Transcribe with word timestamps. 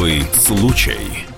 Особый 0.00 0.22
случай. 0.32 1.29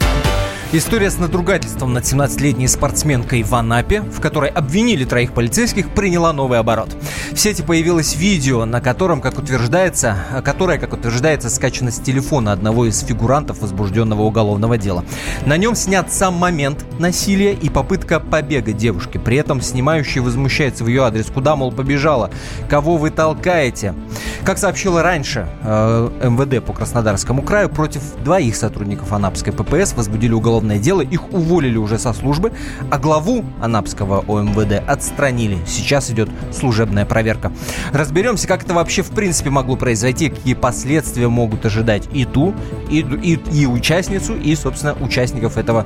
История 0.74 1.10
с 1.10 1.18
надругательством 1.18 1.92
над 1.92 2.04
17-летней 2.04 2.66
спортсменкой 2.66 3.42
в 3.42 3.54
Анапе, 3.54 4.00
в 4.00 4.22
которой 4.22 4.48
обвинили 4.48 5.04
троих 5.04 5.34
полицейских, 5.34 5.90
приняла 5.90 6.32
новый 6.32 6.58
оборот. 6.58 6.96
В 7.30 7.36
сети 7.36 7.60
появилось 7.60 8.16
видео, 8.16 8.64
на 8.64 8.80
котором, 8.80 9.20
как 9.20 9.38
утверждается, 9.38 10.16
которое, 10.42 10.78
как 10.78 10.94
утверждается, 10.94 11.50
скачано 11.50 11.90
с 11.90 11.98
телефона 11.98 12.52
одного 12.52 12.86
из 12.86 13.00
фигурантов 13.00 13.60
возбужденного 13.60 14.22
уголовного 14.22 14.78
дела. 14.78 15.04
На 15.44 15.58
нем 15.58 15.74
снят 15.74 16.10
сам 16.10 16.36
момент 16.36 16.86
насилия 16.98 17.52
и 17.52 17.68
попытка 17.68 18.18
побега 18.18 18.72
девушки. 18.72 19.18
При 19.18 19.36
этом 19.36 19.60
снимающий 19.60 20.22
возмущается 20.22 20.84
в 20.84 20.86
ее 20.86 21.04
адрес. 21.04 21.26
Куда, 21.26 21.54
мол, 21.54 21.70
побежала? 21.70 22.30
Кого 22.70 22.96
вы 22.96 23.10
толкаете? 23.10 23.94
Как 24.42 24.58
сообщила 24.58 25.02
раньше 25.02 25.46
э, 25.62 26.10
МВД 26.24 26.64
по 26.64 26.72
Краснодарскому 26.72 27.42
краю, 27.42 27.68
против 27.68 28.02
двоих 28.24 28.56
сотрудников 28.56 29.12
Анапской 29.12 29.52
ППС 29.52 29.92
возбудили 29.92 30.32
уголовное 30.32 30.61
уголовное 30.62 30.78
дело, 30.78 31.00
их 31.00 31.32
уволили 31.32 31.76
уже 31.76 31.98
со 31.98 32.12
службы, 32.12 32.52
а 32.90 32.98
главу 32.98 33.44
Анапского 33.60 34.24
ОМВД 34.28 34.82
отстранили. 34.86 35.58
Сейчас 35.66 36.10
идет 36.10 36.30
служебная 36.52 37.04
проверка. 37.04 37.52
Разберемся, 37.92 38.46
как 38.46 38.62
это 38.62 38.74
вообще 38.74 39.02
в 39.02 39.10
принципе 39.10 39.50
могло 39.50 39.76
произойти, 39.76 40.30
какие 40.30 40.54
последствия 40.54 41.28
могут 41.28 41.66
ожидать 41.66 42.04
и 42.12 42.24
ту, 42.24 42.54
и, 42.90 43.00
и, 43.00 43.40
и 43.52 43.66
участницу, 43.66 44.36
и, 44.36 44.54
собственно, 44.54 44.94
участников 45.00 45.56
этого, 45.56 45.84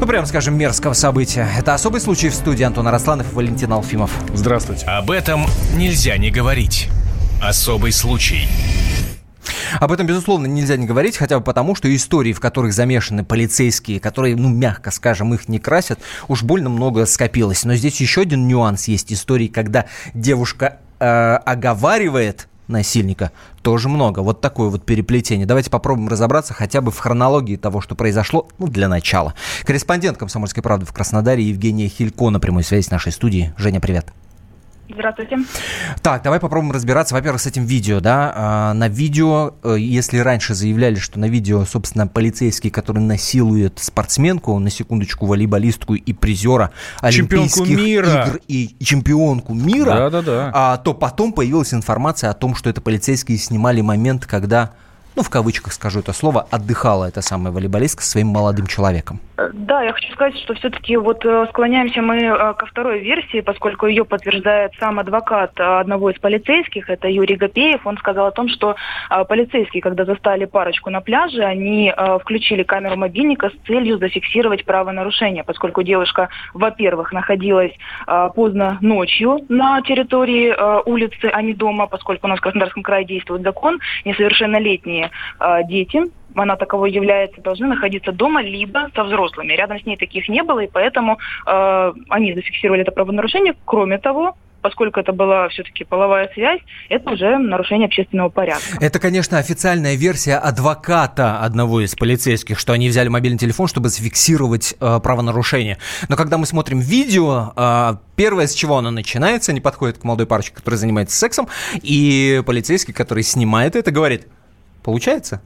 ну, 0.00 0.06
прям 0.06 0.26
скажем, 0.26 0.56
мерзкого 0.58 0.94
события. 0.94 1.48
Это 1.56 1.74
особый 1.74 2.00
случай 2.00 2.28
в 2.28 2.34
студии 2.34 2.64
Антона 2.64 2.90
Росланов 2.90 3.32
и 3.32 3.34
Валентин 3.34 3.72
Алфимов. 3.72 4.10
Здравствуйте. 4.34 4.86
Об 4.86 5.10
этом 5.10 5.46
нельзя 5.76 6.16
не 6.18 6.30
говорить. 6.30 6.88
Особый 7.40 7.92
случай. 7.92 8.48
Об 9.80 9.92
этом, 9.92 10.06
безусловно, 10.06 10.46
нельзя 10.46 10.76
не 10.76 10.86
говорить, 10.86 11.16
хотя 11.16 11.38
бы 11.38 11.44
потому, 11.44 11.74
что 11.74 11.94
истории, 11.94 12.32
в 12.32 12.40
которых 12.40 12.72
замешаны 12.72 13.24
полицейские, 13.24 14.00
которые, 14.00 14.36
ну, 14.36 14.48
мягко 14.48 14.90
скажем, 14.90 15.34
их 15.34 15.48
не 15.48 15.58
красят, 15.58 15.98
уж 16.28 16.42
больно 16.42 16.68
много 16.68 17.06
скопилось. 17.06 17.64
Но 17.64 17.74
здесь 17.74 18.00
еще 18.00 18.22
один 18.22 18.48
нюанс 18.48 18.88
есть 18.88 19.12
истории, 19.12 19.48
когда 19.48 19.86
девушка 20.14 20.78
э, 20.98 21.04
оговаривает 21.06 22.48
насильника 22.68 23.30
тоже 23.62 23.88
много. 23.88 24.20
Вот 24.20 24.40
такое 24.40 24.68
вот 24.68 24.84
переплетение. 24.84 25.46
Давайте 25.46 25.70
попробуем 25.70 26.08
разобраться 26.08 26.54
хотя 26.54 26.80
бы 26.80 26.90
в 26.90 26.98
хронологии 26.98 27.56
того, 27.56 27.80
что 27.80 27.94
произошло, 27.94 28.48
ну, 28.58 28.68
для 28.68 28.88
начала. 28.88 29.34
Корреспондент 29.64 30.18
«Комсомольской 30.18 30.62
правды» 30.62 30.86
в 30.86 30.92
Краснодаре 30.92 31.42
Евгения 31.42 31.88
Хилько 31.88 32.30
на 32.30 32.40
прямой 32.40 32.64
связи 32.64 32.86
с 32.86 32.90
нашей 32.90 33.12
студией. 33.12 33.52
Женя, 33.56 33.80
привет. 33.80 34.06
Здравствуйте. 34.88 35.38
Так, 36.02 36.22
давай 36.22 36.40
попробуем 36.40 36.72
разбираться, 36.72 37.14
во-первых, 37.14 37.40
с 37.40 37.46
этим 37.46 37.64
видео, 37.64 38.00
да. 38.00 38.32
А, 38.34 38.74
на 38.74 38.88
видео, 38.88 39.54
э, 39.62 39.76
если 39.78 40.18
раньше 40.18 40.54
заявляли, 40.54 40.96
что 40.96 41.18
на 41.18 41.26
видео, 41.26 41.64
собственно, 41.64 42.06
полицейский, 42.06 42.70
который 42.70 42.98
насилует 42.98 43.78
спортсменку, 43.78 44.58
на 44.58 44.68
секундочку, 44.68 45.24
волейболистку 45.26 45.94
и 45.94 46.12
призера 46.12 46.70
Олимпийских 47.00 47.76
мира. 47.76 48.26
игр 48.26 48.40
и 48.46 48.76
чемпионку 48.82 49.54
мира, 49.54 49.94
да, 49.94 50.10
да, 50.10 50.22
да. 50.22 50.50
А, 50.52 50.76
то 50.76 50.92
потом 50.92 51.32
появилась 51.32 51.72
информация 51.72 52.30
о 52.30 52.34
том, 52.34 52.54
что 52.54 52.68
это 52.68 52.82
полицейские 52.82 53.38
снимали 53.38 53.80
момент, 53.80 54.26
когда 54.26 54.72
ну, 55.16 55.22
в 55.22 55.30
кавычках 55.30 55.72
скажу 55.72 56.00
это 56.00 56.12
слово, 56.12 56.46
отдыхала 56.50 57.06
эта 57.06 57.22
самая 57.22 57.52
волейболистка 57.52 58.02
со 58.02 58.10
своим 58.10 58.28
молодым 58.28 58.66
человеком. 58.66 59.20
Э, 59.36 59.50
да, 59.52 59.82
я 59.82 59.92
хочу 59.92 60.12
сказать, 60.12 60.36
что 60.38 60.54
все-таки 60.54 60.96
вот 60.96 61.24
э, 61.24 61.46
склоняемся 61.50 62.02
мы 62.02 62.16
э, 62.16 62.54
ко 62.54 62.66
второй 62.66 63.00
версии, 63.00 63.40
поскольку 63.40 63.86
ее 63.86 64.04
подтверждает 64.04 64.72
сам 64.78 64.98
адвокат 64.98 65.52
одного 65.58 66.10
из 66.10 66.18
полицейских, 66.18 66.90
это 66.90 67.08
Юрий 67.08 67.36
Гапеев. 67.36 67.86
Он 67.86 67.96
сказал 67.98 68.26
о 68.26 68.32
том, 68.32 68.48
что 68.48 68.76
полицейские, 69.28 69.82
когда 69.82 70.04
застали 70.04 70.44
парочку 70.44 70.90
на 70.90 71.00
пляже, 71.00 71.42
они 71.42 71.92
включили 72.20 72.62
камеру 72.62 72.96
мобильника 72.96 73.50
с 73.50 73.66
целью 73.66 73.98
зафиксировать 73.98 74.64
правонарушение, 74.64 75.44
поскольку 75.44 75.82
девушка, 75.82 76.28
во-первых, 76.52 77.12
находилась 77.12 77.72
поздно 78.34 78.78
ночью 78.80 79.40
на 79.48 79.80
территории 79.82 80.54
улицы, 80.88 81.30
а 81.32 81.42
не 81.42 81.54
дома, 81.54 81.86
поскольку 81.86 82.26
у 82.26 82.30
нас 82.30 82.38
в 82.38 82.42
Краснодарском 82.42 82.82
крае 82.82 83.04
действует 83.04 83.42
закон, 83.42 83.78
несовершеннолетние 84.04 85.03
дети 85.68 86.02
она 86.34 86.56
таковой 86.56 86.90
является, 86.90 87.40
должны 87.40 87.66
находиться 87.66 88.12
дома 88.12 88.42
либо 88.42 88.90
со 88.94 89.04
взрослыми. 89.04 89.52
Рядом 89.52 89.80
с 89.80 89.86
ней 89.86 89.96
таких 89.96 90.28
не 90.28 90.42
было, 90.42 90.60
и 90.60 90.70
поэтому 90.70 91.18
э, 91.46 91.92
они 92.08 92.34
зафиксировали 92.34 92.82
это 92.82 92.92
правонарушение. 92.92 93.54
Кроме 93.64 93.98
того, 93.98 94.36
поскольку 94.60 94.98
это 94.98 95.12
была 95.12 95.48
все-таки 95.50 95.84
половая 95.84 96.30
связь, 96.32 96.60
это 96.88 97.10
уже 97.10 97.36
нарушение 97.38 97.86
общественного 97.86 98.30
порядка. 98.30 98.64
Это, 98.80 98.98
конечно, 98.98 99.38
официальная 99.38 99.94
версия 99.94 100.36
адвоката 100.36 101.40
одного 101.40 101.82
из 101.82 101.94
полицейских, 101.94 102.58
что 102.58 102.72
они 102.72 102.88
взяли 102.88 103.08
мобильный 103.08 103.38
телефон, 103.38 103.68
чтобы 103.68 103.90
зафиксировать 103.90 104.74
э, 104.80 105.00
правонарушение. 105.02 105.78
Но 106.08 106.16
когда 106.16 106.38
мы 106.38 106.46
смотрим 106.46 106.80
видео, 106.80 107.52
э, 107.54 107.96
первое, 108.16 108.46
с 108.46 108.54
чего 108.54 108.78
оно 108.78 108.90
начинается, 108.90 109.52
они 109.52 109.60
подходят 109.60 109.98
к 109.98 110.04
молодой 110.04 110.26
парочке, 110.26 110.54
которая 110.54 110.78
занимается 110.78 111.16
сексом, 111.16 111.46
и 111.74 112.42
полицейский, 112.46 112.94
который 112.94 113.22
снимает 113.22 113.76
это, 113.76 113.90
говорит, 113.90 114.28
получается? 114.84 115.40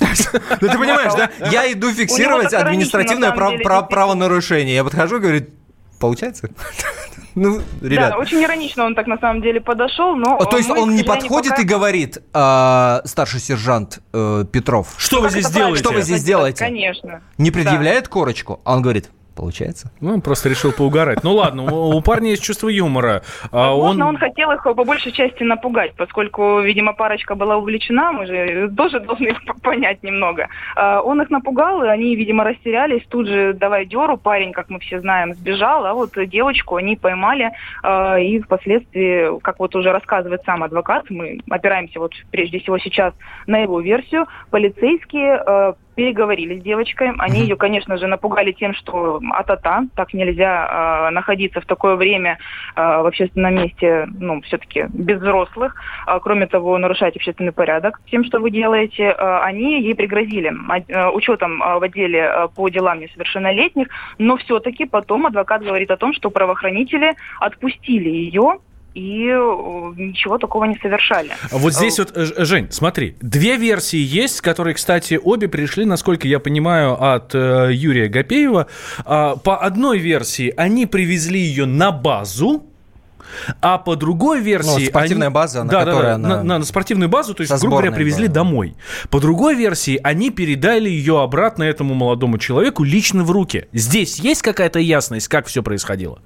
Ну 0.00 0.68
ты 0.68 0.78
понимаешь, 0.78 1.12
да? 1.14 1.30
Я 1.50 1.72
иду 1.72 1.90
фиксировать 1.92 2.54
административное 2.54 3.32
правонарушение. 3.32 4.76
Я 4.76 4.84
подхожу 4.84 5.16
и 5.16 5.20
говорю, 5.20 5.46
получается? 5.98 6.50
Ну, 7.34 7.60
ребят. 7.82 8.10
Да, 8.10 8.18
очень 8.18 8.42
иронично 8.42 8.84
он 8.84 8.96
так 8.96 9.06
на 9.06 9.16
самом 9.18 9.42
деле 9.42 9.60
подошел, 9.60 10.16
но... 10.16 10.38
А, 10.40 10.44
то 10.44 10.56
есть 10.56 10.68
он 10.70 10.96
не 10.96 11.04
подходит 11.04 11.50
пока... 11.50 11.62
и 11.62 11.64
говорит, 11.64 12.18
э, 12.34 13.00
старший 13.04 13.38
сержант 13.38 14.00
э, 14.12 14.44
Петров, 14.50 14.94
что 14.96 15.20
вы 15.20 15.30
здесь 15.30 15.48
делаете? 15.48 15.78
Что 15.78 15.92
вы 15.92 16.02
здесь 16.02 16.24
делаете? 16.24 16.58
Конечно. 16.64 17.22
Не 17.36 17.52
предъявляет 17.52 18.04
да. 18.04 18.10
корочку, 18.10 18.60
а 18.64 18.74
он 18.74 18.82
говорит, 18.82 19.10
получается. 19.38 19.92
Ну, 20.00 20.14
он 20.14 20.20
просто 20.20 20.48
решил 20.48 20.72
поугарать. 20.72 21.22
Ну 21.22 21.34
ладно, 21.34 21.62
у 21.62 22.00
парня 22.02 22.30
есть 22.30 22.42
чувство 22.42 22.68
юмора. 22.68 23.22
А 23.52 23.70
Возможно, 23.70 24.08
он... 24.08 24.14
он 24.14 24.18
хотел 24.18 24.50
их 24.50 24.64
по 24.64 24.84
большей 24.84 25.12
части 25.12 25.44
напугать, 25.44 25.94
поскольку, 25.96 26.60
видимо, 26.60 26.92
парочка 26.92 27.36
была 27.36 27.56
увлечена, 27.56 28.10
мы 28.12 28.26
же 28.26 28.68
тоже 28.76 28.98
должны 28.98 29.36
понять 29.62 30.02
немного. 30.02 30.48
А, 30.74 31.00
он 31.00 31.22
их 31.22 31.30
напугал, 31.30 31.84
и 31.84 31.86
они, 31.86 32.16
видимо, 32.16 32.42
растерялись. 32.42 33.04
Тут 33.08 33.28
же 33.28 33.52
давай 33.54 33.86
деру, 33.86 34.16
парень, 34.16 34.52
как 34.52 34.70
мы 34.70 34.80
все 34.80 34.98
знаем, 35.00 35.34
сбежал, 35.34 35.86
а 35.86 35.94
вот 35.94 36.10
девочку 36.26 36.74
они 36.74 36.96
поймали, 36.96 37.52
а, 37.84 38.18
и 38.18 38.40
впоследствии, 38.40 39.38
как 39.40 39.60
вот 39.60 39.76
уже 39.76 39.92
рассказывает 39.92 40.42
сам 40.44 40.64
адвокат, 40.64 41.10
мы 41.10 41.38
опираемся 41.48 42.00
вот 42.00 42.12
прежде 42.32 42.58
всего 42.58 42.78
сейчас 42.78 43.14
на 43.46 43.58
его 43.58 43.80
версию, 43.80 44.26
полицейские 44.50 45.76
переговорили 45.98 46.60
с 46.60 46.62
девочкой. 46.62 47.10
Они 47.18 47.40
ее, 47.40 47.56
конечно 47.56 47.96
же, 47.96 48.06
напугали 48.06 48.52
тем, 48.52 48.72
что 48.72 49.20
а-та-та, 49.32 49.86
так 49.96 50.14
нельзя 50.14 51.08
э, 51.08 51.10
находиться 51.10 51.60
в 51.60 51.66
такое 51.66 51.96
время 51.96 52.38
э, 52.76 52.80
в 52.80 53.06
общественном 53.06 53.56
месте, 53.56 54.06
ну, 54.20 54.40
все-таки 54.42 54.86
без 54.90 55.18
взрослых. 55.18 55.74
А, 56.06 56.20
кроме 56.20 56.46
того, 56.46 56.78
нарушать 56.78 57.16
общественный 57.16 57.50
порядок 57.50 58.00
тем, 58.08 58.24
что 58.24 58.38
вы 58.38 58.52
делаете. 58.52 59.06
Э, 59.06 59.40
они 59.42 59.82
ей 59.82 59.96
пригрозили 59.96 60.52
э, 60.86 61.08
учетом 61.10 61.60
э, 61.60 61.80
в 61.80 61.82
отделе 61.82 62.20
э, 62.20 62.48
по 62.54 62.68
делам 62.68 63.00
несовершеннолетних, 63.00 63.88
но 64.18 64.36
все-таки 64.36 64.84
потом 64.84 65.26
адвокат 65.26 65.64
говорит 65.64 65.90
о 65.90 65.96
том, 65.96 66.14
что 66.14 66.30
правоохранители 66.30 67.16
отпустили 67.40 68.08
ее 68.08 68.58
и 68.94 69.28
э, 69.28 69.92
ничего 69.96 70.38
такого 70.38 70.64
не 70.64 70.76
совершали. 70.78 71.30
Вот 71.50 71.74
здесь 71.74 71.98
вот, 71.98 72.12
э, 72.16 72.44
Жень, 72.44 72.68
смотри, 72.70 73.16
две 73.20 73.56
версии 73.56 73.98
есть, 73.98 74.40
которые, 74.40 74.74
кстати, 74.74 75.20
обе 75.22 75.48
пришли, 75.48 75.84
насколько 75.84 76.26
я 76.26 76.40
понимаю, 76.40 77.00
от 77.00 77.34
э, 77.34 77.70
Юрия 77.72 78.08
Гапеева. 78.08 78.66
А, 79.04 79.36
по 79.36 79.58
одной 79.58 79.98
версии 79.98 80.52
они 80.56 80.86
привезли 80.86 81.38
ее 81.38 81.66
на 81.66 81.92
базу, 81.92 82.64
а 83.60 83.78
по 83.78 83.94
другой 83.94 84.40
версии... 84.40 84.84
Ну, 84.84 84.86
спортивная 84.86 85.28
они... 85.28 85.34
база, 85.34 85.64
на 85.64 85.70
да, 85.70 85.84
которой 85.84 86.02
да, 86.02 86.14
она... 86.14 86.28
На, 86.28 86.42
на, 86.42 86.58
на 86.58 86.64
спортивную 86.64 87.08
базу, 87.08 87.34
то 87.34 87.42
есть, 87.42 87.52
грубо 87.60 87.76
говоря, 87.76 87.92
привезли 87.92 88.26
была. 88.26 88.34
домой. 88.34 88.74
По 89.10 89.20
другой 89.20 89.54
версии, 89.54 90.00
они 90.02 90.30
передали 90.30 90.88
ее 90.88 91.20
обратно 91.20 91.62
этому 91.62 91.94
молодому 91.94 92.38
человеку 92.38 92.84
лично 92.84 93.24
в 93.24 93.30
руки. 93.30 93.66
Здесь 93.72 94.18
есть 94.18 94.42
какая-то 94.42 94.78
ясность, 94.78 95.28
как 95.28 95.46
все 95.46 95.62
происходило? 95.62 96.20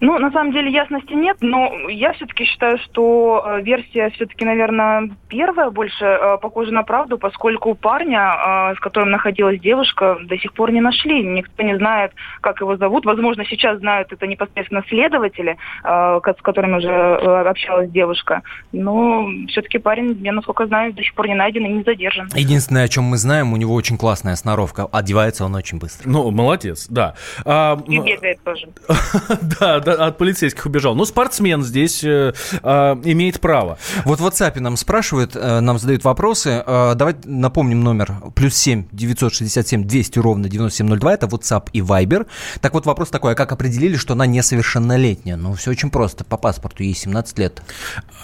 Ну, 0.00 0.18
на 0.18 0.30
самом 0.30 0.52
деле 0.52 0.70
ясности 0.70 1.12
нет, 1.12 1.38
но 1.40 1.88
я 1.88 2.12
все-таки 2.12 2.44
считаю, 2.44 2.78
что 2.78 3.44
э, 3.44 3.62
версия 3.62 4.10
все-таки, 4.10 4.44
наверное, 4.44 5.10
первая 5.28 5.70
больше 5.70 6.04
э, 6.04 6.38
похожа 6.38 6.72
на 6.72 6.84
правду, 6.84 7.18
поскольку 7.18 7.74
парня, 7.74 8.70
э, 8.70 8.74
с 8.76 8.80
которым 8.80 9.10
находилась 9.10 9.60
девушка, 9.60 10.16
до 10.22 10.38
сих 10.38 10.52
пор 10.52 10.70
не 10.70 10.80
нашли. 10.80 11.24
Никто 11.24 11.62
не 11.62 11.76
знает, 11.76 12.12
как 12.40 12.60
его 12.60 12.76
зовут. 12.76 13.06
Возможно, 13.06 13.44
сейчас 13.44 13.78
знают 13.78 14.12
это 14.12 14.26
непосредственно 14.26 14.84
следователи, 14.88 15.56
с 15.84 16.42
которыми 16.42 16.76
уже 16.76 16.90
общалась 16.90 17.90
девушка. 17.90 18.42
Но 18.72 19.28
все-таки 19.48 19.78
парень, 19.78 20.16
я 20.22 20.32
насколько 20.32 20.66
знаю, 20.66 20.92
до 20.92 21.02
сих 21.02 21.14
пор 21.14 21.28
не 21.28 21.34
найден 21.34 21.64
и 21.66 21.68
не 21.68 21.82
задержан. 21.82 22.28
Единственное, 22.34 22.84
о 22.84 22.88
чем 22.88 23.04
мы 23.04 23.16
знаем, 23.16 23.52
у 23.52 23.56
него 23.56 23.74
очень 23.74 23.96
классная 23.96 24.36
сноровка. 24.36 24.86
Одевается 24.92 25.44
он 25.44 25.54
очень 25.54 25.78
быстро. 25.78 26.08
Ну, 26.08 26.30
молодец, 26.30 26.86
да. 26.88 27.14
А, 27.44 27.78
и 27.86 27.98
бегает 27.98 28.42
тоже. 28.44 28.68
Да, 29.60 29.80
от, 29.88 30.00
от 30.00 30.18
полицейских 30.18 30.66
убежал. 30.66 30.94
Ну, 30.94 31.04
спортсмен 31.04 31.62
здесь 31.62 32.02
э, 32.04 32.32
э, 32.62 32.96
имеет 33.04 33.40
право. 33.40 33.78
Вот 34.04 34.20
в 34.20 34.26
WhatsApp 34.26 34.58
нам 34.60 34.76
спрашивают, 34.76 35.34
э, 35.34 35.60
нам 35.60 35.78
задают 35.78 36.04
вопросы. 36.04 36.62
Э, 36.66 36.94
давайте 36.94 37.28
напомним 37.28 37.82
номер. 37.82 38.14
Плюс 38.34 38.54
7 38.54 38.86
967 38.92 39.84
200 39.84 40.18
ровно 40.18 40.48
9702. 40.48 41.14
Это 41.14 41.26
WhatsApp 41.26 41.68
и 41.72 41.80
Viber. 41.80 42.26
Так 42.60 42.74
вот 42.74 42.86
вопрос 42.86 43.10
такой, 43.10 43.32
а 43.32 43.34
как 43.34 43.52
определили, 43.52 43.96
что 43.96 44.14
она 44.14 44.26
несовершеннолетняя? 44.26 45.36
Ну, 45.36 45.54
все 45.54 45.70
очень 45.70 45.90
просто. 45.90 46.24
По 46.24 46.36
паспорту 46.36 46.82
ей 46.82 46.94
17 46.94 47.38
лет. 47.38 47.62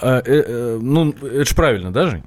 Э, 0.02 0.22
э, 0.25 0.44
э, 0.46 0.78
ну, 0.81 1.10
это 1.10 1.44
же 1.44 1.55
правильно, 1.55 1.93
да, 1.93 2.08
Жень? 2.08 2.22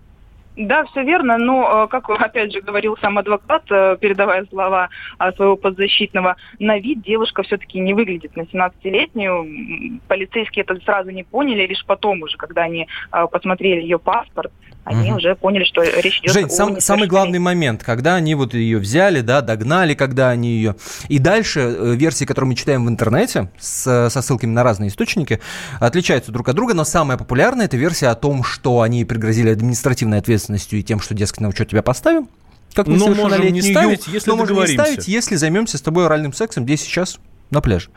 Да, 0.58 0.86
все 0.86 1.04
верно, 1.04 1.38
но, 1.38 1.84
э, 1.84 1.88
как 1.88 2.10
опять 2.10 2.52
же 2.52 2.62
говорил 2.62 2.98
сам 2.98 3.20
адвокат, 3.20 3.64
э, 3.70 3.96
передавая 4.02 4.44
слова 4.48 4.90
своего 5.36 5.56
подзащитного, 5.56 6.36
на 6.58 6.80
вид 6.80 7.02
девушка 7.04 7.44
все-таки 7.44 7.80
не 7.80 7.94
выглядит 7.94 8.36
на 8.36 8.42
17-летнюю. 8.42 10.00
Полицейские 10.08 10.64
это 10.64 10.76
сразу 10.84 11.12
не 11.12 11.24
поняли, 11.24 11.68
лишь 11.68 11.86
потом 11.86 12.24
уже, 12.24 12.38
когда 12.38 12.64
они 12.64 12.88
э, 13.12 13.28
посмотрели 13.32 13.82
ее 13.82 14.00
паспорт, 14.00 14.52
они 14.88 15.10
угу. 15.10 15.18
уже 15.18 15.36
поняли, 15.36 15.66
что 15.66 15.82
речь 15.84 16.20
идет 16.20 16.32
Жень, 16.32 16.46
о 16.46 16.50
сам, 16.50 16.80
самый 16.80 17.08
главный 17.08 17.40
момент, 17.40 17.84
когда 17.84 18.16
они 18.16 18.36
вот 18.36 18.54
ее 18.54 18.78
взяли, 18.78 19.20
да, 19.20 19.42
догнали, 19.42 19.94
когда 19.96 20.30
они 20.30 20.52
ее... 20.52 20.76
И 21.10 21.20
дальше 21.20 21.60
э, 21.60 21.96
версии, 21.96 22.24
которые 22.24 22.50
мы 22.50 22.56
читаем 22.56 22.86
в 22.86 22.90
интернете, 22.90 23.52
с, 23.60 24.10
со 24.10 24.22
ссылками 24.22 24.52
на 24.52 24.64
разные 24.64 24.90
источники, 24.90 25.42
отличаются 25.82 26.32
друг 26.32 26.48
от 26.48 26.56
друга, 26.56 26.74
но 26.74 26.86
самая 26.86 27.18
популярная 27.18 27.66
это 27.66 27.76
версия 27.76 28.08
о 28.08 28.16
том, 28.16 28.44
что 28.44 28.82
они 28.82 29.04
пригрозили 29.04 29.50
административной 29.50 30.20
ответственностью 30.20 30.80
и 30.80 30.84
тем, 30.84 31.02
что, 31.02 31.14
дескать, 31.14 31.42
на 31.42 31.50
учет 31.50 31.70
тебя 31.70 31.82
поставим, 31.82 32.30
как 32.74 32.88
ну, 32.88 33.14
можем 33.14 33.52
не 33.52 33.62
ставить, 33.62 34.08
если 34.08 34.30
но 34.30 34.38
можем 34.38 34.58
не 34.58 34.68
ставить, 34.68 35.08
если 35.08 35.36
займемся 35.36 35.78
с 35.78 35.82
тобой 35.82 36.06
оральным 36.06 36.32
сексом 36.32 36.64
здесь 36.64 36.82
сейчас 36.82 37.20
на 37.50 37.60
пляже. 37.60 37.90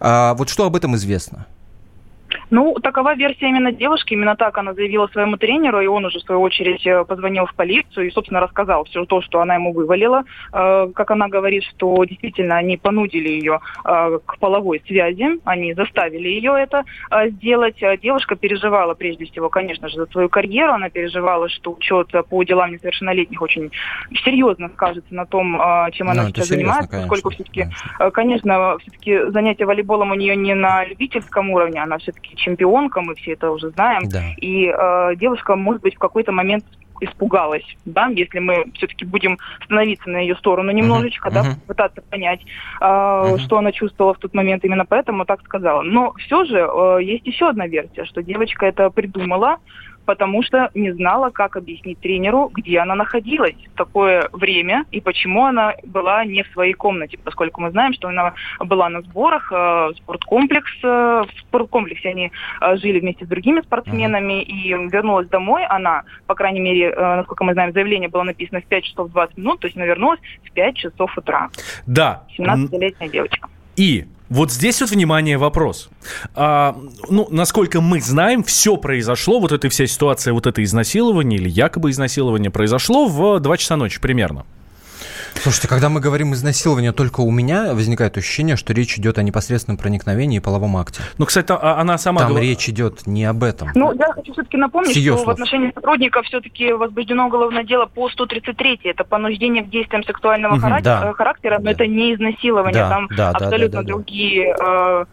А, 0.00 0.34
вот 0.34 0.48
что 0.48 0.64
об 0.64 0.76
этом 0.76 0.96
известно? 0.96 1.46
Ну, 2.52 2.74
такова 2.82 3.14
версия 3.14 3.48
именно 3.48 3.72
девушки. 3.72 4.12
Именно 4.12 4.36
так 4.36 4.58
она 4.58 4.74
заявила 4.74 5.06
своему 5.06 5.38
тренеру, 5.38 5.80
и 5.80 5.86
он 5.86 6.04
уже, 6.04 6.18
в 6.18 6.22
свою 6.22 6.42
очередь, 6.42 6.86
э, 6.86 7.02
позвонил 7.02 7.46
в 7.46 7.54
полицию 7.54 8.08
и, 8.08 8.10
собственно, 8.10 8.40
рассказал 8.40 8.84
все 8.84 9.06
то, 9.06 9.22
что 9.22 9.40
она 9.40 9.54
ему 9.54 9.72
вывалила. 9.72 10.24
Э, 10.52 10.86
как 10.94 11.10
она 11.12 11.28
говорит, 11.28 11.64
что 11.64 12.04
действительно 12.04 12.58
они 12.58 12.76
понудили 12.76 13.30
ее 13.30 13.60
э, 13.86 14.18
к 14.26 14.38
половой 14.38 14.82
связи, 14.86 15.40
они 15.44 15.72
заставили 15.72 16.28
ее 16.28 16.54
это 16.58 16.84
сделать. 17.28 17.82
Девушка 18.02 18.36
переживала, 18.36 18.92
прежде 18.92 19.24
всего, 19.24 19.48
конечно 19.48 19.88
же, 19.88 19.96
за 19.96 20.06
свою 20.08 20.28
карьеру. 20.28 20.74
Она 20.74 20.90
переживала, 20.90 21.48
что 21.48 21.72
учет 21.72 22.08
по 22.28 22.44
делам 22.44 22.72
несовершеннолетних 22.72 23.40
очень 23.40 23.70
серьезно 24.24 24.68
скажется 24.68 25.14
на 25.14 25.24
том, 25.24 25.58
чем 25.92 26.10
она 26.10 26.24
ну, 26.24 26.28
сейчас 26.28 26.48
занимается, 26.48 26.90
конечно, 26.90 27.08
поскольку 27.08 27.30
все-таки, 27.30 27.66
конечно, 28.12 28.52
конечно 28.52 28.78
все-таки 28.80 29.30
занятие 29.30 29.64
волейболом 29.64 30.10
у 30.10 30.14
нее 30.14 30.36
не 30.36 30.54
на 30.54 30.84
любительском 30.84 31.50
уровне, 31.50 31.82
она 31.82 31.96
все-таки 31.96 32.36
чемпионка, 32.42 33.00
мы 33.00 33.14
все 33.14 33.32
это 33.32 33.50
уже 33.50 33.70
знаем. 33.70 34.08
Да. 34.08 34.22
И 34.36 34.66
э, 34.66 35.16
девушка, 35.16 35.56
может 35.56 35.82
быть, 35.82 35.94
в 35.94 35.98
какой-то 35.98 36.32
момент 36.32 36.64
испугалась, 37.02 37.64
да, 37.84 38.06
если 38.08 38.38
мы 38.38 38.64
все-таки 38.74 39.04
будем 39.04 39.38
становиться 39.64 40.08
на 40.08 40.18
ее 40.18 40.36
сторону 40.36 40.70
немножечко, 40.70 41.28
uh-huh. 41.28 41.32
да, 41.32 41.40
uh-huh. 41.42 41.66
пытаться 41.66 42.02
понять, 42.02 42.40
э, 42.80 42.84
uh-huh. 42.84 43.38
что 43.38 43.58
она 43.58 43.72
чувствовала 43.72 44.14
в 44.14 44.18
тот 44.18 44.34
момент, 44.34 44.64
именно 44.64 44.84
поэтому 44.84 45.24
так 45.24 45.42
сказала. 45.42 45.82
Но 45.82 46.12
все 46.14 46.44
же 46.44 46.58
э, 46.58 47.02
есть 47.02 47.26
еще 47.26 47.48
одна 47.48 47.66
версия, 47.66 48.04
что 48.04 48.22
девочка 48.22 48.66
это 48.66 48.90
придумала, 48.90 49.56
потому 50.04 50.42
что 50.42 50.70
не 50.74 50.92
знала, 50.92 51.30
как 51.30 51.56
объяснить 51.56 51.98
тренеру, 52.00 52.50
где 52.52 52.78
она 52.78 52.94
находилась 52.94 53.54
в 53.72 53.76
такое 53.76 54.28
время 54.32 54.84
и 54.90 55.00
почему 55.00 55.46
она 55.46 55.74
была 55.84 56.24
не 56.24 56.42
в 56.42 56.48
своей 56.48 56.72
комнате, 56.72 57.18
поскольку 57.22 57.60
мы 57.60 57.70
знаем, 57.70 57.92
что 57.92 58.08
она 58.08 58.34
была 58.60 58.88
на 58.88 59.02
сборах, 59.02 59.52
э, 59.52 59.90
спорткомплекс, 59.96 60.72
э, 60.82 61.24
в 61.26 61.40
спорткомплексе 61.40 62.10
они 62.10 62.32
э, 62.60 62.76
жили 62.76 63.00
вместе 63.00 63.24
с 63.24 63.28
другими 63.28 63.60
спортсменами, 63.60 64.42
и 64.42 64.68
вернулась 64.68 65.28
домой 65.28 65.64
она, 65.64 66.04
по 66.26 66.34
крайней 66.34 66.60
мере, 66.60 66.94
насколько 66.94 67.44
мы 67.44 67.52
знаем, 67.52 67.72
заявление 67.72 68.08
было 68.08 68.22
написано 68.22 68.60
в 68.60 68.64
5 68.64 68.84
часов 68.84 69.10
20 69.10 69.38
минут, 69.38 69.60
то 69.60 69.66
есть 69.66 69.76
она 69.76 69.86
вернулась 69.86 70.20
в 70.44 70.52
5 70.52 70.76
часов 70.76 71.16
утра. 71.16 71.48
Да. 71.86 72.24
17-летняя 72.38 73.08
девочка. 73.08 73.48
И 73.76 74.06
вот 74.32 74.50
здесь 74.50 74.80
вот, 74.80 74.90
внимание, 74.90 75.36
вопрос. 75.36 75.90
А, 76.34 76.76
ну, 77.10 77.28
насколько 77.30 77.80
мы 77.82 78.00
знаем, 78.00 78.42
все 78.42 78.78
произошло, 78.78 79.40
вот 79.40 79.52
эта 79.52 79.68
вся 79.68 79.86
ситуация, 79.86 80.32
вот 80.32 80.46
это 80.46 80.64
изнасилование 80.64 81.38
или 81.38 81.50
якобы 81.50 81.90
изнасилование 81.90 82.50
произошло 82.50 83.06
в 83.06 83.40
2 83.40 83.56
часа 83.58 83.76
ночи 83.76 84.00
примерно. 84.00 84.46
Слушайте, 85.34 85.68
когда 85.68 85.88
мы 85.88 86.00
говорим 86.00 86.34
изнасилование, 86.34 86.92
только 86.92 87.20
у 87.20 87.30
меня 87.30 87.74
возникает 87.74 88.16
ощущение, 88.16 88.56
что 88.56 88.72
речь 88.72 88.98
идет 88.98 89.18
о 89.18 89.22
непосредственном 89.22 89.76
проникновении 89.76 90.38
и 90.38 90.40
половом 90.40 90.76
акте. 90.76 91.02
Ну, 91.18 91.26
кстати, 91.26 91.52
а, 91.52 91.80
она 91.80 91.98
сама... 91.98 92.20
Там 92.20 92.30
говор... 92.30 92.42
речь 92.42 92.68
идет 92.68 93.06
не 93.06 93.24
об 93.24 93.42
этом. 93.42 93.70
Ну, 93.74 93.92
я 93.92 94.12
хочу 94.12 94.32
все-таки 94.32 94.56
напомнить, 94.56 94.92
что 94.92 95.16
слов. 95.16 95.26
в 95.26 95.30
отношении 95.30 95.72
сотрудника 95.74 96.22
все-таки 96.22 96.72
возбуждено 96.72 97.26
уголовное 97.26 97.64
дело 97.64 97.86
по 97.86 98.08
133. 98.08 98.80
Это 98.84 99.04
понуждение 99.04 99.64
к 99.64 99.70
действиям 99.70 100.04
сексуального 100.04 100.54
угу, 100.54 100.62
характера, 100.62 101.00
да. 101.02 101.12
характера, 101.14 101.58
но 101.58 101.64
да. 101.64 101.70
это 101.72 101.86
не 101.86 102.14
изнасилование. 102.14 102.82
Да, 102.82 102.88
Там 102.88 103.08
да, 103.16 103.30
абсолютно 103.30 103.68
да, 103.68 103.78
да, 103.78 103.82
да, 103.82 103.88
другие... 103.88 104.54
Э, 104.60 105.04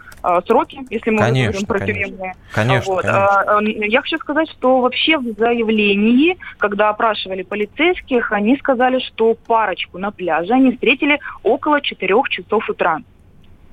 сроки, 0.46 0.80
если 0.90 1.12
мы 1.12 1.20
конечно, 1.20 1.52
говорим 1.52 1.68
про 1.68 1.80
конечно. 1.80 2.04
тюремные. 2.04 2.34
Конечно, 2.54 2.94
вот. 2.94 3.02
конечно. 3.04 3.58
А, 3.58 3.62
я 3.62 4.02
хочу 4.02 4.18
сказать, 4.18 4.50
что 4.50 4.82
вообще 4.82 5.18
в 5.18 5.34
заявлении, 5.38 6.38
когда 6.58 6.90
опрашивали 6.90 7.44
полицейских, 7.44 8.32
они 8.32 8.58
сказали, 8.58 9.00
что 9.00 9.36
парочку 9.48 9.98
на 9.98 10.12
пляже 10.12 10.54
они 10.54 10.74
встретили 10.74 11.20
около 11.44 11.82
4 11.82 12.14
часов 12.30 12.70
утра. 12.70 13.00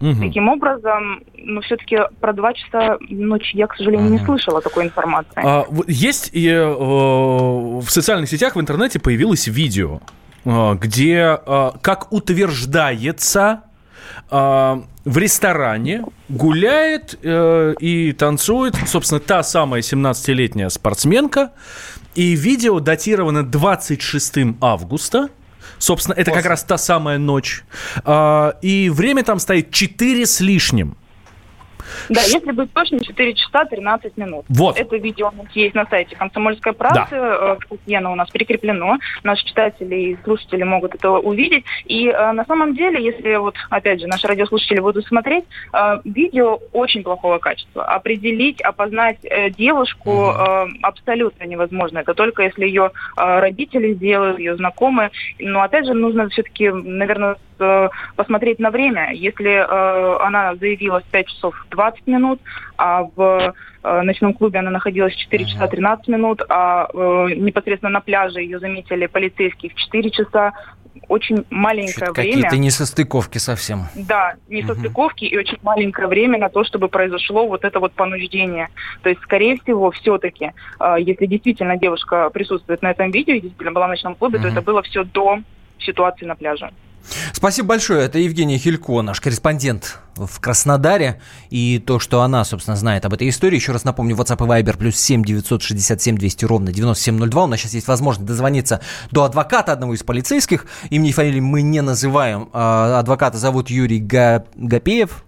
Угу. 0.00 0.20
Таким 0.20 0.48
образом, 0.48 1.22
ну, 1.36 1.60
все-таки 1.62 1.98
про 2.20 2.32
два 2.34 2.52
часа 2.52 2.98
ночи 3.08 3.56
я, 3.56 3.66
к 3.66 3.76
сожалению, 3.76 4.08
угу. 4.08 4.18
не 4.18 4.24
слышала 4.24 4.60
такой 4.60 4.84
информации. 4.84 5.42
А, 5.42 5.64
есть 5.86 6.30
и, 6.32 6.48
э, 6.48 6.66
в 6.66 7.86
социальных 7.88 8.28
сетях, 8.28 8.56
в 8.56 8.60
интернете 8.60 8.98
появилось 8.98 9.46
видео, 9.46 10.00
э, 10.44 10.74
где, 10.74 11.38
э, 11.46 11.70
как 11.80 12.12
утверждается, 12.12 13.62
э, 14.30 14.82
в 15.04 15.18
ресторане 15.18 16.04
гуляет 16.28 17.18
э, 17.22 17.74
и 17.80 18.12
танцует, 18.12 18.74
собственно, 18.86 19.20
та 19.20 19.42
самая 19.42 19.82
17-летняя 19.82 20.68
спортсменка. 20.68 21.52
И 22.14 22.34
видео 22.34 22.80
датировано 22.80 23.42
26 23.44 24.56
августа. 24.60 25.28
Собственно, 25.78 26.14
это 26.14 26.30
После. 26.30 26.42
как 26.42 26.50
раз 26.50 26.64
та 26.64 26.78
самая 26.78 27.18
ночь. 27.18 27.64
А, 28.04 28.56
и 28.62 28.88
время 28.88 29.22
там 29.22 29.38
стоит 29.38 29.70
4 29.70 30.24
с 30.24 30.40
лишним. 30.40 30.96
Да, 32.08 32.20
если 32.22 32.52
быть 32.52 32.72
точным, 32.72 33.00
4 33.00 33.34
часа 33.34 33.64
13 33.64 34.16
минут. 34.16 34.44
Вот. 34.48 34.78
Это 34.78 34.96
видео 34.96 35.30
у 35.32 35.42
нас 35.42 35.52
есть 35.54 35.74
на 35.74 35.86
сайте 35.86 36.16
«Комсомольской 36.16 36.72
правды». 36.72 37.06
Да. 37.10 37.58
Э, 37.86 37.96
оно 37.96 38.12
у 38.12 38.14
нас 38.14 38.30
прикреплено. 38.30 38.98
Наши 39.22 39.44
читатели 39.44 39.94
и 39.94 40.18
слушатели 40.24 40.62
могут 40.62 40.94
это 40.94 41.10
увидеть. 41.10 41.64
И 41.84 42.08
э, 42.08 42.32
на 42.32 42.44
самом 42.44 42.74
деле, 42.74 43.02
если 43.02 43.36
вот, 43.36 43.56
опять 43.70 44.00
же, 44.00 44.06
наши 44.06 44.26
радиослушатели 44.26 44.80
будут 44.80 45.06
смотреть, 45.06 45.44
э, 45.72 46.00
видео 46.04 46.60
очень 46.72 47.02
плохого 47.02 47.38
качества. 47.38 47.84
Определить, 47.84 48.60
опознать 48.60 49.18
э, 49.24 49.50
девушку 49.50 50.30
э, 50.30 50.66
абсолютно 50.82 51.44
невозможно. 51.44 51.98
Это 51.98 52.14
только 52.14 52.42
если 52.42 52.66
ее 52.66 52.90
э, 53.16 53.40
родители 53.40 53.94
сделают, 53.94 54.38
ее 54.38 54.56
знакомые. 54.56 55.10
Но 55.38 55.62
опять 55.62 55.86
же, 55.86 55.94
нужно 55.94 56.28
все-таки, 56.28 56.70
наверное, 56.70 57.36
посмотреть 58.16 58.58
на 58.58 58.70
время. 58.70 59.12
Если 59.12 59.50
э, 59.50 60.16
она 60.22 60.54
заявилась 60.56 61.04
5 61.10 61.26
часов 61.28 61.66
20 61.70 62.06
минут, 62.06 62.40
а 62.76 63.04
в 63.04 63.54
э, 63.82 64.02
ночном 64.02 64.34
клубе 64.34 64.58
она 64.58 64.70
находилась 64.70 65.14
4 65.14 65.44
uh-huh. 65.44 65.48
часа 65.48 65.66
13 65.68 66.08
минут, 66.08 66.42
а 66.48 66.88
э, 66.92 67.34
непосредственно 67.36 67.90
на 67.90 68.00
пляже 68.00 68.40
ее 68.40 68.58
заметили 68.58 69.06
полицейские 69.06 69.72
в 69.72 69.74
4 69.74 70.10
часа, 70.10 70.52
очень 71.08 71.44
маленькое 71.50 72.12
время. 72.12 72.32
Какие-то 72.32 72.56
несостыковки 72.56 73.38
совсем. 73.38 73.86
Да, 73.94 74.34
несостыковки 74.48 75.24
угу. 75.26 75.34
и 75.34 75.38
очень 75.38 75.58
маленькое 75.62 76.08
время 76.08 76.38
на 76.38 76.48
то, 76.48 76.64
чтобы 76.64 76.88
произошло 76.88 77.46
вот 77.46 77.64
это 77.64 77.80
вот 77.80 77.92
понуждение. 77.92 78.68
То 79.02 79.10
есть, 79.10 79.20
скорее 79.22 79.58
всего, 79.60 79.90
все-таки, 79.92 80.52
э, 80.80 80.96
если 80.98 81.26
действительно 81.26 81.76
девушка 81.76 82.30
присутствует 82.30 82.82
на 82.82 82.90
этом 82.90 83.10
видео 83.10 83.34
и 83.34 83.40
действительно 83.40 83.72
была 83.72 83.86
в 83.86 83.90
ночном 83.90 84.14
клубе, 84.14 84.38
угу. 84.38 84.46
то 84.46 84.52
это 84.52 84.62
было 84.62 84.82
все 84.82 85.04
до 85.04 85.38
ситуации 85.78 86.24
на 86.24 86.34
пляже. 86.34 86.70
Спасибо 87.32 87.68
большое. 87.68 88.04
Это 88.04 88.18
Евгения 88.18 88.58
Хилько, 88.58 89.02
наш 89.02 89.20
корреспондент 89.20 89.98
в 90.16 90.40
Краснодаре. 90.40 91.20
И 91.50 91.78
то, 91.78 91.98
что 91.98 92.22
она, 92.22 92.44
собственно, 92.44 92.76
знает 92.76 93.04
об 93.04 93.14
этой 93.14 93.28
истории. 93.28 93.56
Еще 93.56 93.72
раз 93.72 93.84
напомню, 93.84 94.16
WhatsApp 94.16 94.44
и 94.44 94.62
Viber 94.62 94.76
плюс 94.76 94.96
7 94.96 95.24
967 95.24 96.16
200 96.16 96.44
ровно 96.44 96.72
9702. 96.72 97.44
У 97.44 97.46
нас 97.46 97.60
сейчас 97.60 97.74
есть 97.74 97.88
возможность 97.88 98.26
дозвониться 98.26 98.80
до 99.10 99.24
адвоката 99.24 99.72
одного 99.72 99.94
из 99.94 100.02
полицейских. 100.02 100.66
Имени 100.90 101.10
и 101.10 101.12
фамилии 101.12 101.40
мы 101.40 101.62
не 101.62 101.82
называем. 101.82 102.48
А, 102.52 102.98
адвоката 102.98 103.38
зовут 103.38 103.70
Юрий 103.70 104.00
Гапеев. 104.00 105.24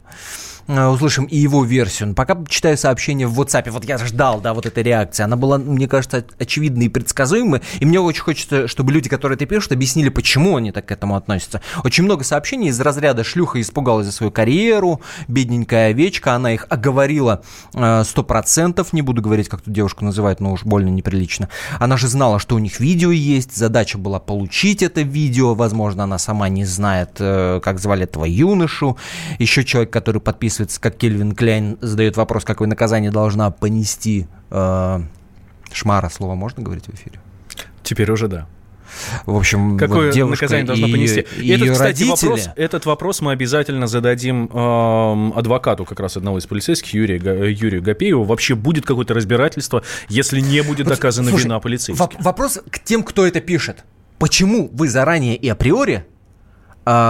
Э, 0.68 0.86
услышим 0.86 1.24
и 1.24 1.36
его 1.36 1.64
версию. 1.64 2.08
Но 2.08 2.14
пока 2.14 2.38
читаю 2.48 2.76
сообщение 2.76 3.26
в 3.26 3.40
WhatsApp. 3.40 3.70
Вот 3.70 3.84
я 3.84 3.98
ждал, 3.98 4.40
да, 4.40 4.54
вот 4.54 4.66
этой 4.66 4.82
реакции. 4.82 5.22
Она 5.22 5.36
была, 5.36 5.58
мне 5.58 5.88
кажется, 5.88 6.24
очевидной 6.38 6.86
и 6.86 6.88
предсказуемой. 6.88 7.62
И 7.80 7.84
мне 7.84 8.00
очень 8.00 8.22
хочется, 8.22 8.68
чтобы 8.68 8.92
люди, 8.92 9.08
которые 9.08 9.36
это 9.36 9.46
пишут, 9.46 9.72
объяснили, 9.72 10.08
почему 10.08 10.56
они 10.56 10.72
так 10.72 10.86
к 10.86 10.92
этому 10.92 11.16
относятся. 11.16 11.60
Очень 11.84 12.04
много 12.04 12.24
сообщений 12.24 12.68
из 12.68 12.80
разряда 12.80 13.24
«шлюха 13.24 13.60
испугалась 13.60 14.06
за 14.06 14.12
свою 14.12 14.30
карьеру», 14.30 15.00
«бедненькая 15.26 15.90
овечка», 15.90 16.34
она 16.34 16.52
их 16.52 16.66
оговорила 16.68 17.42
э, 17.74 18.04
сто 18.04 18.22
процентов, 18.22 18.92
не 18.92 19.02
буду 19.02 19.22
говорить, 19.22 19.48
как 19.48 19.62
тут 19.62 19.72
девушку 19.72 20.04
называют, 20.04 20.40
но 20.40 20.52
уж 20.52 20.64
больно 20.64 20.88
неприлично. 20.88 21.48
Она 21.78 21.96
же 21.96 22.08
знала, 22.08 22.38
что 22.38 22.54
у 22.54 22.58
них 22.58 22.80
видео 22.80 23.10
есть, 23.10 23.56
задача 23.56 23.98
была 23.98 24.18
получить 24.18 24.82
это 24.82 25.02
видео, 25.02 25.54
возможно, 25.54 26.04
она 26.04 26.18
сама 26.18 26.48
не 26.48 26.64
знает, 26.64 27.16
э, 27.18 27.60
как 27.62 27.78
звали 27.78 28.04
этого 28.04 28.24
юношу. 28.24 28.96
Еще 29.38 29.64
человек, 29.64 29.90
который 29.90 30.20
подписывается, 30.58 30.80
как 30.80 30.96
Кельвин 30.96 31.34
Кляйн, 31.34 31.78
задает 31.80 32.16
вопрос, 32.16 32.44
какое 32.44 32.68
наказание 32.68 33.10
должна 33.10 33.50
понести 33.50 34.26
э, 34.50 35.00
Шмара, 35.72 36.08
слово 36.08 36.34
можно 36.34 36.62
говорить 36.62 36.86
в 36.86 36.94
эфире? 36.94 37.20
Теперь 37.82 38.10
уже 38.10 38.28
да. 38.28 38.46
В 39.26 39.36
общем, 39.36 39.76
какое 39.76 40.06
вот 40.06 40.14
девушка 40.14 40.44
наказание 40.44 40.66
должна 40.66 40.88
и, 40.88 40.92
понести? 40.92 41.26
И 41.38 41.50
этот, 41.50 41.72
кстати, 41.72 42.02
родители... 42.02 42.28
вопрос, 42.28 42.48
этот 42.56 42.86
вопрос 42.86 43.20
мы 43.20 43.32
обязательно 43.32 43.86
зададим 43.86 44.50
э, 44.52 45.38
адвокату 45.38 45.84
как 45.84 46.00
раз 46.00 46.16
одного 46.16 46.38
из 46.38 46.46
полицейских, 46.46 46.94
Юрия, 46.94 47.18
Га- 47.18 47.34
Юрию 47.34 47.82
Гапееву. 47.82 48.24
Вообще 48.24 48.54
будет 48.54 48.86
какое-то 48.86 49.14
разбирательство, 49.14 49.82
если 50.08 50.40
не 50.40 50.62
будет 50.62 50.86
Вот, 50.86 50.94
доказана 50.94 51.28
слушай, 51.28 51.44
вина 51.44 51.60
полицейских? 51.60 52.02
воп- 52.02 52.16
вопрос 52.18 52.60
к 52.70 52.78
тем, 52.78 53.02
кто 53.02 53.26
это 53.26 53.40
пишет. 53.40 53.84
Почему 54.18 54.70
вы 54.72 54.88
заранее 54.88 55.36
и 55.36 55.48
априори, 55.48 56.06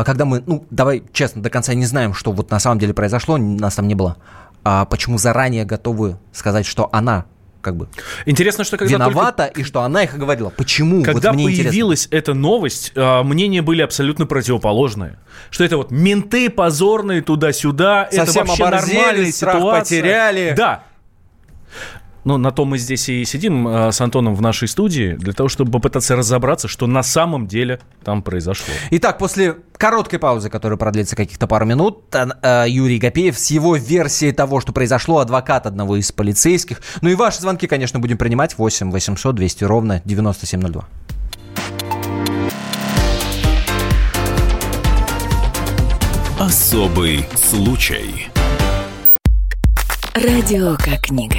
когда 0.04 0.24
мы, 0.24 0.42
ну, 0.46 0.64
давай 0.70 1.02
честно, 1.12 1.42
до 1.42 1.50
конца 1.50 1.74
не 1.74 1.84
знаем, 1.86 2.14
что 2.14 2.32
вот 2.32 2.50
на 2.50 2.58
самом 2.58 2.78
деле 2.78 2.94
произошло, 2.94 3.36
нас 3.36 3.76
там 3.76 3.86
не 3.88 3.94
было, 3.94 4.16
а 4.64 4.84
почему 4.86 5.18
заранее 5.18 5.64
готовы 5.64 6.16
сказать, 6.32 6.66
что 6.66 6.88
она 6.92 7.24
как 7.60 7.76
бы 7.76 7.88
Интересно, 8.24 8.62
что 8.64 8.76
когда 8.76 8.96
только- 8.98 9.10
виновата 9.10 9.44
и 9.46 9.62
что 9.64 9.82
она 9.82 10.04
их 10.04 10.14
оговорила? 10.14 10.50
Почему? 10.50 11.02
Когда 11.02 11.30
вот 11.30 11.34
мне 11.36 11.44
интересно. 11.46 11.70
появилась 11.70 12.08
эта 12.12 12.32
новость, 12.32 12.92
а, 12.94 13.22
мнения 13.24 13.62
были 13.62 13.82
абсолютно 13.82 14.26
противоположные. 14.26 15.18
Что 15.50 15.64
это 15.64 15.76
вот 15.76 15.90
менты 15.90 16.50
позорные 16.50 17.20
туда-сюда, 17.20 18.04
это 18.10 18.26
Совсем 18.26 18.46
вообще 18.46 18.64
оборзели, 18.64 18.96
нормальная 18.96 19.32
страх 19.32 19.56
ситуация. 19.56 19.80
потеряли. 20.02 20.54
Да. 20.56 20.84
Ну, 22.28 22.36
на 22.36 22.50
то 22.50 22.66
мы 22.66 22.76
здесь 22.76 23.08
и 23.08 23.24
сидим 23.24 23.66
а, 23.66 23.90
с 23.90 24.02
Антоном 24.02 24.34
в 24.34 24.42
нашей 24.42 24.68
студии, 24.68 25.14
для 25.14 25.32
того, 25.32 25.48
чтобы 25.48 25.70
попытаться 25.70 26.14
разобраться, 26.14 26.68
что 26.68 26.86
на 26.86 27.02
самом 27.02 27.46
деле 27.46 27.80
там 28.04 28.20
произошло. 28.20 28.66
Итак, 28.90 29.16
после 29.16 29.56
короткой 29.78 30.18
паузы, 30.18 30.50
которая 30.50 30.76
продлится 30.76 31.16
каких-то 31.16 31.46
пару 31.46 31.64
минут, 31.64 32.14
а, 32.14 32.28
а, 32.42 32.66
Юрий 32.66 32.98
Гапеев 32.98 33.38
с 33.38 33.46
его 33.46 33.76
версией 33.76 34.32
того, 34.32 34.60
что 34.60 34.74
произошло, 34.74 35.20
адвокат 35.20 35.66
одного 35.66 35.96
из 35.96 36.12
полицейских. 36.12 36.82
Ну 37.00 37.08
и 37.08 37.14
ваши 37.14 37.40
звонки, 37.40 37.66
конечно, 37.66 37.98
будем 37.98 38.18
принимать 38.18 38.58
8 38.58 38.90
800 38.90 39.34
200 39.34 39.64
ровно 39.64 40.02
9702. 40.04 40.86
Особый 46.38 47.26
случай. 47.34 48.28
Радио 50.14 50.76
как 50.76 51.00
книга. 51.04 51.38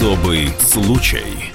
Особый 0.00 0.48
случай. 0.60 1.52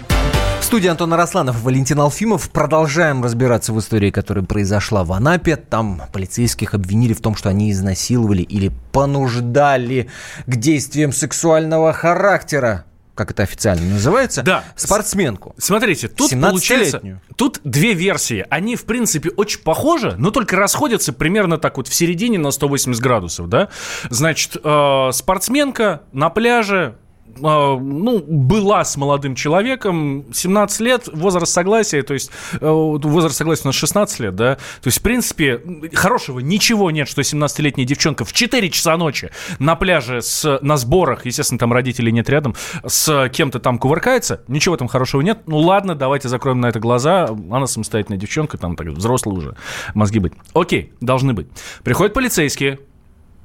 В 0.59 0.63
студии 0.63 0.87
Антон 0.87 1.11
Арасланов 1.11 1.59
и 1.59 1.65
Валентин 1.65 1.99
Алфимов. 1.99 2.51
Продолжаем 2.51 3.23
разбираться 3.23 3.73
в 3.73 3.79
истории, 3.79 4.11
которая 4.11 4.45
произошла 4.45 5.03
в 5.03 5.13
Анапе. 5.13 5.55
Там 5.55 6.03
полицейских 6.13 6.75
обвинили 6.75 7.13
в 7.13 7.21
том, 7.21 7.35
что 7.35 7.49
они 7.49 7.71
изнасиловали 7.71 8.43
или 8.43 8.71
понуждали 8.91 10.11
к 10.45 10.57
действиям 10.57 11.11
сексуального 11.11 11.91
характера. 11.91 12.85
Как 13.15 13.31
это 13.31 13.41
официально 13.41 13.83
называется? 13.93 14.43
Да. 14.43 14.63
Спортсменку. 14.75 15.55
Смотрите, 15.57 16.07
тут 16.07 16.29
получается... 16.29 16.97
17-летнюю. 16.97 17.21
Тут 17.35 17.61
две 17.63 17.93
версии. 17.93 18.45
Они, 18.51 18.75
в 18.75 18.85
принципе, 18.85 19.31
очень 19.31 19.61
похожи, 19.61 20.13
но 20.19 20.29
только 20.29 20.55
расходятся 20.55 21.13
примерно 21.13 21.57
так 21.57 21.77
вот 21.77 21.87
в 21.87 21.95
середине 21.95 22.37
на 22.37 22.51
180 22.51 23.01
градусов, 23.01 23.49
да? 23.49 23.69
Значит, 24.11 24.57
э, 24.63 25.09
спортсменка 25.13 26.03
на 26.11 26.29
пляже, 26.29 26.97
ну, 27.37 28.23
была 28.25 28.83
с 28.85 28.95
молодым 28.97 29.35
человеком, 29.35 30.25
17 30.33 30.79
лет, 30.81 31.09
возраст 31.11 31.51
согласия, 31.51 32.01
то 32.03 32.13
есть 32.13 32.31
э, 32.53 32.67
возраст 32.67 33.35
согласия 33.35 33.63
у 33.63 33.67
нас 33.67 33.75
16 33.75 34.19
лет, 34.19 34.35
да? 34.35 34.55
То 34.55 34.87
есть, 34.87 34.99
в 34.99 35.01
принципе, 35.01 35.61
хорошего 35.93 36.39
ничего 36.39 36.91
нет, 36.91 37.07
что 37.07 37.21
17-летняя 37.21 37.85
девчонка 37.85 38.25
в 38.25 38.33
4 38.33 38.69
часа 38.69 38.95
ночи 38.97 39.31
на 39.59 39.75
пляже 39.75 40.21
с, 40.21 40.59
на 40.61 40.77
сборах, 40.77 41.25
естественно, 41.25 41.59
там 41.59 41.73
родителей 41.73 42.11
нет 42.11 42.29
рядом, 42.29 42.55
с 42.85 43.29
кем-то 43.29 43.59
там 43.59 43.79
кувыркается, 43.79 44.43
ничего 44.47 44.77
там 44.77 44.87
хорошего 44.87 45.21
нет. 45.21 45.39
Ну 45.45 45.57
ладно, 45.57 45.95
давайте 45.95 46.29
закроем 46.29 46.61
на 46.61 46.67
это 46.67 46.79
глаза, 46.79 47.25
она 47.25 47.67
самостоятельная 47.67 48.19
девчонка, 48.19 48.57
там 48.57 48.75
так, 48.75 48.87
взрослая 48.87 49.35
уже, 49.35 49.55
мозги 49.93 50.19
быть. 50.19 50.33
Окей, 50.53 50.93
должны 51.01 51.33
быть. 51.33 51.47
Приходят 51.83 52.13
полицейские 52.13 52.79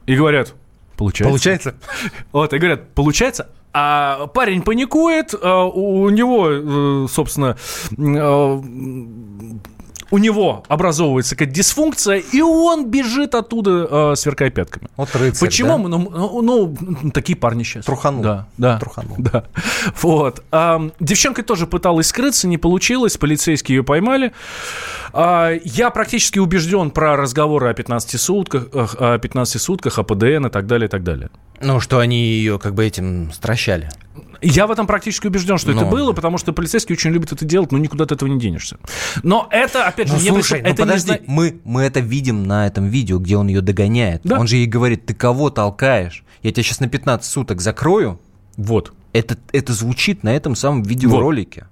и 0.06 0.14
говорят, 0.14 0.54
получается. 0.96 1.30
Получается? 1.30 1.74
Вот, 2.32 2.52
и 2.52 2.58
говорят, 2.58 2.94
получается, 2.94 3.48
а 3.72 4.26
парень 4.28 4.62
паникует, 4.62 5.34
а 5.40 5.64
у 5.64 6.08
него, 6.10 6.48
э, 6.50 7.06
собственно, 7.08 7.56
э, 7.96 8.60
у 10.10 10.18
него 10.18 10.64
образовывается 10.68 11.36
какая-то 11.36 11.54
дисфункция, 11.54 12.18
и 12.18 12.40
он 12.40 12.90
бежит 12.90 13.34
оттуда, 13.34 14.12
э, 14.12 14.16
сверкая 14.16 14.50
пятками. 14.50 14.88
Вот 14.96 15.14
рыцарь, 15.14 15.48
Почему? 15.48 15.88
да? 15.88 15.88
Ну, 15.88 16.42
ну, 16.42 16.76
ну, 16.80 17.10
такие 17.10 17.36
парни 17.36 17.62
сейчас. 17.62 17.84
Труханул. 17.84 18.22
Да, 18.22 18.48
да. 18.56 18.78
Труханул. 18.78 19.16
Да. 19.18 19.44
Вот. 20.00 20.42
Ам, 20.50 20.92
девчонка 20.98 21.42
тоже 21.42 21.66
пыталась 21.66 22.08
скрыться, 22.08 22.48
не 22.48 22.58
получилось, 22.58 23.16
полицейские 23.16 23.76
ее 23.76 23.84
поймали. 23.84 24.32
А, 25.12 25.52
я 25.64 25.90
практически 25.90 26.38
убежден 26.38 26.90
про 26.90 27.16
разговоры 27.16 27.68
о 27.68 27.74
15 27.74 28.20
сутках, 28.20 28.68
ах, 28.74 28.96
о 28.98 29.18
15 29.18 29.60
сутках, 29.60 29.98
о 29.98 30.02
ПДН 30.02 30.46
и 30.46 30.50
так 30.50 30.66
далее, 30.66 30.86
и 30.86 30.90
так 30.90 31.02
далее. 31.02 31.30
Ну, 31.60 31.80
что 31.80 31.98
они 31.98 32.22
ее 32.22 32.58
как 32.58 32.74
бы 32.74 32.84
этим 32.84 33.32
стращали. 33.32 33.90
Я 34.42 34.66
в 34.66 34.70
этом 34.70 34.86
практически 34.86 35.26
убежден, 35.26 35.58
что 35.58 35.70
это 35.72 35.82
Но- 35.82 35.90
было, 35.90 36.12
потому 36.12 36.38
что 36.38 36.52
полицейские 36.52 36.96
очень 36.96 37.10
любят 37.10 37.32
это 37.32 37.44
делать, 37.44 37.72
но 37.72 37.78
никуда 37.78 38.04
от 38.04 38.12
этого 38.12 38.28
не 38.28 38.38
денешься. 38.38 38.78
Но 39.22 39.48
это, 39.50 39.86
опять 39.86 40.08
же, 40.08 40.14
Ну, 40.14 40.20
не 40.20 40.28
слушай, 40.28 40.62
ну 40.62 40.68
это 40.68 40.82
не 40.82 40.86
подожди, 40.88 41.06
зна- 41.08 41.18
мы, 41.26 41.60
мы 41.64 41.82
это 41.82 42.00
видим 42.00 42.44
на 42.44 42.66
этом 42.66 42.86
видео, 42.88 43.18
где 43.18 43.36
он 43.36 43.48
ее 43.48 43.60
догоняет. 43.60 44.22
Да. 44.24 44.38
Он 44.38 44.46
же 44.46 44.56
ей 44.56 44.66
говорит, 44.66 45.06
ты 45.06 45.14
кого 45.14 45.50
толкаешь? 45.50 46.24
Я 46.42 46.52
тебя 46.52 46.62
сейчас 46.62 46.80
на 46.80 46.88
15 46.88 47.30
суток 47.30 47.60
закрою. 47.60 48.18
Вот. 48.56 48.92
Это, 49.12 49.36
это 49.52 49.72
звучит 49.72 50.22
на 50.22 50.34
этом 50.34 50.54
самом 50.54 50.82
видеоролике. 50.82 51.66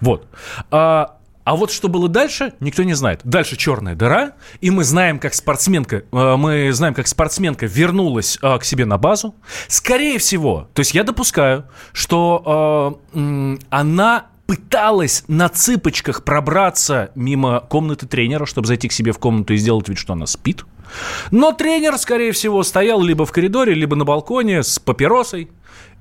Вот. 0.00 0.26
А, 0.70 1.16
а 1.44 1.56
вот 1.56 1.70
что 1.70 1.88
было 1.88 2.08
дальше, 2.08 2.54
никто 2.60 2.82
не 2.82 2.94
знает. 2.94 3.20
Дальше 3.24 3.56
черная 3.56 3.94
дыра, 3.94 4.32
и 4.60 4.70
мы 4.70 4.84
знаем, 4.84 5.18
как 5.18 5.34
спортсменка, 5.34 6.04
э, 6.10 6.36
мы 6.36 6.72
знаем, 6.72 6.94
как 6.94 7.08
спортсменка 7.08 7.66
вернулась 7.66 8.38
э, 8.40 8.58
к 8.58 8.64
себе 8.64 8.84
на 8.84 8.98
базу. 8.98 9.34
Скорее 9.68 10.18
всего, 10.18 10.68
то 10.74 10.80
есть 10.80 10.94
я 10.94 11.04
допускаю, 11.04 11.64
что 11.92 13.00
э, 13.12 13.56
она 13.70 14.26
пыталась 14.46 15.24
на 15.28 15.48
цыпочках 15.48 16.24
пробраться 16.24 17.10
мимо 17.14 17.60
комнаты 17.60 18.06
тренера, 18.06 18.44
чтобы 18.44 18.66
зайти 18.66 18.88
к 18.88 18.92
себе 18.92 19.12
в 19.12 19.18
комнату 19.18 19.54
и 19.54 19.56
сделать 19.56 19.88
вид, 19.88 19.98
что 19.98 20.12
она 20.12 20.26
спит. 20.26 20.64
Но 21.30 21.52
тренер, 21.52 21.96
скорее 21.98 22.32
всего, 22.32 22.62
стоял 22.62 23.00
либо 23.02 23.24
в 23.24 23.32
коридоре, 23.32 23.74
либо 23.74 23.96
на 23.96 24.04
балконе 24.04 24.62
с 24.62 24.78
папиросой 24.78 25.50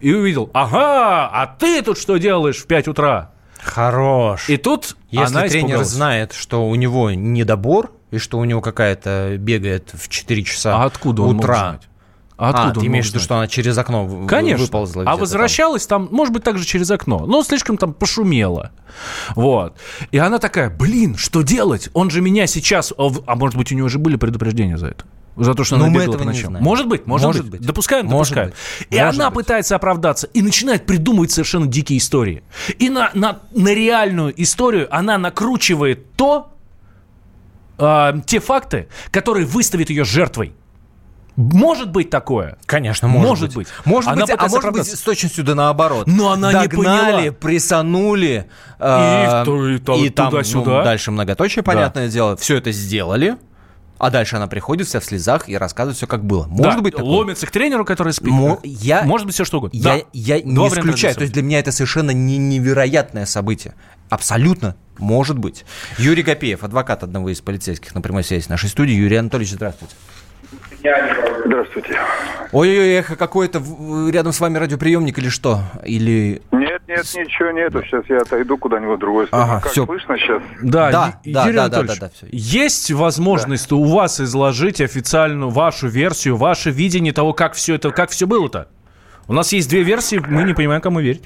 и 0.02 0.14
увидел, 0.14 0.50
ага, 0.54 1.30
а 1.32 1.48
ты 1.48 1.82
тут 1.82 1.98
что 1.98 2.18
делаешь 2.18 2.58
в 2.58 2.68
5 2.68 2.90
утра? 2.90 3.32
Хорош. 3.62 4.50
И 4.50 4.58
тут 4.58 4.96
Если 5.10 5.26
она 5.26 5.42
тренер 5.48 5.66
испугалась. 5.66 5.88
знает, 5.90 6.34
что 6.34 6.68
у 6.68 6.76
него 6.76 7.12
недобор, 7.12 7.92
и 8.12 8.18
что 8.18 8.40
у 8.40 8.44
него 8.46 8.62
какая-то 8.62 9.36
бегает 9.38 9.90
в 9.94 10.10
4 10.10 10.44
часа 10.44 10.76
А 10.82 10.86
откуда 10.86 11.22
он 11.22 11.36
мог 11.36 11.44
утра. 11.44 11.70
знать? 11.70 11.82
А 12.38 12.50
откуда 12.50 12.64
а, 12.64 12.68
он 12.70 12.74
ты 12.74 12.80
мог 12.80 12.88
имеешь 12.88 13.06
в 13.06 13.10
виду, 13.10 13.20
что 13.20 13.36
она 13.36 13.48
через 13.48 13.78
окно 13.78 14.26
Конечно. 14.28 14.66
выползла 14.66 15.02
а 15.02 15.04
где-то 15.04 15.12
там? 15.12 15.20
возвращалась 15.20 15.86
там. 15.86 16.10
может 16.12 16.34
быть, 16.34 16.44
также 16.44 16.66
через 16.66 16.90
окно. 16.90 17.26
Но 17.28 17.44
слишком 17.44 17.78
там 17.78 17.94
пошумело. 17.94 18.72
Вот. 19.36 19.76
И 20.12 20.18
она 20.18 20.40
такая, 20.40 20.70
блин, 20.72 21.16
что 21.18 21.44
делать? 21.44 21.90
Он 21.94 22.10
же 22.10 22.20
меня 22.22 22.48
сейчас... 22.48 22.94
А 22.98 23.10
а 23.28 23.36
может 23.36 23.56
быть, 23.56 23.72
у 23.72 23.76
него 23.76 23.86
уже 23.86 24.00
были 24.00 24.16
предупреждения 24.16 24.78
за 24.78 24.88
это? 24.88 25.06
За 25.38 25.54
то, 25.54 25.64
что 25.64 25.78
Ну, 25.78 25.86
она 25.86 25.94
мы 25.94 26.02
этого 26.04 26.24
не 26.30 26.40
знаем. 26.42 26.64
Может 26.64 26.88
быть, 26.88 27.08
может, 27.08 27.28
Может 27.28 27.44
быть. 27.44 27.52
быть. 27.60 27.62
Допускаем, 27.68 28.06
Может 28.06 28.34
допускаем. 28.36 28.50
быть. 28.50 28.88
И 28.90 29.00
Может 29.00 29.20
она 29.20 29.30
быть. 29.30 29.36
пытается 29.46 29.76
оправдаться 29.76 30.28
и 30.28 30.42
начинает 30.42 30.86
придумывать 30.86 31.32
совершенно 31.32 31.68
дикие 31.68 32.00
истории. 32.00 32.44
И 32.80 32.90
на, 32.90 33.12
на, 33.14 33.40
на 33.54 33.74
реальную 33.74 34.34
историю 34.42 34.88
она 34.94 35.18
накручивает 35.18 36.14
то, 36.16 36.52
а, 37.78 38.14
те 38.26 38.40
факты, 38.40 38.88
которые 39.12 39.46
выставят 39.46 39.90
ее 39.90 40.04
жертвой. 40.04 40.54
Может 41.38 41.90
быть 41.92 42.10
такое? 42.10 42.58
Конечно, 42.66 43.08
может, 43.08 43.30
Может 43.30 43.56
быть. 43.56 43.68
Может 43.86 44.12
Она 44.12 44.26
быть, 44.26 44.36
а 44.38 44.48
может 44.50 44.72
быть 44.74 44.86
с 44.86 45.00
точностью 45.00 45.46
да 45.46 45.56
наоборот. 45.56 46.06
Но 46.06 46.32
она 46.32 46.52
не 46.52 46.68
Догнали, 46.68 47.12
поняла. 47.30 47.32
прессанули. 47.40 48.48
э, 48.80 49.44
то- 49.46 49.68
и 49.70 49.78
то- 49.80 49.96
и 49.96 50.10
там 50.10 50.30
туда-сюда. 50.30 50.80
ну, 50.80 50.84
дальше 50.84 51.10
многоточие, 51.12 51.64
понятное 51.64 52.10
дело. 52.10 52.36
Все 52.36 52.58
это 52.58 52.72
сделали. 52.74 53.38
А 54.04 54.10
дальше 54.10 54.36
она 54.36 54.48
приходит 54.48 54.88
вся 54.88 55.00
в 55.00 55.06
слезах 55.06 55.48
и 55.48 55.56
рассказывает 55.56 55.96
все, 55.96 56.08
как 56.08 56.26
было. 56.26 56.48
Может 56.48 56.78
Да, 56.78 56.82
быть 56.82 56.96
такое? 56.96 57.08
ломится 57.08 57.46
к 57.46 57.52
тренеру, 57.52 57.86
который 57.86 58.14
спит. 58.14 58.30
Мо- 58.32 58.60
я- 58.64 59.04
Может 59.04 59.28
быть 59.28 59.36
все 59.36 59.46
что 59.46 59.60
угодно. 59.60 59.78
Я, 59.78 59.98
Да. 59.98 60.04
я 60.12 60.42
не 60.42 60.56
Два 60.56 60.70
исключаю. 60.70 61.14
То 61.14 61.22
есть 61.22 61.34
для 61.34 61.44
меня 61.44 61.60
это 61.60 61.72
совершенно 61.72 62.10
не- 62.10 62.40
невероятное 62.40 63.28
событие. 63.28 63.76
Абсолютно. 64.10 64.76
Может 64.98 65.38
быть. 65.38 65.66
Юрий 66.00 66.24
Гапеев, 66.24 66.64
адвокат 66.64 67.04
одного 67.04 67.30
из 67.30 67.42
полицейских 67.42 67.94
на 67.94 68.02
прямой 68.02 68.24
связи 68.24 68.44
с 68.44 68.50
нашей 68.50 68.70
студии. 68.70 68.94
Юрий 68.94 69.18
Анатольевич, 69.18 69.54
здравствуйте. 69.54 69.94
Здравствуйте. 71.46 71.96
Ой-ой-ой, 72.52 72.94
эхо 72.96 73.16
какое-то 73.16 73.62
рядом 74.12 74.34
с 74.34 74.40
вами 74.40 74.58
радиоприемник 74.58 75.18
или 75.20 75.30
что? 75.30 75.60
Или... 75.86 76.42
Нет, 76.52 76.82
нет, 76.88 77.06
ничего 77.16 77.52
нету. 77.52 77.82
Сейчас 77.84 78.04
я 78.10 78.18
отойду 78.18 78.58
куда-нибудь 78.58 78.98
в 78.98 79.00
другую 79.00 79.28
сторону. 79.28 79.48
Ага, 79.52 79.62
как 79.62 79.72
всё. 79.72 79.86
слышно 79.86 80.18
сейчас? 80.18 80.42
Да, 80.62 80.92
Да, 80.92 81.14
Ю- 81.24 81.34
да, 81.34 81.44
Юрий 81.46 81.56
да, 81.56 81.64
Анатольевич, 81.66 82.00
да, 82.00 82.08
да, 82.08 82.12
да, 82.22 82.28
всё. 82.28 82.28
есть 82.32 82.92
возможность 82.92 83.72
у 83.72 83.84
вас 83.84 84.20
изложить 84.20 84.82
официальную 84.82 85.50
вашу 85.50 85.88
версию, 85.88 86.36
ваше 86.38 86.72
видение 86.72 87.14
того, 87.14 87.34
как 87.34 87.54
все 87.54 87.76
это, 87.76 87.92
как 87.92 88.10
все 88.10 88.26
было-то? 88.26 88.68
У 89.28 89.34
нас 89.34 89.54
есть 89.54 89.70
две 89.70 89.84
версии, 89.84 90.22
мы 90.28 90.44
не 90.44 90.54
понимаем, 90.54 90.82
кому 90.82 91.00
верить. 91.00 91.24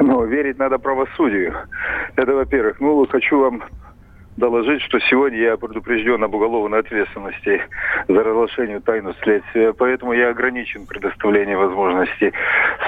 Ну, 0.00 0.24
верить 0.26 0.58
надо 0.58 0.78
правосудию. 0.78 1.54
Это 2.16 2.32
во-первых. 2.32 2.80
Ну, 2.80 3.06
хочу 3.06 3.38
вам 3.38 3.62
доложить, 4.36 4.82
что 4.82 4.98
сегодня 5.00 5.38
я 5.38 5.56
предупрежден 5.56 6.22
об 6.24 6.34
уголовной 6.34 6.80
ответственности 6.80 7.62
за 8.08 8.22
разглашение 8.22 8.80
тайны 8.80 9.14
следствия, 9.22 9.72
поэтому 9.72 10.12
я 10.12 10.30
ограничен 10.30 10.86
предоставлением 10.86 11.58
возможности 11.58 12.32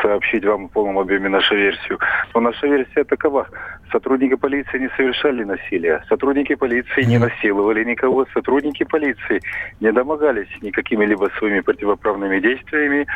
сообщить 0.03 0.45
вам 0.45 0.69
в 0.69 0.73
полном 0.73 0.99
объеме 0.99 1.29
нашу 1.29 1.55
версию. 1.55 1.99
Но 2.35 2.41
наша 2.41 2.67
версия 2.67 3.05
такова. 3.05 3.47
Сотрудники 3.93 4.35
полиции 4.35 4.79
не 4.79 4.89
совершали 4.97 5.45
насилия. 5.45 6.05
Сотрудники 6.09 6.55
полиции 6.55 7.05
не 7.05 7.19
насиловали 7.19 7.85
никого. 7.85 8.27
Сотрудники 8.35 8.85
полиции 8.85 9.41
не 9.81 9.93
домогались 9.93 10.49
никакими-либо 10.61 11.31
своими 11.39 11.61
противоправными 11.61 12.41
действиями 12.41 13.07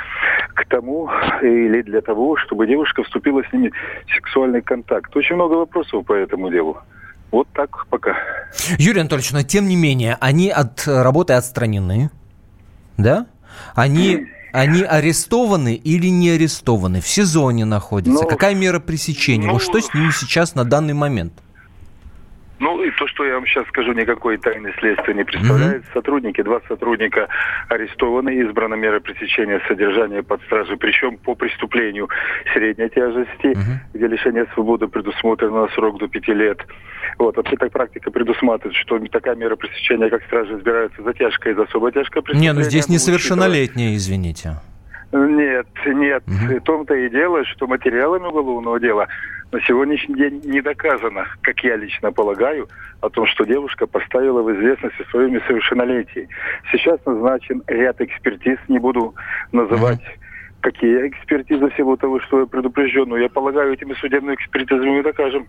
к 0.54 0.64
тому 0.66 1.10
или 1.42 1.82
для 1.82 2.00
того, 2.00 2.36
чтобы 2.36 2.66
девушка 2.66 3.02
вступила 3.02 3.42
с 3.42 3.52
ними 3.52 3.72
в 4.06 4.14
сексуальный 4.14 4.62
контакт. 4.62 5.14
Очень 5.16 5.34
много 5.34 5.54
вопросов 5.54 6.06
по 6.06 6.12
этому 6.12 6.50
делу. 6.50 6.78
Вот 7.32 7.48
так 7.54 7.86
пока. 7.88 8.16
Юрий 8.78 9.00
Анатольевич, 9.00 9.32
но 9.32 9.42
тем 9.42 9.68
не 9.68 9.76
менее, 9.76 10.16
они 10.20 10.50
от 10.50 10.82
работы 10.86 11.34
отстранены, 11.34 12.10
да? 12.96 13.26
Они, 13.74 14.26
они 14.52 14.82
арестованы 14.82 15.74
или 15.74 16.08
не 16.08 16.30
арестованы? 16.30 17.00
В 17.00 17.08
сезоне 17.08 17.64
находятся? 17.64 18.22
Ну, 18.22 18.28
Какая 18.28 18.54
мера 18.54 18.80
пресечения? 18.80 19.46
ну, 19.46 19.54
вот 19.54 19.62
что 19.62 19.80
с 19.80 19.92
ними 19.94 20.10
сейчас 20.10 20.54
на 20.54 20.64
данный 20.64 20.94
момент? 20.94 21.32
Ну 22.60 22.82
и 22.82 22.90
то, 22.90 23.06
что 23.06 23.24
я 23.24 23.34
вам 23.34 23.46
сейчас 23.46 23.66
скажу, 23.68 23.92
никакой 23.92 24.36
тайны 24.36 24.72
следствия 24.78 25.14
не 25.14 25.24
представляет. 25.24 25.82
Сотрудники, 25.94 26.42
два 26.42 26.60
сотрудника 26.68 27.26
арестованы, 27.68 28.34
избрана 28.42 28.74
мера 28.74 29.00
пресечения 29.00 29.62
содержания 29.66 30.22
под 30.22 30.42
стражей, 30.42 30.76
причем 30.76 31.16
по 31.16 31.34
преступлению 31.34 32.08
средней 32.52 32.90
тяжести, 32.90 33.56
где 33.94 34.06
лишение 34.06 34.46
свободы 34.52 34.88
предусмотрено 34.88 35.62
на 35.62 35.68
срок 35.68 35.98
до 35.98 36.06
пяти 36.06 36.34
лет. 36.34 36.58
Вот, 37.18 37.36
вообще 37.36 37.56
так 37.56 37.72
практика 37.72 38.10
предусматривает, 38.10 38.76
что 38.76 38.98
такая 39.08 39.36
мера 39.36 39.56
пресечения, 39.56 40.10
как 40.10 40.22
стражи, 40.24 40.56
избирается 40.58 41.02
за 41.02 41.14
тяжкое 41.14 41.54
и 41.54 41.56
за 41.56 41.62
особо 41.62 41.90
тяжкое 41.90 42.20
Не, 42.20 42.24
преступление. 42.26 42.52
ну 42.52 42.62
здесь 42.62 42.88
несовершеннолетние, 42.88 43.96
извините. 43.96 44.56
Нет, 45.12 45.66
нет. 45.86 46.22
В 46.26 46.60
том-то 46.60 46.94
и 46.94 47.10
дело, 47.10 47.44
что 47.44 47.66
материалами 47.66 48.26
уголовного 48.26 48.78
дела 48.78 49.08
на 49.52 49.60
сегодняшний 49.62 50.14
день 50.14 50.40
не 50.44 50.60
доказано, 50.60 51.26
как 51.42 51.60
я 51.64 51.76
лично 51.76 52.12
полагаю, 52.12 52.68
о 53.00 53.08
том, 53.08 53.26
что 53.26 53.44
девушка 53.44 53.86
поставила 53.86 54.42
в 54.42 54.52
известность 54.54 55.00
о 55.00 55.10
своем 55.10 55.32
несовершеннолетии. 55.32 56.28
Сейчас 56.70 57.04
назначен 57.06 57.62
ряд 57.66 58.00
экспертиз, 58.00 58.58
не 58.68 58.78
буду 58.78 59.14
называть 59.52 60.00
какие 60.60 61.08
экспертизы 61.08 61.70
всего 61.70 61.96
того, 61.96 62.20
что 62.20 62.40
я 62.40 62.46
предупрежден, 62.46 63.08
но 63.08 63.16
я 63.16 63.28
полагаю, 63.28 63.72
этими 63.72 63.94
судебными 63.94 64.34
экспертизами 64.34 64.90
мы 64.90 65.02
докажем 65.02 65.46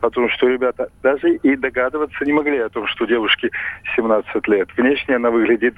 о 0.00 0.10
том, 0.10 0.28
что 0.30 0.48
ребята 0.48 0.88
даже 1.02 1.34
и 1.36 1.56
догадываться 1.56 2.24
не 2.24 2.32
могли 2.32 2.58
о 2.58 2.68
том, 2.68 2.86
что 2.88 3.04
девушке 3.06 3.50
17 3.96 4.48
лет. 4.48 4.68
Внешне 4.76 5.16
она 5.16 5.30
выглядит 5.30 5.74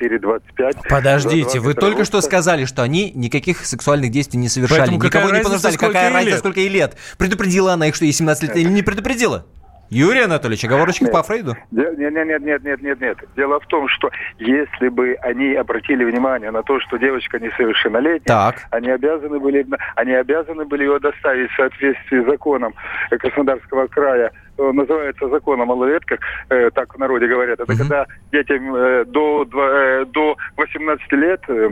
24-25. 0.00 0.88
Подождите, 0.88 1.58
вы 1.60 1.74
20 1.74 1.80
только 1.80 2.04
что 2.04 2.20
сказали, 2.20 2.64
что 2.64 2.82
они 2.82 3.10
никаких 3.14 3.64
сексуальных 3.64 4.10
действий 4.10 4.38
не 4.38 4.48
совершали, 4.48 4.78
Поэтому 4.80 4.98
какая 4.98 5.22
никого 5.22 5.26
не 5.28 5.38
разница, 5.38 5.48
понуждали. 5.50 5.74
сколько 5.74 5.92
Какая 5.92 6.12
разница, 6.12 6.30
лет? 6.30 6.38
сколько 6.40 6.60
ей 6.60 6.68
лет? 6.68 6.96
Предупредила 7.18 7.72
она 7.72 7.88
их, 7.88 7.94
что 7.94 8.04
ей 8.04 8.12
17 8.12 8.42
лет, 8.44 8.56
или 8.56 8.68
не 8.68 8.82
предупредила? 8.82 9.46
Юрий 9.90 10.22
Анатольевич, 10.22 10.64
оговорочка 10.64 11.06
по 11.06 11.22
Фрейду? 11.22 11.54
Нет, 11.70 11.96
нет, 11.98 12.12
нет, 12.12 12.40
нет, 12.42 12.64
нет, 12.64 12.82
нет, 12.82 13.00
нет. 13.00 13.18
Дело 13.36 13.60
в 13.60 13.66
том, 13.66 13.88
что 13.88 14.10
если 14.38 14.88
бы 14.88 15.16
они 15.22 15.54
обратили 15.54 16.04
внимание 16.04 16.50
на 16.50 16.62
то, 16.62 16.80
что 16.80 16.96
девочка 16.96 17.38
несовершеннолетняя, 17.38 18.20
Так. 18.26 18.56
они 18.70 18.90
обязаны 18.90 19.38
были, 19.38 19.66
они 19.94 20.12
обязаны 20.12 20.64
были 20.64 20.84
ее 20.84 20.98
доставить 20.98 21.50
в 21.50 21.56
соответствии 21.56 22.22
с 22.22 22.26
законом 22.26 22.74
Краснодарского 23.10 23.86
края. 23.86 24.32
Э, 24.58 24.70
Называется 24.72 25.28
закон 25.28 25.60
о 25.60 25.64
малолетках, 25.66 26.18
э, 26.48 26.70
так 26.70 26.94
в 26.94 26.98
народе 26.98 27.26
говорят. 27.26 27.60
Это 27.60 27.70
Мгм. 27.72 27.78
когда 27.78 28.06
детям 28.32 28.74
э, 28.74 29.04
до, 29.04 29.44
э, 29.52 30.04
до 30.06 30.36
18 30.56 31.12
лет 31.12 31.40
э, 31.48 31.70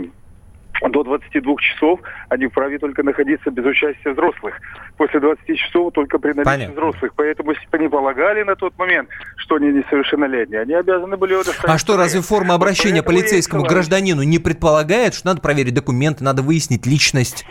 до 0.89 1.03
22 1.05 1.57
часов 1.59 2.01
они 2.29 2.47
вправе 2.47 2.79
только 2.79 3.03
находиться 3.03 3.51
без 3.51 3.65
участия 3.65 4.13
взрослых. 4.13 4.55
После 4.97 5.21
20 5.21 5.59
часов 5.59 5.93
только 5.93 6.19
при 6.19 6.33
наличии 6.33 6.45
Понятно. 6.45 6.75
взрослых. 6.75 7.13
Поэтому, 7.17 7.53
если 7.53 7.67
бы 7.69 7.79
они 7.79 7.89
полагали 7.89 8.43
на 8.43 8.57
тот 8.57 8.77
момент, 8.79 9.09
что 9.37 9.57
они 9.57 9.69
несовершеннолетние, 9.69 10.61
они 10.61 10.75
обязаны 10.75 11.17
были. 11.17 11.35
А 11.65 11.79
что, 11.79 11.97
разве 11.97 12.21
форма 12.21 12.55
обращения 12.55 13.03
Поэтому 13.03 13.21
полицейскому 13.21 13.63
гражданину 13.65 14.23
не 14.23 14.39
предполагает, 14.39 15.15
что 15.15 15.29
надо 15.29 15.41
проверить 15.41 15.75
документы, 15.75 16.23
надо 16.23 16.43
выяснить 16.43 16.87
личность? 16.87 17.47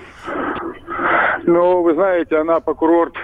Ну, 1.45 1.81
вы 1.81 1.93
знаете, 1.93 2.37
она 2.37 2.59
по 2.61 2.73
курорт, 2.73 3.15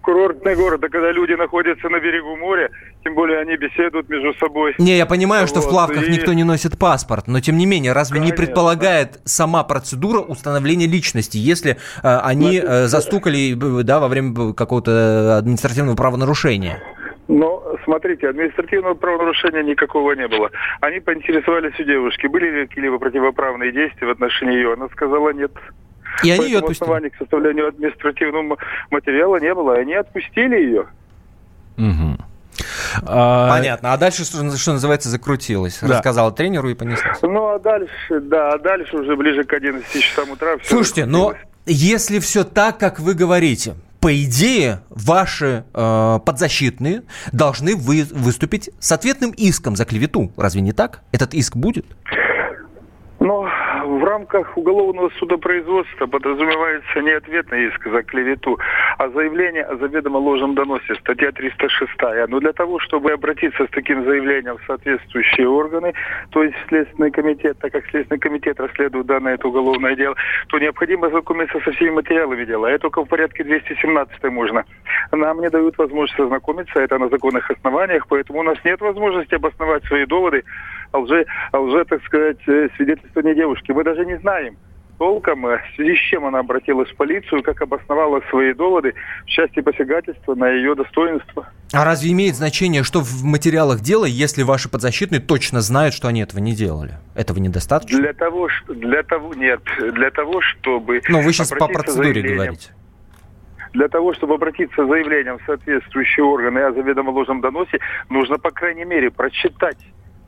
курортный 0.00 0.56
город, 0.56 0.82
а 0.84 0.88
когда 0.88 1.12
люди 1.12 1.32
находятся 1.32 1.88
на 1.88 2.00
берегу 2.00 2.36
моря, 2.36 2.70
тем 3.04 3.14
более 3.14 3.38
они 3.40 3.56
беседуют 3.56 4.08
между 4.08 4.34
собой. 4.34 4.74
Не, 4.78 4.96
я 4.96 5.06
понимаю, 5.06 5.46
что 5.46 5.60
в 5.60 5.64
Вот, 5.64 5.70
плавках 5.70 6.08
и- 6.08 6.10
никто 6.12 6.32
не 6.32 6.44
носит 6.44 6.78
паспорт, 6.78 7.26
но 7.28 7.40
тем 7.40 7.56
не 7.56 7.66
менее, 7.66 7.92
разве 7.92 8.18
не 8.20 8.26
Конечно. 8.30 8.44
предполагает 8.46 9.20
сама 9.24 9.62
процедура 9.64 10.20
установления 10.20 10.86
личности, 10.86 11.36
если 11.36 11.72
э, 11.72 11.76
они 12.02 12.60
э, 12.62 12.86
застукали 12.86 13.52
э, 13.80 13.82
да, 13.84 14.00
во 14.00 14.08
время 14.08 14.52
какого-то 14.52 15.38
административного 15.38 15.96
правонарушения? 15.96 16.82
Но, 17.28 17.62
смотрите, 17.84 18.28
административного 18.28 18.94
правонарушения 18.94 19.62
никакого 19.62 20.12
не 20.12 20.26
было. 20.28 20.50
Они 20.80 20.98
поинтересовались 21.00 21.78
у 21.78 21.84
девушки, 21.84 22.26
были 22.26 22.50
ли 22.50 22.66
какие-либо 22.66 22.98
противоправные 22.98 23.70
действия 23.70 24.06
в 24.06 24.10
отношении 24.10 24.54
ее. 24.56 24.72
Она 24.72 24.88
сказала 24.88 25.30
нет. 25.34 25.52
И 26.24 26.30
они 26.30 26.44
ее 26.46 26.52
Поэтому 26.54 26.58
отпустили. 26.60 26.84
оснований 26.84 27.10
к 27.10 27.16
составлению 27.16 27.68
административного 27.68 28.56
материала 28.90 29.36
не 29.40 29.54
было. 29.54 29.76
и 29.76 29.80
Они 29.82 29.94
отпустили 29.94 30.56
ее. 30.56 30.86
Мгм. 31.76 32.18
А, 33.02 33.48
Понятно. 33.48 33.92
А 33.92 33.96
дальше, 33.96 34.24
что, 34.24 34.56
что 34.56 34.72
называется, 34.72 35.08
закрутилось. 35.08 35.78
Да. 35.80 35.88
Рассказала 35.88 36.32
тренеру 36.32 36.68
и 36.68 36.74
понеслась. 36.74 37.18
Ну, 37.22 37.54
а 37.54 37.58
дальше, 37.58 38.20
да, 38.22 38.52
а 38.52 38.58
дальше 38.58 38.96
уже 38.96 39.16
ближе 39.16 39.44
к 39.44 39.52
11 39.52 40.02
часам 40.02 40.30
утра 40.30 40.56
все 40.58 40.68
Слушайте, 40.68 41.06
но 41.06 41.34
если 41.66 42.18
все 42.18 42.44
так, 42.44 42.78
как 42.78 43.00
вы 43.00 43.14
говорите, 43.14 43.74
по 44.00 44.14
идее, 44.14 44.80
ваши 44.90 45.64
э, 45.74 46.18
подзащитные 46.24 47.02
должны 47.32 47.74
вы, 47.74 48.06
выступить 48.12 48.70
с 48.78 48.92
ответным 48.92 49.32
иском 49.32 49.74
за 49.74 49.84
клевету. 49.84 50.30
Разве 50.36 50.60
не 50.60 50.72
так? 50.72 51.00
Этот 51.10 51.34
иск 51.34 51.56
будет? 51.56 51.84
Но 53.18 53.42
в 53.42 54.04
рамках 54.18 54.56
уголовного 54.58 55.10
судопроизводства 55.18 56.06
подразумевается 56.06 57.00
не 57.00 57.12
ответный 57.12 57.68
иск 57.68 57.88
за 57.88 58.02
клевету, 58.02 58.58
а 58.98 59.08
заявление 59.10 59.62
о 59.62 59.76
заведомо 59.76 60.18
ложном 60.18 60.54
доносе, 60.54 60.94
статья 60.96 61.30
306. 61.30 62.28
Но 62.28 62.40
для 62.40 62.52
того, 62.52 62.80
чтобы 62.80 63.12
обратиться 63.12 63.64
с 63.64 63.70
таким 63.70 64.04
заявлением 64.04 64.58
в 64.58 64.66
соответствующие 64.66 65.48
органы, 65.48 65.94
то 66.30 66.42
есть 66.42 66.56
Следственный 66.68 67.12
комитет, 67.12 67.58
так 67.60 67.70
как 67.72 67.86
Следственный 67.90 68.18
комитет 68.18 68.58
расследует 68.58 69.06
данное 69.06 69.34
это 69.34 69.46
уголовное 69.46 69.94
дело, 69.94 70.16
то 70.48 70.58
необходимо 70.58 71.10
знакомиться 71.10 71.60
со 71.60 71.70
всеми 71.70 71.90
материалами 71.90 72.44
дела. 72.44 72.66
Это 72.66 72.82
только 72.82 73.04
в 73.04 73.08
порядке 73.08 73.44
217 73.44 74.24
можно. 74.24 74.64
Нам 75.12 75.40
не 75.40 75.48
дают 75.48 75.78
возможность 75.78 76.18
ознакомиться, 76.18 76.80
это 76.80 76.98
на 76.98 77.08
законных 77.08 77.48
основаниях, 77.50 78.08
поэтому 78.08 78.40
у 78.40 78.42
нас 78.42 78.58
нет 78.64 78.80
возможности 78.80 79.36
обосновать 79.36 79.84
свои 79.84 80.06
доводы 80.06 80.42
о 80.92 80.98
лже, 81.00 81.26
о 81.52 81.60
лже 81.60 81.84
так 81.84 82.02
сказать, 82.04 82.38
э, 82.46 82.68
свидетельствования 82.76 83.34
девушки. 83.34 83.72
Мы 83.72 83.84
даже 83.84 84.04
не 84.08 84.18
знаем, 84.18 84.56
толком, 84.98 85.46
э, 85.46 85.58
в 85.58 85.76
связи 85.76 85.96
с 85.96 86.00
чем 86.10 86.26
она 86.26 86.40
обратилась 86.40 86.90
в 86.90 86.96
полицию, 86.96 87.42
как 87.42 87.62
обосновала 87.62 88.20
свои 88.30 88.52
доводы 88.52 88.94
в 89.24 89.26
части 89.26 89.60
посягательства 89.60 90.34
на 90.34 90.50
ее 90.50 90.74
достоинство. 90.74 91.48
А 91.72 91.84
разве 91.84 92.12
имеет 92.12 92.34
значение, 92.34 92.82
что 92.82 93.00
в 93.00 93.24
материалах 93.24 93.80
дела, 93.80 94.04
если 94.04 94.42
ваши 94.42 94.68
подзащитные 94.68 95.20
точно 95.20 95.60
знают, 95.60 95.94
что 95.94 96.08
они 96.08 96.20
этого 96.20 96.40
не 96.40 96.54
делали? 96.54 96.94
Этого 97.14 97.38
недостаточно? 97.38 97.98
Для 97.98 98.12
того, 98.12 98.48
для 98.68 99.02
того 99.02 99.34
нет, 99.34 99.60
для 99.78 100.10
того, 100.10 100.40
чтобы... 100.40 101.00
Ну, 101.08 101.22
вы 101.22 101.32
сейчас 101.32 101.50
по 101.50 101.68
процедуре 101.68 102.22
говорите 102.22 102.70
для 103.74 103.88
того, 103.88 104.14
чтобы 104.14 104.34
обратиться 104.34 104.84
с 104.84 104.88
заявлением 104.88 105.38
в 105.38 105.42
соответствующие 105.44 106.24
органы 106.24 106.58
о 106.60 106.72
заведомо 106.72 107.10
ложном 107.10 107.42
доносе, 107.42 107.78
нужно, 108.08 108.38
по 108.38 108.50
крайней 108.50 108.84
мере, 108.84 109.10
прочитать 109.10 109.78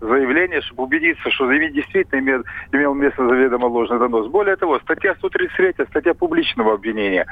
заявление, 0.00 0.62
чтобы 0.62 0.84
убедиться, 0.84 1.30
что 1.30 1.46
заявитель 1.46 1.74
действительно 1.74 2.20
имел, 2.20 2.44
имел 2.72 2.94
место 2.94 3.26
заведомо 3.26 3.66
ложный 3.66 3.98
донос. 3.98 4.28
Более 4.28 4.56
того, 4.56 4.78
статья 4.80 5.14
133, 5.14 5.86
статья 5.88 6.14
публичного 6.14 6.74
обвинения. 6.74 7.26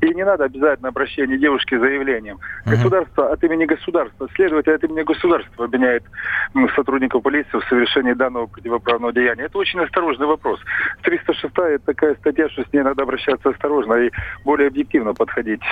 И 0.00 0.12
не 0.14 0.24
надо 0.24 0.44
обязательно 0.44 0.88
обращение 0.88 1.38
девушки 1.38 1.74
с 1.74 1.80
заявлением. 1.80 2.38
Государство 2.66 3.32
от 3.32 3.42
имени 3.44 3.64
государства, 3.64 4.28
следователь 4.34 4.74
от 4.74 4.84
имени 4.84 5.02
государства 5.02 5.64
обвиняет 5.64 6.04
ну, 6.54 6.68
сотрудников 6.70 7.22
полиции 7.22 7.58
в 7.58 7.64
совершении 7.68 8.12
данного 8.12 8.46
противоправного 8.46 9.12
деяния. 9.12 9.44
Это 9.44 9.58
очень 9.58 9.80
осторожный 9.80 10.26
вопрос. 10.26 10.60
306 11.02 11.44
это 11.56 11.78
такая 11.86 12.14
статья, 12.16 12.48
что 12.50 12.62
с 12.62 12.72
ней 12.72 12.82
надо 12.82 13.04
обращаться 13.04 13.48
осторожно 13.48 13.94
и 13.94 14.10
более 14.44 14.68
объективно 14.68 15.14
подходить 15.14 15.62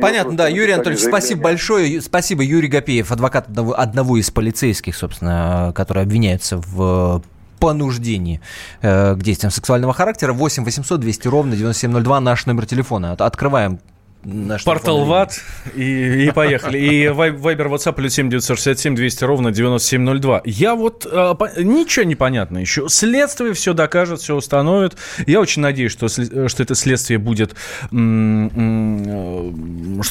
Понятно, 0.00 0.36
да. 0.36 0.48
Юрий 0.48 0.72
Анатольевич, 0.72 1.04
спасибо 1.04 1.42
большое. 1.42 2.00
Спасибо, 2.00 2.42
Юрий 2.42 2.68
Гапеев, 2.68 3.10
адвокат 3.10 3.48
одного, 3.48 3.78
одного 3.78 4.16
из 4.16 4.30
полицейских, 4.30 4.96
собственно, 4.96 5.72
который 5.74 6.02
обвиняется 6.02 6.58
в 6.58 7.22
понуждении 7.60 8.40
э, 8.80 9.14
к 9.14 9.22
действиям 9.22 9.50
сексуального 9.52 9.92
характера. 9.92 10.32
8 10.32 10.64
800 10.64 10.98
200 10.98 11.28
ровно 11.28 11.56
9702 11.56 12.20
наш 12.20 12.46
номер 12.46 12.66
телефона. 12.66 13.12
Открываем 13.12 13.80
наш 14.24 14.64
Портал 14.64 15.04
ВАТ 15.04 15.40
и, 15.74 16.26
и 16.26 16.30
поехали. 16.30 16.78
И 16.78 17.08
Вайбер, 17.08 17.68
WhatsApp 17.68 17.94
плюс 17.94 18.14
7 18.14 18.30
967 18.30 18.94
200 18.94 19.24
ровно 19.24 19.50
9702. 19.50 20.42
Я 20.44 20.74
вот... 20.74 21.06
Э, 21.10 21.34
по, 21.34 21.50
ничего 21.60 22.04
не 22.04 22.14
понятно 22.14 22.58
еще. 22.58 22.88
Следствие 22.88 23.54
все 23.54 23.72
докажет, 23.72 24.20
все 24.20 24.36
установит. 24.36 24.96
Я 25.26 25.40
очень 25.40 25.62
надеюсь, 25.62 25.92
что, 25.92 26.08
что 26.08 26.62
это 26.62 26.74
следствие 26.74 27.18
будет... 27.18 27.54
Что 27.90 29.40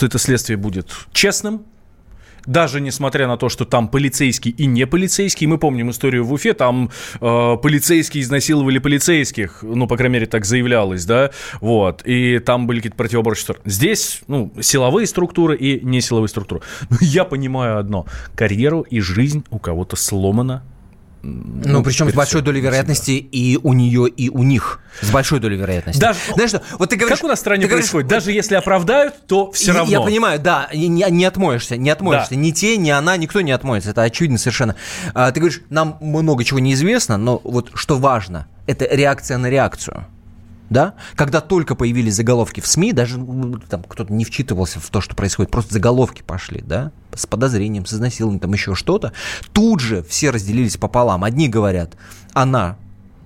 это 0.06 0.18
следствие 0.18 0.58
будет 0.58 0.92
честным, 1.14 1.66
даже 2.46 2.82
несмотря 2.82 3.28
на 3.28 3.38
то, 3.38 3.50
что 3.50 3.66
там 3.66 3.88
полицейский 3.88 4.52
и 4.52 4.66
не 4.66 4.86
полицейский. 4.86 5.48
Мы 5.48 5.58
помним 5.58 5.92
историю 5.92 6.26
в 6.26 6.34
Уфе, 6.34 6.54
там 6.54 6.90
э, 7.20 7.58
полицейские 7.62 8.24
изнасиловали 8.24 8.80
полицейских, 8.80 9.60
ну, 9.62 9.88
по 9.88 9.98
крайней 9.98 10.14
мере, 10.14 10.26
так 10.26 10.46
заявлялось, 10.46 11.06
да, 11.06 11.32
вот, 11.62 12.02
и 12.06 12.40
там 12.40 12.68
были 12.68 12.80
какие-то 12.80 12.98
противоборчества. 12.98 13.58
Здесь, 13.66 14.22
ну, 14.28 14.54
силовые 14.60 15.08
структуры 15.08 15.56
и 15.56 15.84
не 15.86 16.02
силовые 16.02 16.30
структуры. 16.30 16.62
Но 16.90 16.98
я 17.02 17.26
понимаю 17.26 17.80
одно, 17.80 18.06
карьеру 18.36 18.82
и 18.82 19.00
жизнь 19.00 19.44
у 19.50 19.60
кого-то 19.60 19.96
сломана 19.96 20.64
ну, 21.22 21.80
ну 21.80 21.84
причем 21.84 22.10
с 22.10 22.14
большой 22.14 22.42
долей 22.42 22.62
вероятности 22.62 23.12
и 23.12 23.58
у 23.62 23.74
нее, 23.74 24.08
и 24.08 24.30
у 24.30 24.44
них. 24.44 24.80
С 25.02 25.12
большой 25.12 25.40
долей 25.40 25.58
вероятности. 25.58 26.00
Даже, 26.00 26.20
Знаешь 26.34 26.50
что, 26.50 26.62
вот 26.78 26.90
ты 26.90 26.96
говоришь... 26.96 27.18
Как 27.18 27.26
у 27.26 27.28
нас 27.28 27.40
в 27.40 27.42
стране 27.42 27.66
говоришь, 27.68 27.86
происходит? 27.86 28.10
Даже 28.10 28.32
если 28.32 28.56
оправдают, 28.56 29.16
то 29.28 29.52
все 29.52 29.74
равно. 29.74 29.92
Я 29.92 30.02
понимаю, 30.02 30.40
да, 30.40 30.70
не, 30.74 30.88
не 30.88 31.26
отмоешься, 31.26 31.78
не 31.78 31.90
отмоешься. 31.90 32.32
Да. 32.32 32.36
Ни 32.36 32.52
те, 32.52 32.78
ни 32.78 32.90
она, 32.90 33.18
никто 33.18 33.42
не 33.42 33.52
отмоется. 33.52 33.92
Это 33.92 34.04
очевидно 34.04 34.38
совершенно. 34.38 34.76
А, 35.14 35.32
ты 35.32 35.40
говоришь, 35.40 35.62
нам 35.70 35.98
много 36.02 36.44
чего 36.44 36.60
неизвестно, 36.60 37.18
но 37.18 37.42
вот 37.44 37.72
что 37.74 37.98
важно, 37.98 38.48
это 38.68 38.86
реакция 38.86 39.38
на 39.38 39.50
реакцию 39.50 40.06
да, 40.70 40.96
когда 41.16 41.42
только 41.42 41.76
появились 41.76 42.16
заголовки 42.16 42.62
в 42.62 42.68
СМИ, 42.68 42.94
даже 42.94 43.16
там 43.70 43.84
кто-то 43.84 44.14
не 44.14 44.26
вчитывался 44.26 44.80
в 44.80 44.90
то, 44.90 45.02
что 45.02 45.16
происходит, 45.16 45.52
просто 45.52 45.74
заголовки 45.74 46.22
пошли, 46.22 46.62
да, 46.62 46.92
с 47.14 47.26
подозрением, 47.26 47.86
с 47.86 47.94
изнасилованием, 47.94 48.40
там 48.40 48.54
еще 48.54 48.76
что-то, 48.76 49.14
тут 49.52 49.80
же 49.80 50.04
все 50.04 50.30
разделились 50.30 50.78
пополам. 50.78 51.24
Одни 51.24 51.50
говорят, 51.50 51.96
она 52.34 52.78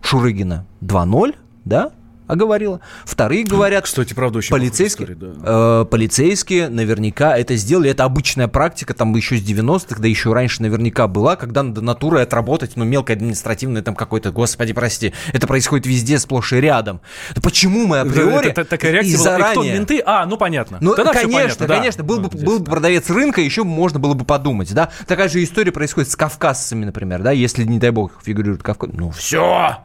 Шурыгина 0.01 0.65
2.0, 0.81 1.35
да, 1.65 1.91
оговорила. 2.27 2.79
Вторые 3.05 3.43
говорят, 3.43 3.83
Кстати, 3.83 4.13
правда, 4.13 4.39
очень 4.39 4.51
полицейские, 4.51 5.13
история, 5.13 5.33
да. 5.33 5.81
э, 5.81 5.85
полицейские 5.85 6.69
наверняка 6.69 7.37
это 7.37 7.55
сделали. 7.55 7.89
Это 7.89 8.03
обычная 8.03 8.47
практика, 8.47 8.93
там 8.93 9.13
еще 9.15 9.37
с 9.37 9.41
90-х, 9.41 9.99
да 9.99 10.07
еще 10.07 10.33
раньше 10.33 10.61
наверняка 10.61 11.07
была, 11.07 11.35
когда 11.35 11.63
надо 11.63 11.81
натурой 11.81 12.23
отработать, 12.23 12.71
ну, 12.75 12.85
мелкое 12.85 13.15
административное 13.17 13.81
там 13.81 13.95
какой-то, 13.95 14.31
господи, 14.31 14.73
прости, 14.73 15.13
это 15.31 15.47
происходит 15.47 15.85
везде, 15.85 16.19
сплошь 16.19 16.53
и 16.53 16.57
рядом. 16.57 17.01
Почему 17.41 17.87
мы 17.87 17.99
априори 17.99 18.49
это, 18.49 18.61
это, 18.61 18.69
такая 18.69 18.91
реакция 18.91 19.13
и 19.13 19.17
была, 19.17 19.23
заранее... 19.23 19.51
И 19.51 19.53
кто, 19.53 19.63
менты? 19.63 20.03
А, 20.05 20.25
ну, 20.25 20.37
понятно. 20.37 20.77
Ну, 20.81 20.95
Тогда 20.95 21.13
конечно, 21.13 21.33
понятно, 21.33 21.67
да. 21.67 21.77
конечно, 21.77 22.03
был, 22.03 22.19
бы, 22.19 22.29
был 22.29 22.59
бы 22.59 22.65
продавец 22.65 23.09
рынка, 23.09 23.41
еще 23.41 23.63
можно 23.63 23.99
было 23.99 24.13
бы 24.13 24.25
подумать, 24.25 24.73
да. 24.73 24.89
Такая 25.07 25.29
же 25.29 25.43
история 25.43 25.71
происходит 25.71 26.09
с 26.09 26.15
кавказцами, 26.15 26.85
например, 26.85 27.21
да, 27.21 27.31
если, 27.31 27.63
не 27.63 27.79
дай 27.79 27.91
бог, 27.91 28.11
фигурирует 28.23 28.63
Кавказ. 28.63 28.89
Ну, 28.93 29.11
все! 29.11 29.77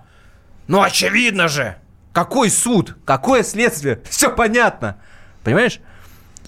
Ну, 0.66 0.82
очевидно 0.82 1.48
же! 1.48 1.76
Какой 2.18 2.50
суд? 2.50 2.96
Какое 3.04 3.44
следствие? 3.44 4.00
Все 4.10 4.28
понятно. 4.28 4.96
Понимаешь? 5.44 5.78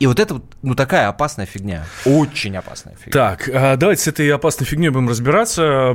И 0.01 0.09
вот 0.09 0.19
это 0.19 0.35
вот, 0.35 0.45
ну, 0.63 0.75
такая 0.75 1.07
опасная 1.07 1.47
фигня. 1.47 1.85
Очень 2.05 2.57
опасная 2.57 2.97
фигня. 2.97 3.13
Так, 3.13 3.49
а, 3.49 3.77
давайте 3.77 4.03
с 4.03 4.09
этой 4.09 4.29
опасной 4.33 4.67
фигней 4.67 4.89
будем 4.89 5.09
разбираться. 5.09 5.95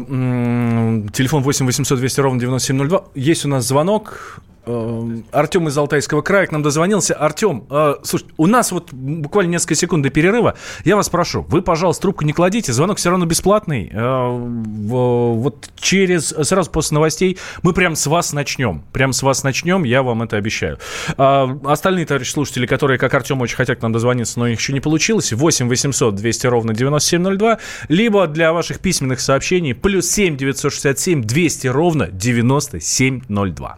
Телефон 1.12 1.44
8 1.44 1.66
800 1.66 2.00
200 2.00 2.20
ровно 2.22 2.40
9702. 2.40 3.04
Есть 3.16 3.44
у 3.44 3.50
нас 3.50 3.66
звонок. 3.66 4.40
Эм, 4.66 5.26
Артем 5.32 5.68
из 5.68 5.78
Алтайского 5.78 6.22
края 6.22 6.48
к 6.48 6.52
нам 6.52 6.64
дозвонился. 6.64 7.14
Артем, 7.14 7.66
э, 7.70 7.96
слушай, 8.04 8.28
у 8.38 8.48
нас 8.48 8.72
вот 8.72 8.92
буквально 8.92 9.52
несколько 9.52 9.76
секунд 9.76 10.04
до 10.04 10.10
перерыва. 10.10 10.56
Я 10.84 10.96
вас 10.96 11.10
прошу, 11.10 11.44
вы, 11.44 11.62
пожалуйста, 11.62 12.04
трубку 12.04 12.26
не 12.26 12.34
кладите. 12.34 12.74
Звонок 12.74 12.98
все 12.98 13.10
равно 13.10 13.26
бесплатный. 13.26 13.90
Э, 13.92 14.30
вот 14.30 15.70
через, 15.80 16.30
сразу 16.30 16.72
после 16.72 16.96
новостей 16.96 17.38
мы 17.62 17.74
прям 17.74 17.96
с 17.96 18.08
вас 18.08 18.34
начнем. 18.34 18.84
Прям 18.92 19.14
с 19.14 19.22
вас 19.22 19.44
начнем, 19.44 19.84
я 19.84 20.04
вам 20.04 20.24
это 20.24 20.38
обещаю. 20.38 20.80
Э, 21.18 21.48
остальные, 21.66 22.06
товарищи 22.06 22.32
слушатели, 22.32 22.66
которые, 22.66 22.98
как 22.98 23.14
Артем, 23.14 23.42
очень 23.42 23.56
хотят 23.56 23.80
к 23.80 23.82
нам 23.82 23.92
дозвониться, 23.92 24.40
но 24.40 24.48
их 24.48 24.60
еще 24.60 24.74
не 24.74 24.80
получилось, 24.80 25.32
8 25.32 25.70
800 25.70 26.16
200 26.16 26.48
ровно 26.48 26.74
9702, 26.74 27.60
либо 27.90 28.28
для 28.28 28.54
ваших 28.54 28.80
письменных 28.80 29.20
сообщений 29.20 29.74
плюс 29.76 30.10
7 30.10 30.38
967 30.38 31.22
200 31.22 31.68
ровно 31.68 32.08
9702. 32.08 33.78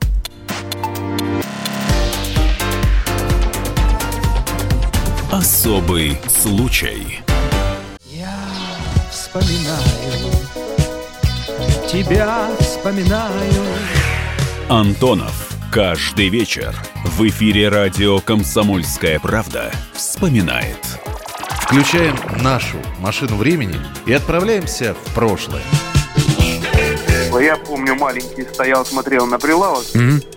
Особый 5.37 6.17
случай. 6.27 7.19
Я 8.05 8.35
вспоминаю, 9.11 10.31
тебя 11.87 12.49
вспоминаю. 12.59 13.53
Антонов. 14.67 15.51
Каждый 15.71 16.29
вечер 16.29 16.73
в 17.05 17.21
эфире 17.27 17.69
радио 17.69 18.19
«Комсомольская 18.19 19.19
правда» 19.19 19.71
вспоминает. 19.93 20.83
Включаем 21.61 22.15
нашу 22.41 22.77
машину 22.97 23.35
времени 23.35 23.79
и 24.07 24.13
отправляемся 24.13 24.95
в 24.95 25.13
прошлое. 25.13 25.61
Я 27.39 27.57
помню, 27.57 27.93
маленький 27.93 28.43
стоял, 28.51 28.83
смотрел 28.87 29.27
на 29.27 29.37
прилавок. 29.37 29.85
Mm-hmm. 29.93 30.36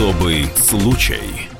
Особый 0.00 0.50
случай. 0.56 1.50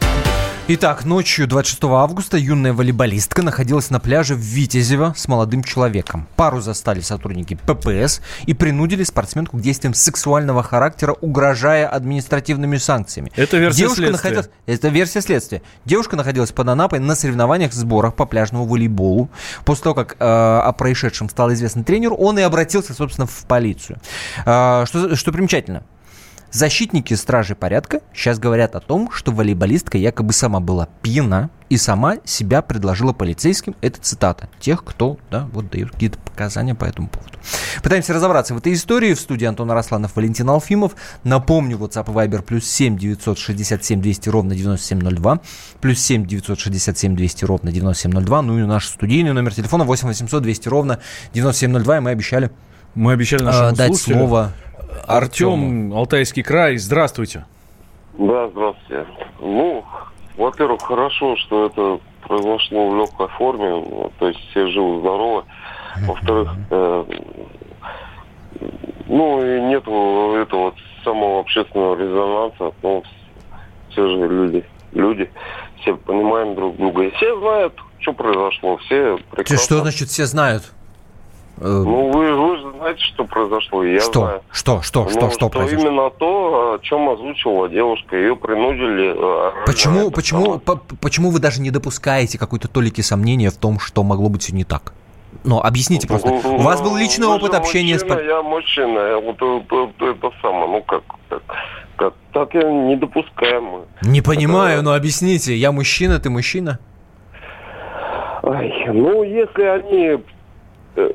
Итак, 0.67 1.05
ночью 1.05 1.47
26 1.47 1.85
августа 1.85 2.39
юная 2.39 2.73
волейболистка 2.73 3.43
находилась 3.43 3.91
на 3.91 4.01
пляже 4.01 4.35
в 4.35 4.39
Витязево 4.39 5.13
с 5.15 5.29
молодым 5.29 5.63
человеком. 5.63 6.27
Пару 6.37 6.63
застали 6.63 7.01
сотрудники 7.01 7.59
ППС 7.67 8.23
и 8.47 8.55
принудили 8.55 9.05
спортсменку 9.05 9.59
к 9.59 9.61
действиям 9.61 9.93
сексуального 9.93 10.63
характера, 10.63 11.15
угрожая 11.21 11.87
административными 11.87 12.79
санкциями. 12.79 13.31
Это 13.37 13.59
версия 13.59 13.81
Девушка 13.81 13.97
следствия. 14.05 14.31
находилась... 14.31 14.51
Это 14.65 14.89
версия 14.89 15.21
следствия. 15.21 15.63
Девушка 15.85 16.17
находилась 16.17 16.51
под 16.51 16.67
Анапой 16.67 16.99
на 16.99 17.15
соревнованиях, 17.17 17.75
сборах 17.75 18.15
по 18.15 18.25
пляжному 18.25 18.65
волейболу. 18.65 19.29
После 19.67 19.85
того, 19.85 19.95
как 19.95 20.17
э, 20.19 20.25
о 20.25 20.73
происшедшем 20.73 21.29
стал 21.29 21.53
известен 21.53 21.85
тренеру, 21.85 22.17
он 22.17 22.39
и 22.39 22.43
обратился, 22.43 22.95
собственно, 22.95 23.27
в 23.27 23.45
полицию. 23.45 24.01
Э, 24.47 24.87
что, 24.87 25.15
что 25.15 25.31
примечательно, 25.31 25.83
Защитники 26.53 27.15
стражи 27.15 27.55
порядка 27.55 28.01
сейчас 28.13 28.41
говорят 28.41 28.75
о 28.75 28.81
том, 28.81 29.11
что 29.13 29.31
волейболистка 29.31 29.99
якобы 29.99 30.33
сама 30.33 30.59
была 30.59 30.89
пьяна 31.01 31.49
и 31.69 31.77
сама 31.77 32.17
себя 32.25 32.61
предложила 32.61 33.13
полицейским. 33.13 33.77
Это 33.81 34.01
цитата 34.01 34.49
тех, 34.59 34.83
кто 34.83 35.17
да, 35.31 35.49
вот 35.53 35.71
дает 35.71 35.93
какие-то 35.93 36.19
показания 36.19 36.75
по 36.75 36.85
этому 36.85 37.07
поводу. 37.07 37.39
Пытаемся 37.85 38.13
разобраться 38.15 38.55
в 38.55 38.59
этой 38.59 38.73
истории. 38.73 39.15
В 39.15 39.21
студии 39.21 39.45
Антон 39.45 39.71
Арасланов, 39.71 40.17
Валентин 40.17 40.51
Алфимов. 40.51 40.97
Напомню, 41.23 41.79
WhatsApp 41.79 42.11
и 42.11 42.15
Viber 42.15 42.43
плюс 42.43 42.69
7 42.69 42.99
967 42.99 44.03
200 44.03 44.29
ровно 44.29 44.57
9702. 44.57 45.41
Плюс 45.81 46.01
7 46.01 46.27
967 46.27 47.15
200 47.15 47.45
ровно 47.45 47.71
9702. 47.71 48.43
Ну 48.43 48.59
и 48.59 48.63
наш 48.65 48.89
студийный 48.89 49.33
номер 49.33 49.55
телефона 49.55 49.85
8 49.85 50.09
800 50.09 50.43
200 50.43 50.69
ровно 50.69 50.99
9702. 51.33 51.99
И 51.99 52.01
мы 52.01 52.11
обещали 52.11 52.51
Мы 52.97 53.13
обещали 53.13 53.45
нашему 53.45 53.69
э, 53.69 53.77
дать 53.77 53.89
слушателю. 53.89 54.17
слово 54.17 54.53
Артем, 55.07 55.93
Алтайский 55.93 56.43
край, 56.43 56.77
здравствуйте. 56.79 57.45
Да, 58.19 58.49
здравствуйте. 58.49 59.07
Ну, 59.41 59.85
во-первых, 60.37 60.83
хорошо, 60.83 61.37
что 61.37 61.67
это 61.67 62.01
произошло 62.27 62.91
в 62.91 62.97
легкой 62.97 63.29
форме, 63.29 63.71
ну, 63.71 64.13
то 64.19 64.29
есть 64.29 64.41
все 64.51 64.67
живы-здоровы. 64.69 65.45
Во-вторых, 66.07 66.51
э, 66.71 67.05
ну 69.07 69.45
и 69.45 69.61
нету 69.63 70.37
этого 70.37 70.75
самого 71.05 71.41
общественного 71.41 71.97
резонанса, 71.97 72.73
ну, 72.83 73.03
все 73.91 74.09
же 74.09 74.29
люди, 74.29 74.65
люди, 74.93 75.31
все 75.81 75.97
понимаем 75.97 76.55
друг 76.55 76.77
друга, 76.77 77.03
и 77.03 77.11
все 77.17 77.39
знают, 77.41 77.75
что 77.99 78.13
произошло, 78.13 78.77
все 78.79 79.19
прекрасно. 79.31 79.65
Что 79.65 79.79
значит 79.81 80.09
все 80.09 80.27
знают? 80.27 80.73
Э, 81.61 81.65
Ну, 81.85 82.11
вы, 82.11 82.35
вы 82.35 82.57
же 82.59 82.73
знаете, 82.79 83.03
что 83.05 83.25
произошло, 83.25 83.85
я 83.85 84.01
что? 84.01 84.13
знаю. 84.21 84.43
Что? 84.51 84.81
Что? 84.83 85.05
Ну, 85.05 85.11
Что? 85.11 85.31
Что 85.31 85.49
произошло? 85.51 85.89
именно 85.89 86.11
то, 86.11 86.75
о 86.75 86.79
чем 86.83 87.09
озвучивала 87.11 87.69
девушка, 87.69 88.17
ее 88.17 88.35
принудили. 88.35 89.15
э, 89.15 89.65
Почему, 89.67 90.01
это 90.09 90.11
почему, 90.11 90.59
по- 90.59 90.81
почему 91.01 91.31
вы 91.31 91.39
даже 91.39 91.61
не 91.61 91.71
допускаете 91.71 92.39
какой-то 92.39 92.69
толики 92.69 93.03
сомнения 93.03 93.51
в 93.51 93.57
том, 93.59 93.79
что 93.79 94.03
могло 94.03 94.29
быть 94.31 94.43
все 94.43 94.55
не 94.55 94.65
так? 94.65 94.95
Ну, 95.45 95.61
объясните 95.61 96.09
просто. 96.09 96.29
Ну, 96.31 96.57
У 96.57 96.63
вас 96.63 96.81
был 96.81 96.97
личный 96.97 97.27
опыт 97.27 97.55
общения 97.55 97.99
с... 97.99 98.03
мужчина, 98.03 98.17
пол- 98.21 98.27
Я 98.29 98.43
мужчина, 98.43 98.99
я 98.99 99.19
вот 99.19 99.37
это, 99.37 99.65
это- 99.77 100.07
это 100.07 100.31
самое, 100.43 100.67
ну 100.67 100.83
как, 100.83 101.03
как, 101.29 101.43
как, 101.97 102.15
так 102.33 102.55
я 102.55 102.63
не 102.71 102.97
допускаем. 102.97 103.83
Не 104.03 104.23
понимаю, 104.23 104.83
но 104.83 104.95
объясните. 104.95 105.55
Я 105.55 105.73
мужчина, 105.73 106.19
ты 106.19 106.31
мужчина? 106.31 106.79
Ай, 108.43 108.73
ну, 108.93 109.23
если 109.23 109.63
они, 109.63 110.19
э, 110.97 111.11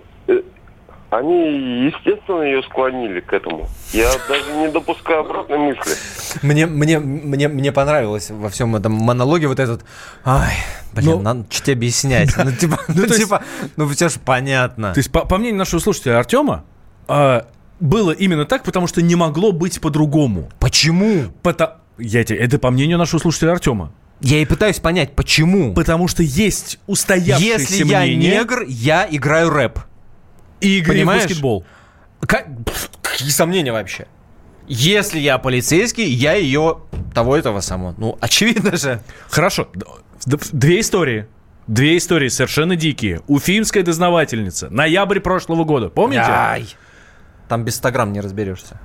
они, 1.11 1.85
естественно, 1.85 2.41
ее 2.41 2.61
склонили 2.63 3.21
к 3.21 3.31
этому. 3.31 3.67
Я 3.93 4.11
даже 4.27 4.51
не 4.53 4.67
допускаю 4.69 5.21
обратной 5.21 5.57
мысли. 5.59 5.93
Мне, 6.41 6.65
мне, 6.65 6.99
мне, 6.99 7.47
мне 7.47 7.71
понравилось 7.71 8.31
во 8.31 8.49
всем 8.49 8.75
этом 8.75 8.93
монологе 8.93 9.47
вот 9.47 9.59
этот... 9.59 9.85
Ай, 10.25 10.55
блин, 10.93 11.11
Ну, 11.11 11.21
надо 11.21 11.45
что-то 11.49 11.71
объяснять. 11.71 12.35
Ну, 12.43 12.51
типа, 12.51 12.79
ну, 12.89 13.03
есть- 13.03 13.17
типа, 13.17 13.43
ну, 13.77 13.87
все 13.89 14.09
же 14.09 14.19
понятно. 14.19 14.93
То 14.93 14.99
есть, 14.99 15.11
по, 15.11 15.21
по 15.25 15.37
мнению 15.37 15.59
нашего 15.59 15.79
слушателя 15.79 16.19
Артема, 16.19 16.65
а, 17.07 17.47
было 17.79 18.11
именно 18.11 18.45
так, 18.45 18.63
потому 18.63 18.87
что 18.87 19.01
не 19.01 19.15
могло 19.15 19.53
быть 19.53 19.79
по-другому. 19.79 20.49
Почему? 20.59 21.25
Пото- 21.43 21.75
Я 21.97 22.23
тебе, 22.25 22.39
это 22.39 22.59
по 22.59 22.71
мнению 22.71 22.97
нашего 22.97 23.19
слушателя 23.19 23.51
Артема. 23.51 23.93
Я 24.21 24.39
и 24.41 24.45
пытаюсь 24.45 24.79
понять, 24.79 25.13
почему. 25.15 25.73
Потому 25.73 26.07
что 26.09 26.23
есть 26.23 26.79
устоявшееся 26.87 27.59
Если 27.59 27.85
я 27.85 27.99
мнение 28.01 28.39
негр, 28.39 28.63
я 28.67 29.07
играю 29.09 29.49
рэп. 29.49 29.79
И 30.61 30.79
игры 30.79 30.93
в 31.03 31.07
баскетбол. 31.23 31.65
Как- 32.21 32.47
Какие 33.01 33.29
сомнения 33.29 33.71
вообще? 33.71 34.07
Если 34.67 35.19
я 35.19 35.37
полицейский, 35.37 36.05
я 36.05 36.33
ее 36.33 36.79
того 37.13 37.35
этого 37.37 37.61
самого. 37.61 37.93
Ну, 37.97 38.17
очевидно 38.21 38.75
же. 38.77 38.99
Хорошо. 39.29 39.69
Две 40.25 40.79
истории. 40.79 41.27
Две 41.67 41.97
истории 41.97 42.27
совершенно 42.29 42.75
дикие. 42.75 43.21
Уфимская 43.27 43.83
дознавательница. 43.83 44.69
Ноябрь 44.69 45.19
прошлого 45.19 45.63
года. 45.63 45.89
Помните? 45.89 46.23
Ай. 46.27 46.67
Там 47.47 47.63
без 47.63 47.75
100 47.75 47.91
грамм 47.91 48.11
не 48.13 48.21
разберешься. 48.21 48.79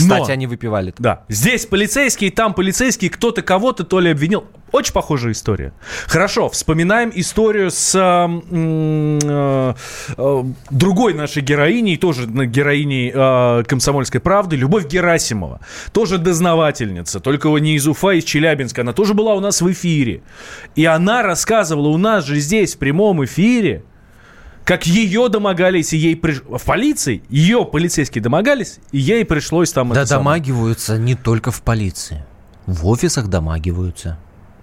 Кстати, 0.00 0.28
Но- 0.28 0.32
они 0.32 0.46
выпивали. 0.46 0.94
Да. 0.98 1.24
Здесь 1.28 1.66
полицейский, 1.66 2.30
там 2.30 2.54
полицейский, 2.54 3.08
кто-то 3.08 3.42
кого-то 3.42 3.84
то 3.84 4.00
ли 4.00 4.10
обвинил. 4.10 4.44
Очень 4.72 4.92
похожая 4.92 5.32
история. 5.32 5.72
Хорошо, 6.06 6.48
вспоминаем 6.48 7.10
историю 7.14 7.70
с 7.70 7.94
э, 7.94 9.74
э, 10.16 10.44
другой 10.70 11.14
нашей 11.14 11.42
героиней, 11.42 11.96
тоже 11.96 12.26
героиней 12.26 13.10
э, 13.12 13.64
«Комсомольской 13.64 14.20
правды», 14.20 14.56
Любовь 14.56 14.86
Герасимова. 14.86 15.60
Тоже 15.92 16.18
дознавательница, 16.18 17.18
только 17.20 17.48
не 17.58 17.74
из 17.74 17.86
Уфа, 17.88 18.10
а 18.10 18.14
из 18.14 18.24
Челябинска. 18.24 18.82
Она 18.82 18.92
тоже 18.92 19.14
была 19.14 19.34
у 19.34 19.40
нас 19.40 19.60
в 19.60 19.70
эфире. 19.72 20.22
И 20.76 20.84
она 20.84 21.22
рассказывала 21.22 21.88
у 21.88 21.96
нас 21.96 22.24
же 22.24 22.38
здесь 22.38 22.74
в 22.76 22.78
прямом 22.78 23.24
эфире, 23.24 23.84
как 24.70 24.86
ее 24.86 25.28
домогались, 25.28 25.92
и 25.92 25.96
ей 25.96 26.14
приш... 26.14 26.42
в 26.48 26.64
полиции, 26.64 27.24
ее 27.28 27.64
полицейские 27.64 28.22
домогались, 28.22 28.78
и 28.92 28.98
ей 28.98 29.24
пришлось 29.24 29.72
там... 29.72 29.88
Да 29.88 30.02
это 30.02 30.10
самое. 30.10 30.38
домагиваются 30.38 30.96
не 30.96 31.16
только 31.16 31.50
в 31.50 31.60
полиции. 31.62 32.24
В 32.66 32.86
офисах 32.86 33.26
домагиваются. 33.26 34.16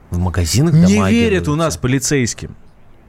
В 0.09 0.17
магазинах 0.17 0.73
Не 0.73 0.79
домагиваются. 0.83 1.11
верят 1.13 1.47
у 1.49 1.55
нас 1.57 1.75
полицейским. 1.75 2.55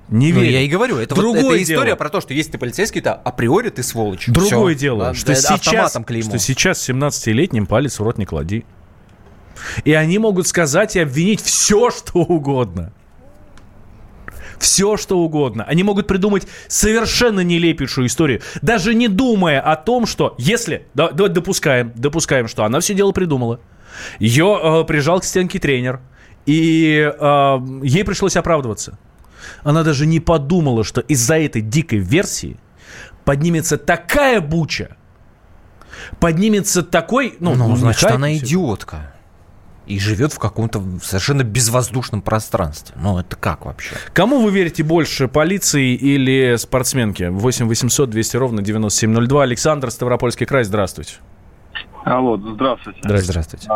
Не 0.09 0.33
Ну, 0.33 0.41
верят. 0.41 0.53
я 0.55 0.61
и 0.63 0.67
говорю, 0.67 0.97
это, 0.97 1.15
вот, 1.15 1.21
Другое 1.21 1.61
это 1.61 1.63
история 1.63 1.87
дело. 1.91 1.97
про 1.99 2.09
то, 2.09 2.21
что 2.21 2.35
если 2.35 2.51
ты 2.51 2.59
полицейский, 2.59 3.01
то 3.01 3.15
априори 3.15 3.71
ты 3.71 3.85
сволочь. 3.85 4.27
Другое 4.27 4.75
Всё. 4.75 4.81
дело, 4.81 5.05
Да, 5.05 5.15
что, 5.15 5.37
сейчас, 5.37 5.93
что 5.93 6.39
сейчас 6.41 6.89
17-летним 6.91 7.67
палец 7.67 8.01
в 8.01 8.03
рот 8.03 8.19
не 8.19 8.27
клади. 8.27 8.65
И 9.85 9.93
они 9.93 10.19
могут 10.19 10.49
сказать 10.49 10.97
и 10.97 10.99
обвинить 10.99 11.43
все, 11.43 11.93
что 11.93 12.19
угодно. 12.19 12.93
Все, 14.59 14.97
что 14.97 15.19
угодно. 15.19 15.65
Они 15.65 15.83
могут 15.83 16.07
придумать 16.07 16.47
совершенно 16.67 17.41
нелепейшую 17.41 18.07
историю, 18.07 18.41
даже 18.63 18.95
не 18.95 19.09
думая 19.09 19.61
о 19.61 19.77
том, 19.77 20.07
что 20.07 20.35
если, 20.39 20.87
да, 20.95 21.11
допускаем, 21.11 21.93
допускаем, 21.95 22.49
что 22.49 22.65
она 22.65 22.81
все 22.81 22.95
дело 22.95 23.13
придумала, 23.13 23.61
ее 24.19 24.59
э, 24.63 24.85
прижал 24.85 25.21
к 25.21 25.25
стенке 25.25 25.59
тренер, 25.59 26.01
и 26.47 27.13
э, 27.19 27.59
ей 27.83 28.05
пришлось 28.05 28.37
оправдываться. 28.37 28.99
Она 29.63 29.83
даже 29.83 30.07
не 30.07 30.21
подумала, 30.21 30.85
что 30.85 31.01
из-за 31.01 31.39
этой 31.39 31.63
дикой 31.63 31.99
версии 31.99 32.57
поднимется 33.25 33.77
такая 33.77 34.41
буча, 34.41 34.97
поднимется 36.21 36.83
такой, 36.83 37.37
ну, 37.41 37.55
Ну, 37.55 37.77
значит, 37.77 38.11
она 38.11 38.37
идиотка. 38.37 39.15
И 39.89 39.99
живет 39.99 40.35
в 40.35 40.39
каком-то 40.39 40.83
совершенно 41.03 41.45
безвоздушном 41.45 42.21
пространстве. 42.21 42.95
Ну, 43.01 43.19
это 43.19 43.37
как 43.37 43.65
вообще? 43.65 43.95
Кому 44.13 44.43
вы 44.43 44.51
верите 44.51 44.83
больше, 44.83 45.29
полиции 45.29 45.95
или 45.95 46.57
спортсменке? 46.57 47.31
8 47.31 47.67
800 47.67 48.11
200 48.11 48.37
ровно 48.37 48.61
9702. 48.61 49.43
Александр, 49.43 49.91
Ставропольский 49.91 50.45
край, 50.45 50.65
здравствуйте. 50.65 51.15
Алло, 52.05 52.37
здравствуйте. 52.37 53.01
Здравствуйте. 53.03 53.69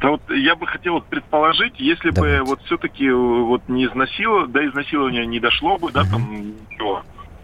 Да 0.00 0.10
вот 0.10 0.20
я 0.28 0.54
бы 0.54 0.66
хотел 0.66 0.94
вот 0.94 1.06
предположить, 1.06 1.74
если 1.78 2.10
Давайте. 2.10 2.42
бы 2.42 2.48
вот 2.50 2.60
все-таки 2.66 3.10
вот 3.10 3.62
не 3.68 3.86
изнасилование, 3.86 4.48
до 4.52 4.68
изнасилования 4.68 5.24
не 5.24 5.40
дошло 5.40 5.78
бы, 5.78 5.90
да, 5.92 6.02
там 6.04 6.54
ничего. 6.68 7.02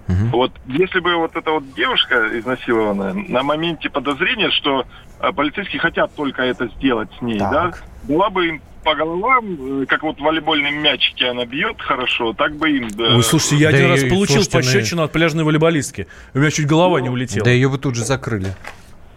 Мгм. 0.09 0.31
Вот 0.31 0.53
если 0.67 1.01
бы 1.01 1.15
вот 1.17 1.37
эта 1.37 1.51
вот 1.53 1.73
девушка 1.75 2.39
изнасилованная 2.39 3.15
на 3.15 3.43
моменте 3.43 3.89
подозрения, 3.89 4.51
что 4.51 4.85
э, 5.21 5.33
полицейские 5.33 5.81
хотят 5.81 6.15
только 6.15 6.43
это 6.43 6.67
сделать 6.77 7.09
с 7.19 7.23
ней, 7.23 7.39
Так. 7.39 7.51
да, 7.53 7.73
была 8.05 8.31
бы 8.31 8.49
им 8.49 8.63
по 8.85 8.95
головам, 8.95 9.83
э, 9.83 9.87
как 9.87 10.03
вот 10.03 10.19
волейбольные 10.21 10.73
мячики 10.73 11.23
она 11.25 11.45
бьет 11.45 11.81
хорошо, 11.81 12.33
так 12.33 12.57
бы 12.57 12.71
им... 12.71 12.89
да, 12.89 13.17
Ой, 13.17 13.23
слушайте, 13.23 13.57
я 13.57 13.71
Да 13.71 13.77
один 13.77 13.89
и- 13.89 13.91
раз 13.91 14.01
получил 14.05 14.43
слушайте, 14.43 14.57
ну 14.57 14.63
пощечину 14.63 15.03
от 15.03 15.13
пляжной 15.13 15.45
волейболистки. 15.45 16.07
У 16.35 16.39
меня 16.39 16.51
чуть 16.51 16.67
голова 16.67 17.01
не 17.01 17.11
улетела. 17.11 17.45
Да 17.45 17.51
ее 17.51 17.69
бы 17.69 17.79
тут 17.79 17.95
же 17.95 18.05
закрыли. 18.05 18.55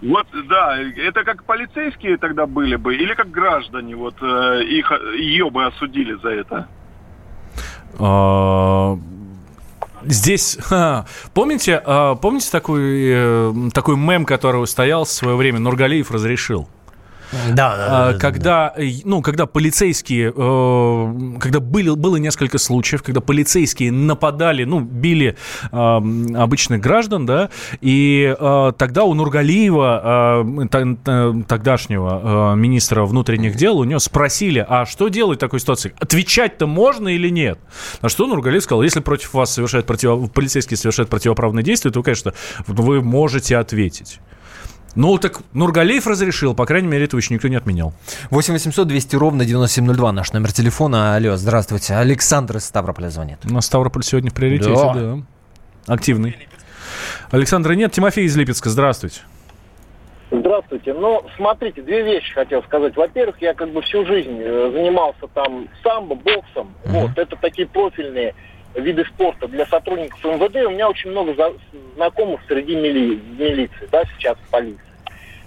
Вот, 0.02 0.28
да, 0.50 0.78
это 0.98 1.24
как 1.24 1.46
полицейские 1.46 2.18
тогда 2.18 2.46
были 2.46 2.76
бы, 2.76 2.94
или 2.96 3.14
как 3.14 3.32
граждане, 3.32 3.96
вот 3.96 4.16
э, 4.22 4.64
их, 4.66 4.92
ее 5.18 5.50
бы 5.50 5.66
осудили 5.66 6.14
за 6.22 6.30
это. 6.30 6.68
А, 8.00 8.98
Здесь, 10.06 10.58
ха, 10.62 11.06
помните, 11.34 11.82
а, 11.86 12.16
помните 12.16 12.50
такой, 12.52 12.82
э, 12.84 13.54
такой 13.74 13.96
мем, 13.96 14.26
который 14.26 14.62
устоял 14.62 15.06
в 15.06 15.10
свое 15.10 15.38
время, 15.38 15.60
Нургалиев 15.60 16.12
разрешил? 16.12 16.68
Да, 17.54 17.78
да, 17.78 18.12
да, 18.12 18.20
когда, 18.20 18.74
э, 18.78 18.90
ну, 19.04 19.22
когда 19.22 19.46
полицейские, 19.46 20.34
э, 20.36 21.40
когда 21.40 21.60
были, 21.60 21.90
было 21.90 22.18
несколько 22.18 22.58
случаев, 22.58 23.04
когда 23.04 23.22
полицейские 23.22 23.92
нападали, 23.92 24.64
ну, 24.64 24.80
били 24.80 25.36
обычных 25.72 26.82
граждан, 26.82 27.26
да, 27.26 27.50
и 27.82 28.36
э, 28.38 28.72
тогда 28.78 29.04
у 29.04 29.14
Нургалиева, 29.14 30.46
тогдашнего 31.48 32.56
министра 32.56 33.06
внутренних 33.06 33.56
дел, 33.56 33.78
у 33.78 33.84
него 33.84 34.00
спросили, 34.00 34.66
а 34.68 34.86
что 34.86 35.08
делать 35.10 35.38
в 35.40 35.42
такой 35.42 35.60
ситуации? 35.60 35.94
Отвечать-то 36.00 36.68
можно 36.68 37.10
или 37.10 37.30
нет? 37.30 37.60
На 38.02 38.10
что 38.10 38.28
Нургалиев 38.28 38.64
сказал, 38.64 38.84
если 38.84 39.00
против 39.00 39.34
вас 39.34 39.54
совершают 39.54 39.86
против... 39.86 40.32
полицейские 40.32 40.78
совершают 40.78 41.10
противоправные 41.10 41.64
действия, 41.64 41.92
то, 41.92 42.04
конечно, 42.04 42.34
вы 42.68 43.02
можете 43.02 43.58
ответить. 43.58 44.20
Ну, 44.96 45.18
так 45.18 45.42
Нургалиев 45.54 46.06
разрешил, 46.06 46.54
по 46.54 46.66
крайней 46.66 46.88
мере, 46.88 47.06
этого 47.06 47.20
еще 47.20 47.34
никто 47.34 47.48
не 47.48 47.56
отменял. 47.56 47.94
8 48.30 48.54
800 48.54 48.88
200 48.88 49.16
ровно 49.16 49.44
9702 49.46 50.12
наш 50.12 50.34
номер 50.34 50.52
телефона. 50.52 51.16
Алло, 51.16 51.36
здравствуйте. 51.36 51.96
Александр 51.96 52.58
из 52.58 52.66
Ставрополя 52.66 53.10
звонит. 53.10 53.40
У 53.46 53.54
нас 53.54 53.66
Ставрополь 53.66 54.04
сегодня 54.04 54.30
в 54.30 54.34
приоритете, 54.34 54.76
да. 54.76 54.94
да. 54.94 55.18
Активный. 55.88 56.38
Александра 57.32 57.74
нет, 57.74 57.92
Тимофей 57.92 58.26
из 58.26 58.38
Липецка, 58.38 58.70
здравствуйте. 58.70 59.22
Здравствуйте. 60.30 60.94
Ну, 60.94 61.24
смотрите, 61.36 61.82
две 61.82 62.04
вещи 62.04 62.34
хотел 62.34 62.64
сказать. 62.64 62.96
Во-первых, 62.96 63.40
я 63.42 63.54
как 63.54 63.72
бы 63.72 63.82
всю 63.82 64.06
жизнь 64.06 64.40
э, 64.40 64.72
занимался 64.72 65.28
там 65.34 65.68
самбо, 65.84 66.16
боксом. 66.16 66.74
Uh-huh. 66.86 67.02
Вот, 67.02 67.18
это 67.18 67.36
такие 67.36 67.68
профильные 67.68 68.34
виды 68.76 69.06
спорта 69.06 69.48
для 69.48 69.66
сотрудников 69.66 70.24
МВД. 70.24 70.56
У 70.66 70.70
меня 70.72 70.90
очень 70.90 71.12
много 71.12 71.34
за- 71.36 71.54
знакомых 71.96 72.42
среди 72.48 72.76
мили- 72.76 73.20
милиции, 73.38 73.88
да, 73.92 74.04
сейчас 74.18 74.38
полиции. 74.52 74.80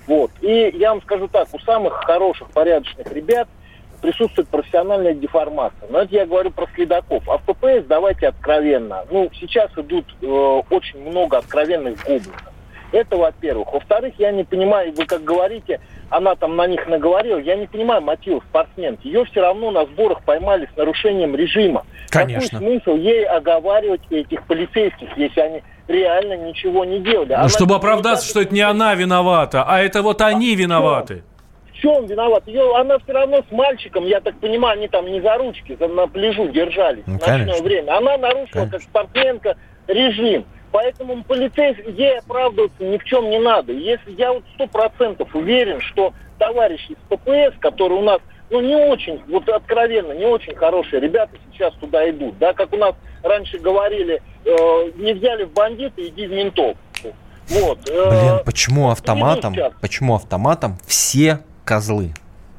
Вот. 0.06 0.30
И 0.40 0.72
я 0.76 0.90
вам 0.90 1.02
скажу 1.02 1.26
так, 1.28 1.48
у 1.52 1.58
самых 1.60 1.94
хороших, 2.04 2.48
порядочных 2.50 3.10
ребят 3.12 3.48
присутствует 4.00 4.48
профессиональная 4.48 5.14
деформация. 5.14 5.88
Но 5.90 6.02
это 6.02 6.14
я 6.14 6.26
говорю 6.26 6.50
про 6.50 6.68
следаков. 6.74 7.28
А 7.28 7.38
в 7.38 7.42
ППС 7.42 7.84
давайте 7.88 8.28
откровенно. 8.28 9.04
Ну, 9.10 9.30
сейчас 9.34 9.70
идут 9.76 10.04
э, 10.22 10.26
очень 10.26 11.00
много 11.00 11.38
откровенных 11.38 11.96
гоблинов. 12.04 12.52
Это 12.92 13.16
во-первых. 13.16 13.72
Во-вторых, 13.72 14.14
я 14.18 14.30
не 14.30 14.44
понимаю, 14.44 14.92
вы 14.94 15.06
как 15.06 15.24
говорите, 15.24 15.80
она 16.10 16.34
там 16.36 16.56
на 16.56 16.66
них 16.66 16.86
наговорила, 16.86 17.38
я 17.38 17.56
не 17.56 17.66
понимаю 17.66 18.02
мотивов 18.02 18.44
спортсменки. 18.48 19.06
Ее 19.06 19.24
все 19.24 19.40
равно 19.40 19.70
на 19.70 19.84
сборах 19.86 20.22
поймали 20.22 20.68
с 20.72 20.76
нарушением 20.76 21.34
режима. 21.34 21.84
Конечно. 22.10 22.58
Какой 22.58 22.80
смысл 22.80 22.96
ей 22.96 23.24
оговаривать 23.26 24.02
этих 24.10 24.46
полицейских, 24.46 25.08
если 25.16 25.40
они 25.40 25.62
реально 25.88 26.36
ничего 26.36 26.84
не 26.84 27.00
делали? 27.00 27.30
Ну, 27.30 27.40
Она 27.40 27.48
чтобы 27.48 27.74
оправдаться, 27.74 28.28
что 28.28 28.40
это 28.42 28.54
не 28.54 28.60
она 28.60 28.94
виновата, 28.94 29.64
а 29.66 29.80
это 29.80 30.02
вот 30.02 30.20
они 30.22 30.54
виноваты. 30.54 31.22
В 31.72 31.78
чем 31.78 32.06
виноват? 32.06 32.46
Ее, 32.46 32.74
она 32.76 32.98
все 33.00 33.12
равно 33.12 33.42
с 33.48 33.52
мальчиком, 33.52 34.06
я 34.06 34.20
так 34.20 34.38
понимаю, 34.38 34.78
они 34.78 34.88
там 34.88 35.06
не 35.06 35.20
за 35.20 35.36
ручки, 35.36 35.76
за, 35.78 35.88
на 35.88 36.06
пляжу 36.06 36.48
держались 36.48 37.02
Ну, 37.06 37.18
в 37.18 37.20
ночное 37.20 37.38
конечно. 37.40 37.64
время. 37.64 37.98
Она 37.98 38.16
нарушила, 38.16 38.66
как 38.66 38.80
спортсменка, 38.82 39.56
режим. 39.86 40.46
Поэтому 40.72 41.22
полицейский, 41.24 41.92
ей 41.92 42.18
оправдываться 42.18 42.82
ни 42.82 42.98
в 42.98 43.04
чем 43.04 43.30
не 43.30 43.38
надо. 43.38 43.72
Если 43.72 44.12
я 44.12 44.32
вот 44.32 44.44
сто 44.54 44.66
процентов 44.66 45.34
уверен, 45.34 45.80
что 45.80 46.12
товарищи 46.38 46.92
из 46.92 46.96
ППС, 47.08 47.58
которые 47.60 48.00
у 48.00 48.04
нас, 48.04 48.20
ну, 48.50 48.60
не 48.60 48.76
очень, 48.76 49.20
вот 49.28 49.48
откровенно, 49.48 50.12
не 50.12 50.26
очень 50.26 50.54
хорошие 50.54 51.00
ребята 51.00 51.32
сейчас 51.52 51.72
туда 51.74 52.08
идут. 52.10 52.38
Да, 52.38 52.52
как 52.52 52.72
у 52.72 52.76
нас 52.76 52.94
раньше 53.22 53.58
говорили, 53.58 54.22
э, 54.44 54.90
не 54.96 55.14
взяли 55.14 55.44
в 55.44 55.52
бандиты, 55.52 56.08
иди 56.08 56.26
в 56.26 56.32
ментов. 56.32 56.76
Вот. 57.48 57.78
э, 57.88 58.10
Блин, 58.10 58.44
почему 58.44 58.90
автоматом, 58.90 59.54
почему 59.80 60.14
автоматом 60.16 60.78
все 60.86 61.40
козлы? 61.64 62.12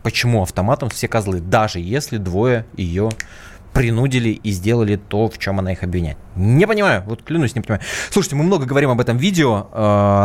Почему 0.04 0.44
автоматом 0.44 0.90
все 0.90 1.08
козлы? 1.08 1.42
Даже 1.42 1.80
если 1.80 2.18
двое 2.18 2.66
ее 2.78 3.10
принудили 3.78 4.30
и 4.30 4.52
сделали 4.52 4.96
то, 4.96 5.30
в 5.30 5.38
чем 5.38 5.60
она 5.60 5.72
их 5.72 5.84
обвиняет. 5.84 6.18
Не 6.36 6.66
понимаю, 6.66 7.04
вот 7.06 7.22
клянусь, 7.22 7.54
не 7.54 7.62
понимаю. 7.62 7.82
Слушайте, 8.10 8.36
мы 8.36 8.44
много 8.44 8.66
говорим 8.66 8.90
об 8.90 9.00
этом 9.00 9.18
видео, 9.18 9.68
э, 9.72 9.76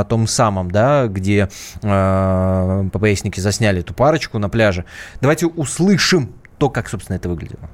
о 0.00 0.06
том 0.08 0.26
самом, 0.26 0.70
да, 0.70 1.06
где 1.06 1.50
э, 1.82 2.88
ППСники 2.90 3.40
засняли 3.40 3.80
эту 3.80 3.92
парочку 3.92 4.38
на 4.38 4.48
пляже. 4.48 4.86
Давайте 5.20 5.46
услышим 5.46 6.32
то, 6.56 6.70
как, 6.70 6.88
собственно, 6.88 7.16
это 7.16 7.28
выглядело. 7.28 7.68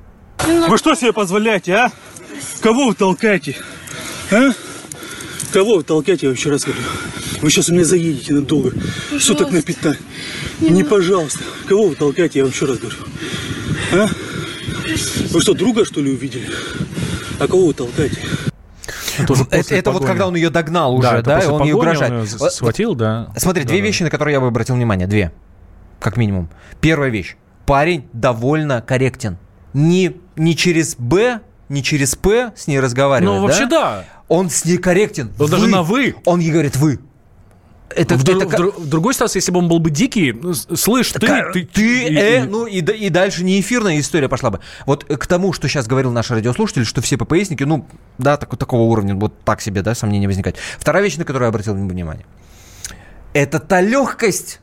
Вы 0.68 0.78
что 0.78 0.96
себе 0.96 1.12
позволяете, 1.12 1.74
а? 1.74 1.92
Кого 2.60 2.88
вы 2.88 2.94
толкаете? 2.94 3.56
А? 4.32 4.50
Кого 5.52 5.76
вы 5.76 5.84
толкаете, 5.84 6.26
я 6.26 6.32
еще 6.32 6.50
раз 6.50 6.64
говорю. 6.64 6.82
Вы 7.40 7.50
сейчас 7.50 7.68
у 7.68 7.72
меня 7.72 7.84
заедете 7.84 8.32
надолго. 8.32 8.72
Суток 9.20 9.52
на 9.52 9.62
15. 9.62 10.00
Не, 10.60 10.82
пожалуйста. 10.82 11.38
Кого 11.68 11.86
вы 11.86 11.94
толкаете, 11.94 12.40
я 12.40 12.44
вам 12.44 12.52
еще 12.52 12.66
раз 12.66 12.78
говорю. 12.78 12.96
А? 13.92 14.08
Вы 15.30 15.40
что, 15.40 15.54
друга, 15.54 15.84
что 15.84 16.00
ли, 16.00 16.10
увидели? 16.12 16.48
А 17.38 17.46
кого 17.46 17.66
вы 17.68 17.74
толкаете? 17.74 18.16
Тоже 19.26 19.44
Это, 19.50 19.74
это 19.74 19.90
вот 19.90 20.04
когда 20.06 20.26
он 20.28 20.34
ее 20.36 20.48
догнал 20.50 20.94
уже, 20.94 21.08
Да, 21.08 21.22
да, 21.22 21.38
это 21.38 21.46
и 21.46 21.48
после 21.48 21.52
он 21.52 21.62
ей 21.64 21.72
погони 21.72 21.88
угрожает. 21.88 22.12
он 22.12 22.38
Вот- 22.38 22.52
схватил, 22.52 22.94
да. 22.94 23.28
Смотри, 23.36 23.62
Да, 23.64 23.68
две 23.68 23.78
да. 23.78 23.84
вещи, 23.84 24.02
на 24.04 24.10
которые 24.10 24.34
я 24.34 24.40
бы 24.40 24.46
обратил 24.46 24.76
внимание. 24.76 25.06
Две, 25.06 25.32
как 26.00 26.16
минимум. 26.16 26.48
Первая 26.80 27.10
вещь. 27.10 27.36
Парень 27.66 28.08
довольно 28.12 28.80
корректен. 28.80 29.36
Не, 29.74 30.16
не 30.36 30.56
через 30.56 30.94
Б, 30.96 31.40
не 31.68 31.82
через 31.82 32.14
П 32.14 32.52
с 32.56 32.66
ней 32.66 32.80
разговаривает. 32.80 33.40
Ну, 33.40 33.46
вообще 33.46 33.66
да. 33.66 34.04
Он 34.28 34.48
с 34.50 34.64
ней 34.64 34.78
корректен. 34.78 35.32
Он 35.38 35.50
даже 35.50 35.66
на 35.66 35.82
«вы». 35.82 36.14
Он 36.24 36.38
ей 36.40 36.50
говорит 36.52 36.76
«вы». 36.76 36.98
Это, 37.96 38.16
в, 38.16 38.22
это 38.28 38.44
дру- 38.56 38.80
в 38.80 38.86
другой 38.88 39.14
ситуации, 39.14 39.38
если 39.38 39.50
бы 39.50 39.58
он 39.60 39.68
был 39.68 39.78
бы 39.78 39.90
дикий, 39.90 40.32
ну, 40.32 40.52
слышь, 40.54 41.10
ты, 41.12 41.18
Такая, 41.20 41.52
ты, 41.52 41.64
ты, 41.64 42.04
и- 42.08 42.14
э, 42.16 42.44
ну 42.44 42.66
и, 42.66 42.80
и 42.80 43.08
дальше 43.08 43.44
не 43.44 43.58
эфирная 43.60 43.98
история 43.98 44.28
пошла 44.28 44.50
бы. 44.50 44.60
Вот 44.86 45.06
э, 45.08 45.16
к 45.16 45.26
тому, 45.26 45.52
что 45.52 45.68
сейчас 45.68 45.86
говорил 45.86 46.12
наш 46.12 46.30
радиослушатель, 46.30 46.84
что 46.84 47.00
все 47.00 47.16
ППСники, 47.16 47.62
ну, 47.64 47.86
да, 48.18 48.36
так, 48.36 48.54
такого 48.56 48.82
уровня, 48.82 49.14
вот 49.14 49.40
так 49.44 49.60
себе, 49.62 49.82
да, 49.82 49.94
сомнения 49.94 50.26
возникают. 50.26 50.58
Вторая 50.78 51.02
вещь, 51.02 51.16
на 51.16 51.24
которую 51.24 51.46
я 51.46 51.48
обратил 51.48 51.74
внимание. 51.74 52.26
Это 53.32 53.58
та 53.58 53.80
легкость, 53.80 54.60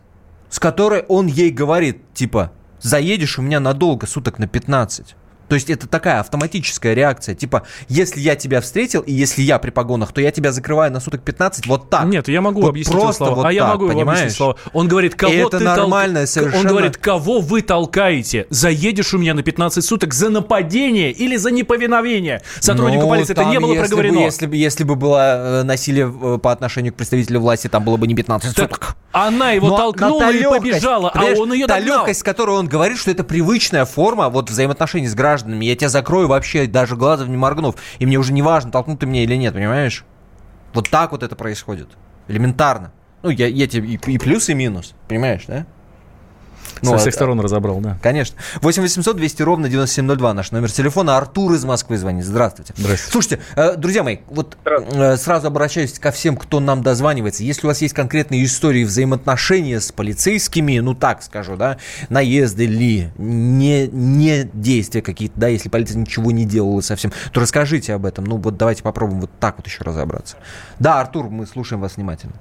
с 0.50 0.60
которой 0.60 1.02
он 1.08 1.28
ей 1.28 1.50
говорит, 1.52 2.02
типа, 2.14 2.52
заедешь 2.80 3.40
у 3.40 3.42
меня 3.42 3.60
надолго, 3.60 4.08
суток 4.08 4.40
на 4.40 4.48
15. 4.48 5.16
То 5.47 5.55
есть 5.55 5.69
это 5.69 5.88
такая 5.88 6.19
автоматическая 6.19 6.93
реакция. 6.93 7.36
Типа, 7.36 7.63
если 7.88 8.19
я 8.19 8.36
тебя 8.36 8.62
встретил, 8.62 9.01
и 9.01 9.12
если 9.12 9.41
я 9.41 9.60
при 9.60 9.69
погонах, 9.69 10.12
то 10.12 10.21
я 10.21 10.31
тебя 10.31 10.51
закрываю 10.51 10.91
на 10.91 10.99
суток 10.99 11.21
15 11.21 11.67
вот 11.67 11.89
так. 11.89 12.05
Нет, 12.05 12.27
я 12.27 12.41
могу 12.41 12.62
Вот 12.62 12.69
объяснить 12.69 12.95
просто 12.97 13.25
слова. 13.25 13.36
вот 13.36 13.45
а 13.45 13.51
я 13.53 13.62
так, 13.63 13.73
могу 13.73 13.86
его 13.86 13.93
понимаешь? 13.93 14.19
объяснить 14.19 14.38
слова. 14.38 14.55
Он 14.73 14.88
говорит, 14.88 15.15
кого 15.15 15.34
Это 15.34 15.58
ты 15.60 15.63
нормальное 15.63 16.23
толк- 16.23 16.27
совершенно- 16.29 16.62
Он 16.62 16.67
говорит, 16.67 16.97
кого 16.97 17.41
вы 17.41 17.62
толкаете? 17.62 18.47
Заедешь 18.49 19.13
у 19.13 19.17
меня 19.17 19.34
на 19.34 19.43
15 19.43 19.84
суток 19.86 20.13
за 20.13 20.29
нападение 20.29 21.12
или 21.12 21.36
за 21.36 21.51
неповиновение 21.51 22.41
сотруднику 22.60 23.03
Ну, 23.03 23.10
полиции. 23.10 23.34
Это 23.34 23.45
не 23.45 23.60
было 23.60 23.73
если 23.73 23.88
проговорено. 23.88 24.17
Бы, 24.17 24.23
если, 24.23 24.45
бы, 24.47 24.55
если 24.55 24.84
бы 24.84 24.95
было 24.95 25.60
э, 25.62 25.63
насилие 25.63 26.12
э, 26.21 26.38
по 26.41 26.51
отношению 26.51 26.93
к 26.93 26.95
представителю 26.95 27.39
власти, 27.41 27.67
там 27.67 27.84
было 27.84 27.97
бы 27.97 28.08
не 28.08 28.15
15 28.15 28.55
суток. 28.55 28.95
Она 29.12 29.51
его 29.51 29.69
Но- 29.69 29.77
толкнула 29.77 30.12
но 30.12 30.19
та 30.19 30.31
и 30.31 30.43
побежала, 30.43 31.10
а 31.13 31.23
он 31.38 31.53
ее 31.53 31.67
Та 31.67 31.75
догнал. 31.77 31.99
легкость, 31.99 32.19
с 32.19 32.23
которой 32.23 32.58
он 32.58 32.67
говорит, 32.67 32.97
что 32.97 33.12
это 33.12 33.23
привычная 33.23 33.86
форма 33.86 34.29
вот 34.29 34.49
взаимоотношений 34.49 35.08
с 35.08 35.13
гражданами. 35.13 35.35
Я 35.43 35.76
тебя 35.76 35.89
закрою 35.89 36.28
вообще, 36.28 36.67
даже 36.67 36.95
глазом 36.95 37.30
не 37.30 37.38
моргнув. 37.38 37.76
И 38.00 38.06
мне 38.06 38.17
уже 38.17 38.34
не 38.34 38.41
важно, 38.41 38.71
толкнут 38.71 39.00
ты 39.00 39.06
меня 39.06 39.24
или 39.24 39.36
нет, 39.36 39.54
понимаешь? 39.54 40.06
Вот 40.74 40.89
так 40.89 41.12
вот 41.12 41.24
это 41.24 41.36
происходит. 41.36 41.89
Элементарно. 42.28 42.91
Ну, 43.24 43.30
я, 43.30 43.48
я 43.48 43.67
тебе 43.67 43.88
и, 43.89 43.95
и 43.95 44.17
плюс, 44.17 44.50
и 44.50 44.54
минус. 44.54 44.93
Понимаешь, 45.08 45.45
да? 45.48 45.65
Ну, 46.82 46.89
Со 46.89 46.95
а- 46.95 46.97
всех 46.99 47.13
сторон 47.13 47.39
разобрал, 47.39 47.80
да. 47.80 47.97
Конечно. 48.01 48.38
8 48.62 48.82
800 48.82 49.15
200 49.15 49.41
ровно 49.43 49.69
9702 49.69 50.34
наш 50.34 50.51
номер 50.51 50.71
телефона. 50.71 51.17
Артур 51.17 51.54
из 51.54 51.63
Москвы 51.63 51.97
звонит. 51.97 52.25
Здравствуйте. 52.25 52.73
Здравствуйте. 52.78 53.12
Слушайте, 53.12 53.39
э, 53.56 53.75
друзья 53.78 54.04
мои, 54.04 54.17
вот 54.28 54.58
э, 54.65 55.17
сразу 55.17 55.47
обращаюсь 55.47 55.97
ко 55.99 56.12
всем, 56.12 56.38
кто 56.38 56.60
нам 56.60 56.84
дозванивается. 56.84 57.43
Если 57.43 57.65
у 57.65 57.69
вас 57.69 57.82
есть 57.82 57.93
конкретные 57.93 58.43
истории 58.43 58.84
взаимоотношения 58.84 59.80
с 59.80 59.91
полицейскими, 59.91 60.80
ну 60.80 60.93
так 60.93 61.23
скажу, 61.23 61.56
да, 61.56 61.78
наезды 62.10 62.65
ли, 62.65 63.10
не, 63.17 63.88
не 63.88 64.49
действия 64.54 65.01
какие-то, 65.01 65.39
да, 65.39 65.47
если 65.47 65.69
полиция 65.69 65.97
ничего 65.97 66.32
не 66.32 66.45
делала 66.45 66.82
совсем, 66.82 67.12
то 67.32 67.41
расскажите 67.41 67.93
об 67.93 68.06
этом. 68.06 68.25
Ну 68.25 68.38
вот 68.38 68.58
давайте 68.58 68.84
попробуем 68.84 69.21
вот 69.21 69.32
так 69.39 69.58
вот 69.58 69.65
еще 69.65 69.84
разобраться. 69.84 70.38
Да, 70.80 70.99
Артур, 70.99 71.30
мы 71.30 71.45
слушаем 71.47 71.82
вас 71.82 71.95
внимательно. 71.95 72.34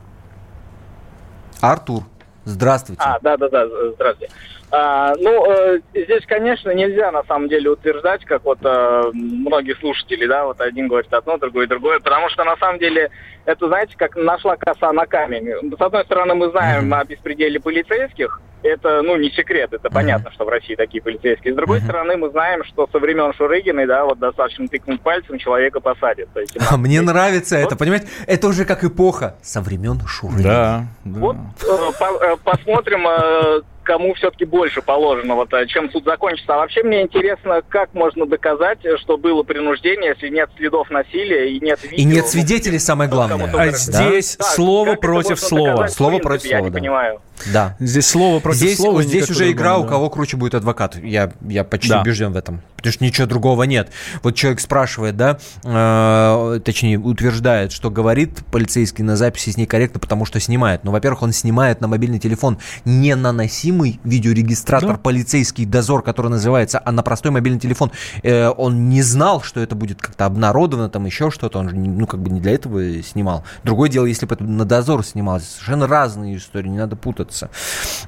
Артур, 1.61 2.05
здравствуйте. 2.45 3.03
А, 3.05 3.19
да, 3.21 3.37
да, 3.37 3.49
да, 3.49 3.67
здравствуйте. 3.95 4.33
А, 4.71 5.15
ну, 5.21 5.45
э, 5.53 5.81
здесь, 5.95 6.25
конечно, 6.27 6.71
нельзя 6.71 7.13
на 7.13 7.23
самом 7.25 7.49
деле 7.49 7.71
утверждать, 7.71 8.25
как 8.25 8.45
вот 8.45 8.59
э, 8.63 9.11
многие 9.13 9.77
слушатели, 9.77 10.27
да, 10.27 10.47
вот 10.47 10.61
один 10.61 10.89
говорит 10.89 11.13
одно, 11.13 11.39
другой 11.39 11.69
другое, 11.69 12.01
потому 12.01 12.29
что 12.31 12.43
на 12.43 12.57
самом 12.57 12.81
деле 12.81 13.11
это, 13.45 13.69
знаете, 13.69 13.95
как 13.97 14.17
нашла 14.17 14.57
коса 14.57 14.93
на 14.93 15.07
камень. 15.07 15.77
С 15.77 15.81
одной 15.81 16.05
стороны, 16.05 16.35
мы 16.35 16.51
знаем 16.51 16.93
о 16.93 17.05
беспределе 17.05 17.61
полицейских, 17.61 18.41
это, 18.65 19.03
ну, 19.03 19.17
не 19.17 19.31
секрет, 19.31 19.73
это 19.73 19.91
понятно, 19.91 20.33
что 20.33 20.45
в 20.45 20.49
России 20.49 20.75
такие 20.75 21.03
полицейские. 21.03 21.53
С 21.53 21.57
другой 21.57 21.81
стороны, 21.81 22.17
мы 22.17 22.31
знаем, 22.31 22.65
что 22.65 22.89
со 22.91 22.99
времен 22.99 23.33
Шурыгиной, 23.35 23.87
да, 23.87 24.05
вот 24.05 24.19
достаточно 24.19 24.67
тыкнуть 24.69 25.01
пальцем, 25.03 25.39
человека 25.39 25.81
посадят. 25.81 26.33
То 26.33 26.41
есть, 26.41 26.57
А 26.71 26.77
мне 26.77 27.01
нравится 27.03 27.57
это, 27.57 27.77
понимаете? 27.77 28.09
Это 28.27 28.49
уже 28.49 28.65
как 28.65 28.83
эпоха 28.83 29.37
со 29.43 29.61
времен 29.61 30.01
Шуры. 30.07 30.43
Да. 30.43 30.85
Вот 31.05 31.37
э, 31.63 31.67
по- 31.99 32.25
э, 32.25 32.37
посмотрим, 32.43 33.07
э, 33.07 33.61
кому 33.85 34.15
все-таки 34.15 34.45
больше 34.45 34.83
положено, 34.83 35.35
вот, 35.35 35.53
э, 35.53 35.67
чем 35.67 35.91
суд 35.91 36.05
закончится. 36.05 36.55
А 36.55 36.59
вообще 36.59 36.83
мне 36.83 37.03
интересно, 37.03 37.63
как 37.69 37.95
можно 37.95 38.27
доказать, 38.27 38.79
что 39.01 39.17
было 39.17 39.43
принуждение, 39.43 40.15
если 40.15 40.35
нет 40.35 40.51
следов 40.57 40.91
насилия 40.91 41.51
и 41.55 41.61
нет 41.61 41.83
видео. 41.83 41.97
И 41.97 42.05
нет 42.05 42.25
ну, 42.25 42.31
свидетелей, 42.31 42.79
самое 42.79 43.09
главное. 43.09 43.51
А 43.55 43.71
здесь 43.71 44.37
Да, 44.37 44.45
слово 44.45 44.87
как 44.91 44.99
это 44.99 45.07
против 45.07 45.41
слова. 45.41 45.71
доказать, 45.71 45.93
Слово 45.93 46.11
принципе, 46.19 46.29
против 46.29 46.45
Я 46.45 46.51
слова, 46.59 46.65
не 46.65 46.71
да. 46.71 46.79
понимаю. 46.79 47.21
Да. 47.53 47.77
Здесь 47.81 48.07
слово 48.07 48.41
против 48.41 48.59
здесь, 48.59 48.77
слова. 48.79 49.03
здесь 49.03 49.29
уже 49.31 49.51
игра, 49.51 49.75
по-другому, 49.75 49.81
у 49.81 49.85
да. 49.85 49.91
кого 49.91 50.11
круче 50.11 50.37
будет 50.37 50.55
адвокат. 50.55 50.97
Я, 50.97 51.33
я 51.47 51.65
почти 51.65 51.91
Да. 51.91 52.01
убежден 52.01 52.33
в 52.33 52.37
этом. 52.37 52.63
Потому 52.77 52.93
что 52.93 53.05
ничего 53.05 53.27
другого 53.27 53.63
нет. 53.65 53.91
Вот 54.23 54.35
человек 54.35 54.61
спрашивает, 54.61 55.17
да, 55.17 55.39
э, 55.65 56.61
точнее, 56.65 56.99
утверждает, 56.99 57.73
что 57.73 57.91
говорит 57.91 58.45
полицейский 58.53 59.03
на 59.03 59.17
записи 59.17 59.51
с 59.51 59.57
ней 59.57 59.67
корректно, 59.67 60.01
потому 60.01 60.25
что 60.27 60.39
снимает. 60.39 60.85
Но, 60.85 60.93
во-первых, 60.93 61.23
он 61.23 61.33
снимает 61.33 61.81
на 61.81 61.89
мобильный 61.89 62.19
телефон 62.19 62.59
не 62.85 63.15
на 63.17 63.33
носимый 63.75 64.01
видеорегистратор 64.05 64.93
Да. 64.93 64.97
полицейский 64.97 65.65
дозор, 65.65 66.03
который 66.03 66.29
называется, 66.31 66.81
а 66.85 66.93
на 66.93 67.03
простой 67.03 67.31
мобильный 67.31 67.61
телефон. 67.61 67.91
Э, 68.23 68.49
он 68.49 68.89
не 68.89 69.03
знал, 69.03 69.43
что 69.43 69.61
это 69.61 69.75
будет 69.75 70.01
как-то 70.01 70.27
обнародовано, 70.27 70.89
там 70.89 71.05
еще 71.07 71.31
что-то. 71.31 71.59
Он 71.59 71.69
же, 71.71 71.77
ну, 71.77 72.07
как 72.07 72.21
бы 72.21 72.31
не 72.31 72.41
для 72.41 72.53
этого 72.53 73.03
снимал. 73.03 73.45
Другое 73.63 73.89
дело, 73.91 74.07
если 74.07 74.27
бы 74.27 74.35
это 74.35 74.45
на 74.45 74.65
дозор 74.65 75.05
снималось. 75.05 75.49
Совершенно 75.49 75.87
разные 75.87 76.37
истории, 76.37 76.69
не 76.69 76.79
надо 76.79 76.97
путаться. 76.97 77.51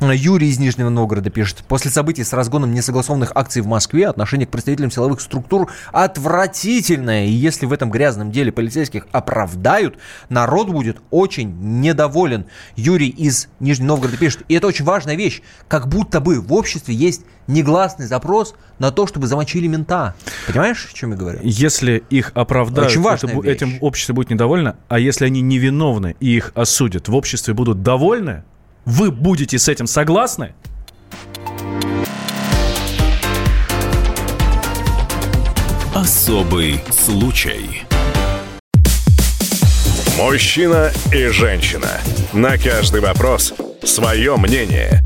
Юрий 0.00 0.48
из 0.48 0.58
Нижнего 0.58 0.88
Новгорода 0.88 1.30
пишет. 1.30 1.64
После 1.68 1.90
событий 1.90 2.24
с 2.24 2.32
разгоном 2.32 2.72
несогласованных 2.72 3.32
акций 3.34 3.62
в 3.62 3.66
Москве 3.66 4.08
отношение 4.08 4.46
к 4.46 4.50
представителям 4.50 4.90
силовых 4.90 5.20
структур 5.20 5.70
отвратительное. 5.92 7.26
И 7.26 7.30
если 7.30 7.66
в 7.66 7.72
этом 7.72 7.90
грязном 7.90 8.30
деле 8.30 8.52
полицейских 8.52 9.06
оправдают, 9.12 9.98
народ 10.28 10.68
будет 10.68 10.98
очень 11.10 11.80
недоволен. 11.80 12.46
Юрий 12.76 13.08
из 13.08 13.48
Нижнего 13.60 13.86
Новгорода 13.88 14.16
пишет. 14.16 14.42
И 14.48 14.54
это 14.54 14.66
очень 14.66 14.84
важная 14.84 15.16
вещь. 15.16 15.42
Как 15.68 15.88
будто 15.88 16.20
бы 16.20 16.40
в 16.40 16.52
обществе 16.52 16.94
есть 16.94 17.22
негласный 17.46 18.06
запрос 18.06 18.54
на 18.78 18.90
то, 18.90 19.06
чтобы 19.06 19.26
замочили 19.26 19.66
мента. 19.66 20.14
Понимаешь, 20.46 20.88
о 20.92 20.96
чем 20.96 21.10
я 21.12 21.16
говорю? 21.16 21.40
Если 21.42 22.04
их 22.10 22.32
оправдают, 22.34 22.90
Очень 22.90 23.02
важная 23.02 23.32
это 23.32 23.42
вещь. 23.42 23.56
этим 23.56 23.78
общество 23.80 24.12
будет 24.12 24.30
недовольно, 24.30 24.76
а 24.88 24.98
если 24.98 25.24
они 25.26 25.40
невиновны 25.40 26.16
и 26.20 26.36
их 26.36 26.52
осудят, 26.54 27.08
в 27.08 27.14
обществе 27.14 27.54
будут 27.54 27.82
довольны, 27.82 28.44
вы 28.84 29.10
будете 29.10 29.58
с 29.58 29.68
этим 29.68 29.86
согласны? 29.86 30.54
Особый 35.94 36.80
случай. 36.90 37.82
Мужчина 40.18 40.90
и 41.12 41.26
женщина. 41.28 41.88
На 42.32 42.56
каждый 42.58 43.00
вопрос 43.00 43.54
свое 43.82 44.36
мнение. 44.36 45.05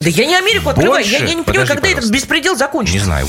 Да 0.00 0.10
я 0.10 0.26
не 0.26 0.36
Америку 0.36 0.68
открываю. 0.68 1.04
Я, 1.04 1.18
Больше? 1.18 1.26
я 1.26 1.34
не 1.34 1.42
понимаю, 1.42 1.66
Подожди, 1.66 1.66
когда 1.74 1.88
этот 1.88 1.96
пожалуйста. 1.96 2.14
беспредел 2.14 2.56
закончится. 2.56 2.98
Не 2.98 3.04
знаю. 3.04 3.26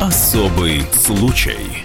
Особый 0.00 0.82
случай. 0.92 1.84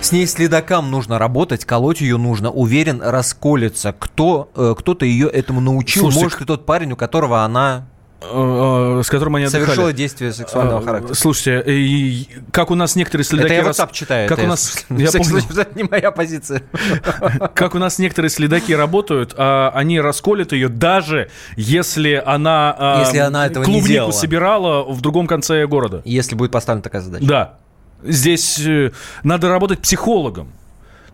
С 0.00 0.12
ней 0.12 0.26
следакам 0.26 0.90
нужно 0.90 1.18
работать, 1.18 1.64
колоть 1.64 2.00
ее 2.00 2.16
нужно. 2.16 2.50
Уверен, 2.50 3.00
расколется. 3.02 3.94
Кто, 3.98 4.50
э, 4.54 4.74
кто-то 4.78 5.04
ее 5.04 5.28
этому 5.28 5.60
научил. 5.60 6.02
Слушайте, 6.02 6.24
Может, 6.24 6.40
и 6.42 6.44
тот 6.44 6.66
парень, 6.66 6.92
у 6.92 6.96
которого 6.96 7.44
она 7.44 7.86
с 8.20 9.08
которым 9.08 9.36
они 9.36 9.44
отдыхали. 9.44 9.64
совершила 9.64 9.92
действие 9.92 10.32
сексуального 10.32 10.80
Э, 10.80 10.84
характера. 10.84 11.14
Слушайте, 11.14 11.62
и 11.72 12.28
как 12.50 12.70
у 12.72 12.74
нас 12.74 12.96
некоторые 12.96 13.24
следаки... 13.24 13.52
Это 13.52 13.62
я 13.64 13.70
WhatsApp 13.70 13.92
читаю. 13.92 14.28
Как 14.28 14.40
у 14.40 14.46
нас... 14.46 14.84
Я 14.90 15.12
помню, 15.12 15.38
это 15.50 15.68
не 15.76 15.84
моя 15.84 16.10
позиция. 16.10 16.62
как 17.54 17.76
у 17.76 17.78
нас 17.78 17.98
некоторые 18.00 18.30
следаки 18.30 18.74
работают, 18.74 19.34
а, 19.36 19.70
они 19.72 20.00
расколят 20.00 20.52
ее, 20.52 20.68
даже 20.68 21.30
если 21.56 22.20
она, 22.24 22.74
а, 22.76 23.04
Если 23.04 23.18
она 23.18 23.46
этого 23.46 23.64
не 23.64 23.72
клубнику 23.74 23.88
делала. 23.88 24.10
собирала 24.10 24.82
в 24.82 25.00
другом 25.00 25.28
конце 25.28 25.64
города. 25.66 26.02
Если 26.04 26.34
будет 26.34 26.50
поставлена 26.50 26.82
такая 26.82 27.02
задача. 27.02 27.24
Да. 27.24 27.54
Здесь 28.02 28.58
э, 28.58 28.90
надо 29.22 29.48
работать 29.48 29.80
психологом. 29.80 30.52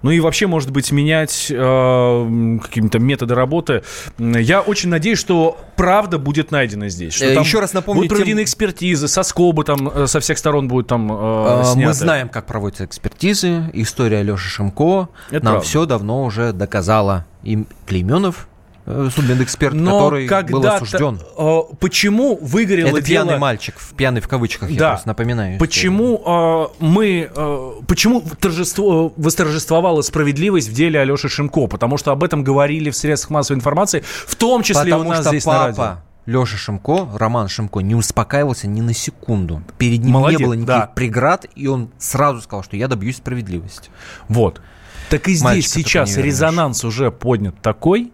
Ну 0.04 0.10
и 0.10 0.20
вообще, 0.20 0.46
может 0.46 0.70
быть, 0.70 0.92
менять 0.92 1.46
э, 1.50 2.58
какие-то 2.62 2.98
методы 2.98 3.34
работы. 3.34 3.82
Я 4.18 4.60
очень 4.60 4.90
надеюсь, 4.90 5.18
что 5.18 5.58
правда 5.76 6.18
будет 6.18 6.50
найдена 6.50 6.90
здесь. 6.90 7.14
Что 7.14 7.24
Э, 7.24 7.40
еще 7.40 7.58
раз 7.58 7.72
напомню 7.72 8.02
Будут 8.02 8.10
проведены 8.18 8.40
тем- 8.40 8.44
экспертизы, 8.44 9.08
со 9.08 9.22
скобы 9.22 9.64
там 9.64 9.88
э, 9.88 10.06
со 10.06 10.20
всех 10.20 10.36
сторон 10.36 10.68
будет 10.68 10.88
там 10.88 11.10
э, 11.10 11.14
А, 11.16 11.64
снято. 11.64 11.88
Мы 11.88 11.94
знаем, 11.94 12.28
как 12.28 12.44
проводятся 12.46 12.84
экспертизы. 12.84 13.70
История 13.72 14.22
Леши 14.22 14.48
Шимко 14.48 15.08
Это 15.30 15.44
нам 15.44 15.54
правда. 15.54 15.60
все 15.68 15.86
давно 15.86 16.24
уже 16.24 16.52
доказала. 16.52 17.24
И 17.42 17.64
Клейменов, 17.86 18.46
судмедэксперт, 18.86 19.74
Но 19.74 19.98
который 20.10 20.28
был 20.50 20.66
осужден. 20.66 21.18
э, 21.36 21.58
почему 21.80 22.36
выгорело 22.40 22.88
Это 22.88 23.02
пьяный 23.02 23.28
дело... 23.30 23.38
мальчик, 23.38 23.76
в 23.78 23.94
пьяный 23.94 24.20
в 24.20 24.28
кавычках, 24.28 24.70
я 24.70 24.78
Да. 24.78 24.88
просто 24.90 25.08
напоминаю. 25.08 25.58
Почему 25.58 26.22
э, 26.24 26.84
мы, 26.84 27.30
э, 27.34 27.70
почему 27.86 28.22
торжество, 28.38 29.12
восторжествовала 29.16 30.02
справедливость 30.02 30.68
в 30.68 30.72
деле 30.74 31.00
Алеши 31.00 31.28
Шимко? 31.28 31.66
Потому 31.66 31.96
что 31.96 32.12
об 32.12 32.22
этом 32.22 32.44
говорили 32.44 32.90
в 32.90 32.96
средствах 32.96 33.30
массовой 33.30 33.56
информации, 33.58 34.04
в 34.26 34.34
том 34.36 34.62
числе 34.62 34.84
Потому 34.84 35.08
у 35.10 35.12
нас 35.12 35.20
что 35.20 35.28
здесь 35.30 35.46
на 35.46 35.58
радио. 35.58 35.76
папа 35.76 36.04
Леша 36.26 36.56
Шимко, 36.56 37.08
Роман 37.18 37.48
Шимко, 37.48 37.80
не 37.80 37.94
успокаивался 37.94 38.66
ни 38.66 38.80
на 38.80 38.94
секунду. 38.94 39.62
Перед 39.76 40.00
ним 40.02 40.12
Молодец, 40.12 40.40
не 40.40 40.44
было 40.46 40.54
никаких 40.54 40.66
да. 40.66 40.86
преград, 40.94 41.46
и 41.54 41.66
он 41.66 41.90
сразу 41.98 42.40
сказал, 42.40 42.64
что 42.64 42.76
я 42.76 42.88
добьюсь 42.88 43.16
справедливости. 43.18 43.90
Вот. 44.28 44.60
Так 45.10 45.28
и 45.28 45.32
здесь 45.32 45.42
Мальчика 45.44 45.68
сейчас 45.68 46.16
резонанс 46.16 46.82
уже 46.82 47.10
поднят 47.10 47.60
такой, 47.60 48.10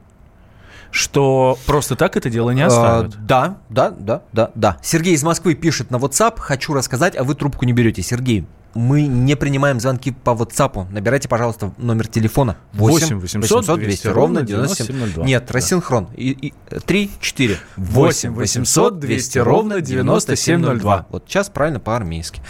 что 0.91 1.59
просто 1.66 1.97
так 1.97 2.16
это 2.16 2.30
дело 2.30 2.51
не 2.51 2.62
оставят. 2.62 3.14
А, 3.14 3.18
да, 3.18 3.59
да, 3.68 3.91
да, 3.91 4.22
да, 4.32 4.51
да. 4.55 4.76
Сергей 4.82 5.14
из 5.14 5.22
Москвы 5.22 5.55
пишет 5.55 5.91
на 5.91 5.97
WhatsApp, 5.97 6.38
хочу 6.38 6.74
рассказать, 6.74 7.16
а 7.16 7.24
вы 7.24 7.34
трубку 7.34 7.64
не 7.64 7.72
берете. 7.72 8.03
Сергей, 8.03 8.47
мы 8.74 9.03
не 9.07 9.34
принимаем 9.34 9.80
звонки 9.80 10.12
по 10.12 10.30
WhatsApp. 10.30 10.86
Набирайте, 10.91 11.28
пожалуйста, 11.28 11.72
номер 11.76 12.07
телефона 12.07 12.57
8 12.74 13.18
800 13.18 13.78
200 13.80 14.07
ровно 14.09 14.43
9702. 14.43 15.24
Нет, 15.24 15.45
Да. 15.47 15.55
рассинхрон. 15.55 16.09
И, 16.16 16.30
и, 16.30 16.55
3, 16.86 17.11
4. 17.20 17.59
8 17.76 18.32
800 18.34 18.99
200 19.01 19.38
ровно 19.38 19.80
9702. 19.80 21.07
Вот 21.11 21.24
сейчас 21.26 21.49
правильно 21.49 21.80
по-армейски. 21.80 22.41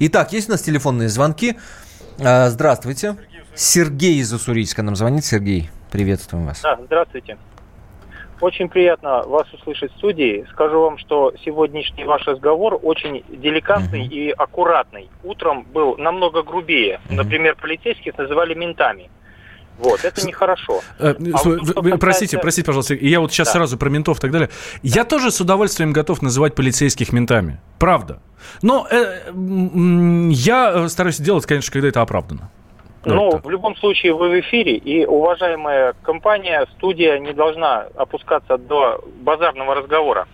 Итак, 0.00 0.32
есть 0.32 0.48
у 0.48 0.52
нас 0.52 0.62
телефонные 0.62 1.08
звонки. 1.08 1.56
А, 2.18 2.48
Здравствуйте. 2.48 3.16
Сергей 3.54 4.18
из 4.20 4.32
Уссурийска 4.32 4.82
нам 4.82 4.96
звонит. 4.96 5.24
Сергей, 5.24 5.70
приветствуем 5.90 6.46
вас. 6.46 6.60
Да, 6.62 6.78
здравствуйте. 6.86 7.36
Очень 8.40 8.68
приятно 8.68 9.22
вас 9.22 9.46
услышать 9.54 9.92
в 9.92 9.96
студии. 9.96 10.46
Скажу 10.52 10.80
вам, 10.80 10.98
что 10.98 11.32
сегодняшний 11.44 12.04
ваш 12.04 12.26
разговор 12.26 12.78
очень 12.82 13.24
деликатный 13.28 14.06
и 14.06 14.30
аккуратный. 14.30 15.08
Утром 15.24 15.64
был 15.72 15.96
намного 15.96 16.42
грубее. 16.42 17.00
Например, 17.10 17.56
полицейских 17.60 18.16
называли 18.18 18.54
ментами. 18.54 19.10
Вот, 19.78 20.04
это 20.04 20.26
нехорошо. 20.26 20.80
Э, 20.98 21.14
А 21.34 21.38
слушай, 21.38 21.58
вот 21.60 21.76
вы- 21.76 21.90
вы- 21.92 21.98
Простите, 21.98 22.38
касается- 22.38 22.38
простите, 22.38 22.66
пожалуйста. 22.66 22.94
Я 22.94 23.20
вот 23.20 23.30
сейчас 23.32 23.48
Да. 23.48 23.52
сразу 23.54 23.76
про 23.76 23.90
ментов 23.90 24.18
и 24.18 24.20
так 24.22 24.30
далее. 24.30 24.48
Я 24.82 25.04
тоже 25.04 25.30
с 25.30 25.38
удовольствием 25.40 25.92
готов 25.92 26.22
называть 26.22 26.54
полицейских 26.54 27.12
ментами. 27.12 27.60
Правда. 27.78 28.20
Но 28.62 28.86
э, 28.90 29.30
я 30.30 30.88
стараюсь 30.88 31.18
делать, 31.18 31.44
конечно, 31.46 31.70
когда 31.72 31.88
это 31.88 32.00
оправдано. 32.00 32.50
Ну, 33.14 33.38
в 33.42 33.48
любом 33.50 33.76
случае 33.76 34.14
вы 34.14 34.28
в 34.30 34.40
эфире, 34.40 34.76
и 34.76 35.06
уважаемая 35.06 35.94
компания, 36.02 36.66
студия 36.76 37.18
не 37.18 37.32
должна 37.32 37.86
опускаться 37.96 38.58
до 38.58 39.00
базарного 39.20 39.74
разговора. 39.76 40.26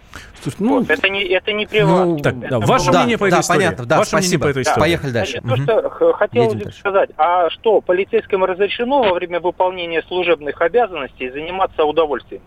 Ну, 0.58 0.78
Вот, 0.80 0.90
это 0.90 1.08
не 1.08 1.22
это 1.24 1.52
не 1.52 1.66
приват. 1.66 2.06
Ну, 2.06 2.18
так, 2.18 2.34
Это 2.38 2.48
да, 2.48 2.58
ваше 2.60 2.90
было- 2.90 2.98
мнение 2.98 3.18
по 3.18 3.24
этой 3.26 3.34
да, 3.36 3.40
истории. 3.40 3.58
понятно, 3.58 3.84
да, 3.86 3.98
ваше 3.98 4.16
мнение 4.16 4.28
спасибо. 4.28 4.44
по 4.44 4.48
этой 4.50 4.64
Да. 4.64 4.74
Поехали 4.76 5.10
дальше. 5.10 5.40
То, 5.40 5.46
Мгм. 5.46 5.56
что 5.62 5.90
х- 5.90 6.12
хотелось 6.14 6.46
Едем 6.48 6.58
бы 6.58 6.64
дальше. 6.64 6.78
сказать, 6.80 7.10
а 7.18 7.50
что, 7.50 7.80
полицейскому 7.80 8.46
разрешено 8.46 9.02
во 9.02 9.12
время 9.14 9.38
выполнения 9.40 10.02
служебных 10.08 10.60
обязанностей 10.62 11.30
заниматься 11.30 11.84
удовольствием? 11.84 12.42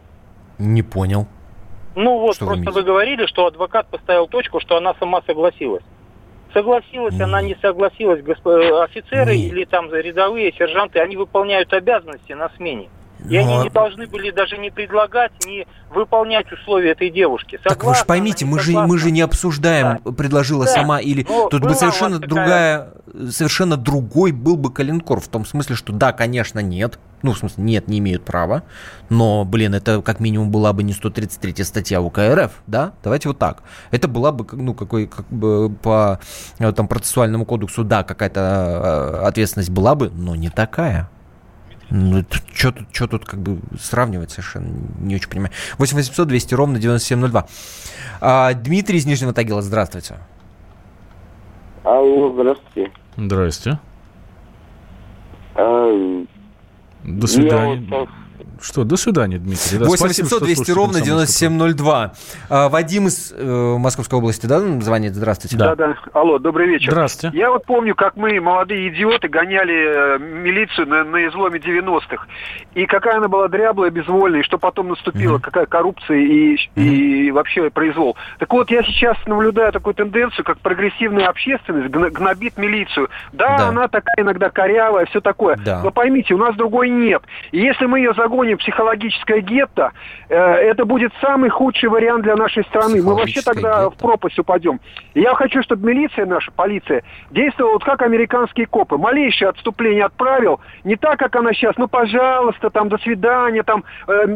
Не 0.57 0.81
понял. 0.81 1.27
Ну 1.95 2.17
вот, 2.19 2.35
Что 2.35 2.45
вы 2.45 2.49
просто 2.53 2.63
имеете? 2.65 2.79
вы 2.79 2.83
говорили, 2.85 3.25
что 3.27 3.45
адвокат 3.45 3.87
поставил 3.87 4.27
точку, 4.27 4.59
что 4.59 4.75
она 4.75 4.93
сама 4.99 5.21
согласилась. 5.25 5.83
Согласилась, 6.55 7.19
она 7.19 7.41
не 7.41 7.57
согласилась, 7.61 8.21
госп- 8.23 8.47
э, 8.47 8.81
офицеры 8.81 9.35
Не. 9.35 9.47
или 9.49 9.65
там 9.65 9.93
рядовые, 9.93 10.53
сержанты, 10.53 10.99
они 10.99 11.17
выполняют 11.17 11.73
обязанности 11.73 12.31
на 12.31 12.47
смене. 12.55 12.87
И 13.29 13.37
они 13.37 13.57
не 13.57 13.69
должны 13.69 14.07
были 14.07 14.31
даже 14.31 14.57
не 14.57 14.69
предлагать, 14.71 15.31
не 15.45 15.65
выполнять 15.89 16.51
условия 16.51 16.91
этой 16.91 17.09
девушки. 17.09 17.57
Так 17.63 17.75
вы 17.83 17.93
же 17.93 17.99
Согласна 17.99 18.05
поймите, 18.05 18.45
мы 18.45 18.59
же, 18.59 18.71
мы 18.71 18.81
согласна? 18.81 18.97
же 18.99 19.11
не 19.11 19.21
обсуждаем, 19.21 19.97
предложила 20.15 20.65
Да. 20.65 20.71
сама 20.71 20.99
или... 20.99 21.25
Ну, 21.27 21.47
Тут 21.49 21.63
бы 21.63 21.73
совершенно 21.73 22.17
вас 22.17 22.21
такая- 22.27 22.27
другая, 22.29 23.31
совершенно 23.31 23.77
другой 23.77 24.31
был 24.31 24.57
бы 24.57 24.71
Калинкор, 24.73 25.19
в 25.21 25.27
том 25.27 25.45
смысле, 25.45 25.75
что 25.75 25.93
да, 25.93 26.11
конечно, 26.11 26.59
нет. 26.59 26.99
Ну, 27.21 27.31
в 27.33 27.37
смысле, 27.39 27.63
нет, 27.63 27.87
не 27.87 27.99
имеют 27.99 28.23
права. 28.25 28.63
Но, 29.09 29.45
блин, 29.45 29.73
это 29.73 30.01
как 30.01 30.19
минимум 30.19 30.51
была 30.51 30.73
бы 30.73 30.83
не 30.83 30.93
133 30.93 31.63
статья 31.63 32.01
УК 32.01 32.19
РФ, 32.19 32.51
да? 32.67 32.91
Давайте 33.03 33.29
вот 33.29 33.39
так. 33.39 33.63
Это 33.89 34.07
была 34.07 34.31
бы, 34.31 34.45
ну, 34.51 34.73
какой, 34.75 35.07
как 35.07 35.25
бы 35.29 35.69
по 35.71 36.19
э, 36.59 36.71
там 36.73 36.87
процессуальному 36.87 37.45
кодексу, 37.45 37.83
да, 37.83 38.03
какая-то 38.03 38.39
э, 39.23 39.25
ответственность 39.27 39.69
была 39.71 39.95
бы, 39.95 40.11
но 40.13 40.35
не 40.35 40.49
такая. 40.49 41.09
Ну, 41.89 42.23
что 42.53 42.71
тут, 42.71 42.91
чё 42.91 43.07
тут 43.07 43.25
как 43.25 43.39
бы 43.39 43.59
сравнивать 43.79 44.31
совершенно 44.31 44.67
не 44.99 45.15
очень 45.15 45.29
понимаю. 45.29 45.51
8 45.77 45.95
800 45.97 46.27
200 46.27 46.53
ровно 46.55 46.79
9702. 46.79 47.47
А, 48.21 48.53
Дмитрий 48.53 48.97
из 48.97 49.05
Нижнего 49.05 49.33
Тагила, 49.33 49.61
здравствуйте. 49.61 50.15
Алло, 51.83 52.33
здравствуйте. 52.33 52.91
Здрасте. 53.17 53.79
А, 55.55 56.25
До 57.03 57.21
я 57.21 57.27
свидания. 57.27 57.87
вот 57.89 58.09
Что, 58.61 58.83
до 58.83 58.97
свидания, 58.97 59.37
Дмитрий. 59.37 59.79
Да, 59.79 59.85
8 59.85 59.97
спасибо, 59.97 60.25
800 60.25 60.27
что 60.27 60.39
200 60.45 60.55
слушаете 60.55 60.73
ровно 60.73 60.99
«Комсомольскую 60.99 61.49
9702. 61.49 62.13
А, 62.49 62.69
Вадим 62.69 63.07
из 63.07 63.33
э, 63.35 63.75
Московской 63.77 64.19
области, 64.19 64.45
да, 64.45 64.59
звонит? 64.81 65.15
Здравствуйте. 65.15 65.57
Да. 65.57 65.75
Да, 65.75 65.87
да. 65.87 65.95
Алло, 66.13 66.39
добрый 66.39 66.67
вечер. 66.67 66.91
Здравствуйте. 66.91 67.37
Я 67.37 67.51
вот 67.51 67.65
помню, 67.65 67.95
как 67.95 68.15
мы, 68.15 68.39
молодые 68.39 68.89
идиоты, 68.89 69.27
гоняли 69.27 70.15
э, 70.15 70.19
милицию 70.19 70.87
на, 70.87 71.03
на 71.03 71.27
изломе 71.27 71.59
90-х. 71.59 72.25
И 72.73 72.85
какая 72.85 73.17
она 73.17 73.27
была 73.27 73.47
дряблая, 73.47 73.89
безвольная, 73.89 74.41
и 74.41 74.43
что 74.43 74.57
потом 74.57 74.89
наступила, 74.89 75.39
какая 75.39 75.65
коррупция 75.65 76.17
и, 76.17 76.57
и 76.75 77.31
вообще 77.31 77.69
произвол. 77.69 78.15
Так 78.39 78.51
вот, 78.53 78.69
я 78.71 78.83
сейчас 78.83 79.17
наблюдаю 79.25 79.71
такую 79.71 79.93
тенденцию, 79.93 80.45
как 80.45 80.59
прогрессивная 80.59 81.27
общественность 81.27 81.89
гнобит 81.89 82.57
милицию. 82.57 83.09
Да, 83.31 83.57
Да. 83.57 83.67
она 83.69 83.87
такая 83.87 84.15
иногда 84.17 84.49
корявая, 84.49 85.05
все 85.05 85.21
такое. 85.21 85.57
Да. 85.57 85.81
Но 85.83 85.91
поймите, 85.91 86.33
у 86.33 86.37
нас 86.37 86.55
другой 86.55 86.89
нет. 86.89 87.23
И 87.51 87.59
если 87.59 87.85
мы 87.85 87.99
ее 87.99 88.13
загоним 88.13 88.44
в 88.53 88.59
психологическое 88.59 89.41
гетто, 89.41 89.91
э, 90.29 90.35
это 90.35 90.85
будет 90.85 91.11
самый 91.21 91.49
худший 91.49 91.89
вариант 91.89 92.23
для 92.23 92.35
нашей 92.35 92.63
страны. 92.65 93.01
Мы 93.01 93.15
вообще 93.15 93.41
тогда 93.41 93.89
в 93.89 93.93
гетто. 93.93 94.07
пропасть 94.07 94.37
упадем. 94.37 94.79
И 95.13 95.21
я 95.21 95.33
хочу, 95.33 95.63
чтобы 95.63 95.91
милиция 95.91 96.25
наша, 96.25 96.51
полиция, 96.51 97.03
действовала 97.31 97.73
вот 97.73 97.83
как 97.83 98.01
американские 98.01 98.67
копы. 98.67 98.97
Малейшее 98.97 99.49
отступление 99.49 100.05
от 100.05 100.13
правил, 100.13 100.59
не 100.83 100.95
так, 100.95 101.17
как 101.17 101.35
она 101.35 101.53
сейчас, 101.53 101.75
ну, 101.77 101.87
пожалуйста, 101.87 102.69
там, 102.69 102.89
до 102.89 102.97
свидания, 102.99 103.63
там, 103.63 103.83
э, 104.07 104.27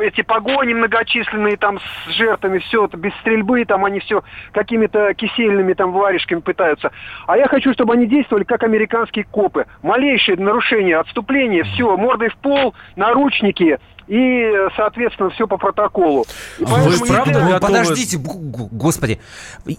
эти 0.00 0.22
погони 0.22 0.74
многочисленные, 0.74 1.56
там, 1.56 1.78
с 1.78 2.10
жертвами, 2.12 2.58
все, 2.58 2.86
это 2.86 2.96
без 2.96 3.12
стрельбы, 3.20 3.64
там, 3.64 3.84
они 3.84 4.00
все 4.00 4.22
какими-то 4.52 5.14
кисельными, 5.14 5.74
там, 5.74 5.92
варежками 5.92 6.40
пытаются. 6.40 6.90
А 7.26 7.36
я 7.36 7.46
хочу, 7.46 7.72
чтобы 7.72 7.92
они 7.92 8.06
действовали 8.06 8.44
как 8.44 8.62
американские 8.62 9.24
копы. 9.24 9.66
Малейшее 9.82 10.36
нарушение, 10.38 10.98
отступление, 10.98 11.64
все, 11.64 11.96
мордой 11.96 12.30
в 12.30 12.36
пол, 12.36 12.74
наручники, 12.96 13.51
некие 13.52 13.78
и, 14.08 14.44
соответственно, 14.76 15.30
все 15.30 15.46
по 15.46 15.56
протоколу. 15.58 16.24
И 16.58 16.64
Вы 16.64 17.06
правда 17.06 17.32
готовы- 17.40 17.60
Подождите, 17.60 18.18
господи, 18.18 19.20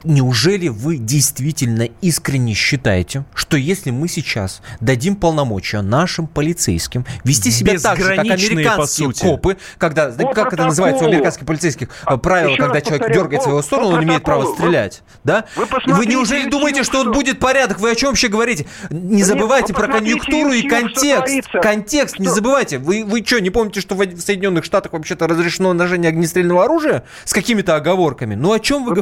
неужели 0.03 0.67
вы 0.69 0.97
действительно 0.97 1.87
искренне 2.01 2.53
считаете, 2.53 3.25
что 3.33 3.57
если 3.57 3.91
мы 3.91 4.07
сейчас 4.07 4.61
дадим 4.79 5.15
полномочия 5.15 5.81
нашим 5.81 6.27
полицейским 6.27 7.05
вести 7.23 7.51
себя 7.51 7.77
так 7.79 7.97
же, 7.99 8.15
как 8.15 8.25
американские 8.25 9.11
копы, 9.13 9.57
когда, 9.77 10.07
По 10.09 10.33
как 10.33 10.53
это 10.53 10.65
называется 10.65 10.97
у 10.97 10.99
протоколу. 10.99 11.11
американских 11.13 11.45
полицейских 11.45 11.89
А, 12.05 12.17
правило, 12.17 12.49
еще 12.51 12.61
когда 12.61 12.81
человек 12.81 13.01
повторяю, 13.01 13.21
дергает 13.23 13.41
в 13.41 13.45
по- 13.45 13.49
его 13.49 13.61
сторону, 13.61 13.87
он 13.97 14.03
имеет 14.03 14.23
право 14.23 14.41
протоколу. 14.43 14.57
стрелять, 14.67 15.03
да? 15.23 15.45
Вы 15.55 15.65
вы 15.93 16.05
неужели 16.05 16.49
думаете, 16.49 16.83
что 16.83 17.01
что- 17.01 17.11
будет 17.11 17.39
порядок? 17.39 17.79
Вы 17.79 17.91
о 17.91 17.95
чем 17.95 18.09
вообще 18.09 18.27
говорите? 18.27 18.65
Не 18.89 19.23
забывайте 19.23 19.73
вы 19.73 19.79
про 19.79 19.87
конъюнктуру 19.87 20.51
и 20.51 20.67
контекст. 20.67 21.49
Контекст, 21.61 22.19
не 22.19 22.25
Что? 22.27 22.35
забывайте. 22.35 22.77
Вы, 22.77 23.03
вы 23.05 23.23
что, 23.25 23.39
не 23.41 23.49
помните, 23.49 23.81
что 23.81 23.95
в 23.95 24.01
в 24.13 24.21
Соединенных 24.21 24.63
Штатах 24.65 24.93
вообще-то 24.93 25.27
разрешено 25.27 25.73
ношение 25.73 26.09
огнестрельного 26.09 26.65
оружия 26.65 27.03
с 27.23 27.33
какими-то 27.33 27.75
оговорками? 27.75 28.35
Ну 28.35 28.53
о 28.53 28.59
чем 28.59 28.83
вы, 28.85 28.95
Вы 28.95 29.01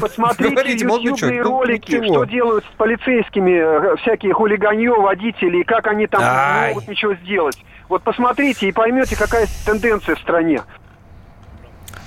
говорите, 0.49 0.85
молодой 0.85 1.15
человек? 1.17 1.43
Ну, 1.43 1.51
ролики, 1.59 1.95
ничего. 1.95 2.15
что 2.15 2.25
делают 2.25 2.65
с 2.65 2.77
полицейскими 2.77 3.93
э, 3.93 3.95
всякие 3.97 4.33
хулиганье, 4.33 4.93
водители, 4.93 5.61
и 5.61 5.63
как 5.63 5.87
они 5.87 6.07
там 6.07 6.21
Ай. 6.23 6.69
не 6.69 6.73
могут 6.73 6.87
ничего 6.87 7.15
сделать. 7.15 7.57
Вот 7.89 8.03
посмотрите 8.03 8.67
и 8.67 8.71
поймете, 8.71 9.17
какая 9.17 9.47
тенденция 9.65 10.15
в 10.15 10.19
стране. 10.19 10.61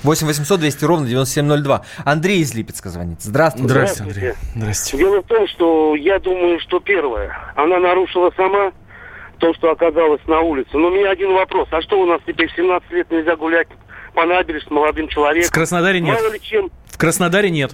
8 0.05 0.27
800 0.27 0.61
200 0.61 0.85
ровно 0.85 1.07
9702. 1.07 1.83
Андрей 2.05 2.41
из 2.41 2.55
Липецка 2.55 2.91
звонит. 2.91 3.23
Здравствуйте. 3.23 3.69
Здравствуйте, 3.69 4.13
Андрей. 4.13 4.33
Здрасте. 4.55 4.97
Дело 4.99 5.23
в 5.23 5.27
том, 5.27 5.49
что 5.49 5.95
я 5.97 6.19
думаю, 6.19 6.61
что 6.61 6.79
первое, 6.79 7.35
она 7.57 7.79
нарушила 7.79 8.31
сама 8.37 8.73
то, 9.45 9.53
что 9.53 9.71
оказалась 9.71 10.23
на 10.27 10.41
улице. 10.41 10.71
Но 10.73 10.89
у 10.89 10.91
меня 10.91 11.11
один 11.11 11.35
вопрос. 11.35 11.69
А 11.71 11.83
что 11.83 12.01
у 12.01 12.07
нас 12.07 12.19
теперь 12.27 12.49
в 12.49 12.57
17 12.57 12.91
лет 12.93 13.11
нельзя 13.11 13.37
гулять 13.37 13.69
по 14.15 14.25
набережной 14.25 14.69
с 14.69 14.71
молодым 14.71 15.07
В 15.07 15.11
человеком? 15.11 15.51
Краснодаре 15.53 16.01
нет. 16.01 16.15
Мало 16.15 16.33
ли 16.33 16.41
чем. 16.41 16.71
В 16.87 16.97
Краснодаре 16.97 17.51
нет. 17.51 17.73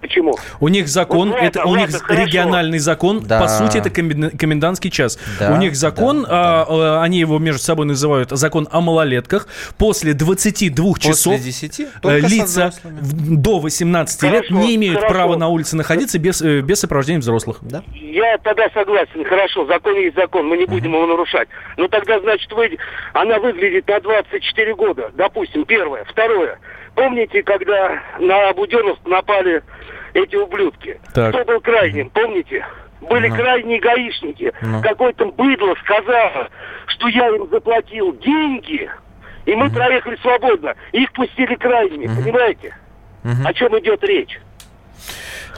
Почему? 0.00 0.36
У 0.60 0.68
них 0.68 0.88
закон, 0.88 1.28
Вот 1.30 1.34
ладно, 1.36 1.46
это 1.48 1.64
у 1.64 1.74
них 1.74 1.90
хорошо. 1.90 2.22
региональный 2.22 2.78
закон, 2.78 3.22
Да. 3.24 3.40
по 3.40 3.48
сути 3.48 3.78
это 3.78 3.88
комен- 3.90 4.36
комендантский 4.36 4.90
час. 4.90 5.18
Да, 5.40 5.52
у 5.54 5.56
них 5.56 5.74
закон, 5.74 6.22
да, 6.22 6.28
а, 6.30 6.66
а, 6.68 7.02
они 7.02 7.18
его 7.18 7.38
между 7.38 7.60
собой 7.62 7.86
называют 7.86 8.30
закон 8.30 8.68
о 8.70 8.80
малолетках. 8.80 9.48
После 9.78 10.12
22 10.14 10.94
После 10.94 11.10
часов 11.12 11.40
10 11.40 11.80
э, 12.02 12.20
лица 12.20 12.72
до 12.84 13.58
18 13.58 14.22
лет 14.24 14.46
Хорошо, 14.46 14.54
не 14.54 14.76
имеют 14.76 14.98
хорошо. 15.00 15.14
права 15.14 15.36
на 15.36 15.48
улице 15.48 15.76
находиться 15.76 16.18
без, 16.18 16.40
э, 16.42 16.60
без 16.60 16.80
сопровождения 16.80 17.20
взрослых. 17.20 17.58
Да? 17.62 17.82
Я 17.94 18.38
тогда 18.38 18.68
согласен, 18.74 19.24
хорошо, 19.24 19.66
закон 19.66 19.94
есть 19.96 20.14
закон, 20.16 20.46
мы 20.46 20.56
не 20.56 20.66
будем 20.66 20.92
его 20.92 21.06
нарушать. 21.06 21.48
Но 21.76 21.88
тогда, 21.88 22.20
значит, 22.20 22.50
вы, 22.52 22.76
она 23.14 23.38
выглядит 23.38 23.88
на 23.88 24.00
24 24.00 24.74
года, 24.74 25.10
допустим, 25.14 25.64
первое. 25.64 26.04
Второе, 26.04 26.58
помните, 26.96 27.42
когда 27.42 28.00
на 28.18 28.52
Буденновск 28.54 29.06
напали 29.06 29.62
эти 30.14 30.34
ублюдки? 30.34 30.98
Так. 31.14 31.32
Кто 31.34 31.44
был 31.44 31.60
крайним, 31.60 32.10
помните? 32.10 32.66
Были 33.02 33.28
Ну. 33.28 33.36
крайние 33.36 33.78
гаишники. 33.78 34.52
Ну. 34.62 34.82
Какой-то 34.82 35.26
быдло 35.26 35.74
сказал, 35.84 36.48
что 36.86 37.08
я 37.08 37.28
им 37.28 37.48
заплатил 37.50 38.16
деньги, 38.18 38.90
и 39.44 39.54
мы 39.54 39.70
проехали 39.70 40.16
свободно. 40.16 40.74
Их 40.92 41.12
пустили 41.12 41.54
крайними, 41.54 42.06
понимаете? 42.06 42.74
Мгм. 43.22 43.46
О 43.46 43.52
чем 43.52 43.78
идет 43.78 44.02
речь? 44.02 44.40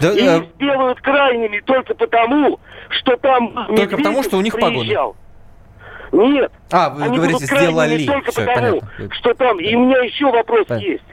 Да, 0.01 0.13
И 0.13 0.21
э, 0.21 0.39
их 0.39 0.57
делают 0.59 1.01
крайними 1.01 1.61
только 1.61 1.95
потому, 1.95 2.61
что 2.91 3.17
там 3.17 3.67
Только 3.77 3.97
потому, 3.97 4.23
что 4.23 4.37
у 4.37 4.41
них 4.43 4.53
погода. 4.55 4.81
приезжал. 4.81 5.17
Нет. 6.13 6.51
А, 6.73 6.91
вы 6.91 7.05
они 7.05 7.17
говорите, 7.17 7.45
сделали. 7.47 8.07
Только 8.07 8.31
Всё, 8.31 8.47
потому, 8.47 8.81
понятно. 8.81 9.15
что 9.15 9.35
там. 9.35 9.61
И 9.61 9.75
у 9.75 9.85
меня 9.87 9.99
еще 10.01 10.31
вопрос 10.31 10.67
Понятно. 10.67 10.87
есть. 10.87 11.05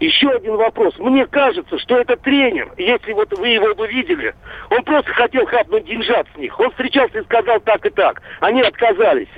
Еще 0.00 0.28
один 0.28 0.56
вопрос. 0.56 0.94
Мне 0.98 1.26
кажется, 1.26 1.78
что 1.78 1.98
этот 1.98 2.20
тренер, 2.20 2.70
если 2.76 3.12
вот 3.12 3.32
вы 3.38 3.48
его 3.48 3.74
бы 3.74 3.88
видели, 3.88 4.34
он 4.70 4.82
просто 4.84 5.12
хотел 5.12 5.46
хапнуть 5.46 5.86
деньжат 5.86 6.26
с 6.34 6.38
них. 6.38 6.58
Он 6.60 6.70
встречался 6.70 7.18
и 7.18 7.24
сказал 7.24 7.60
так 7.60 7.84
и 7.86 7.90
так. 7.90 8.20
Они 8.40 8.60
отказались. 8.60 9.28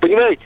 Понимаете? 0.00 0.42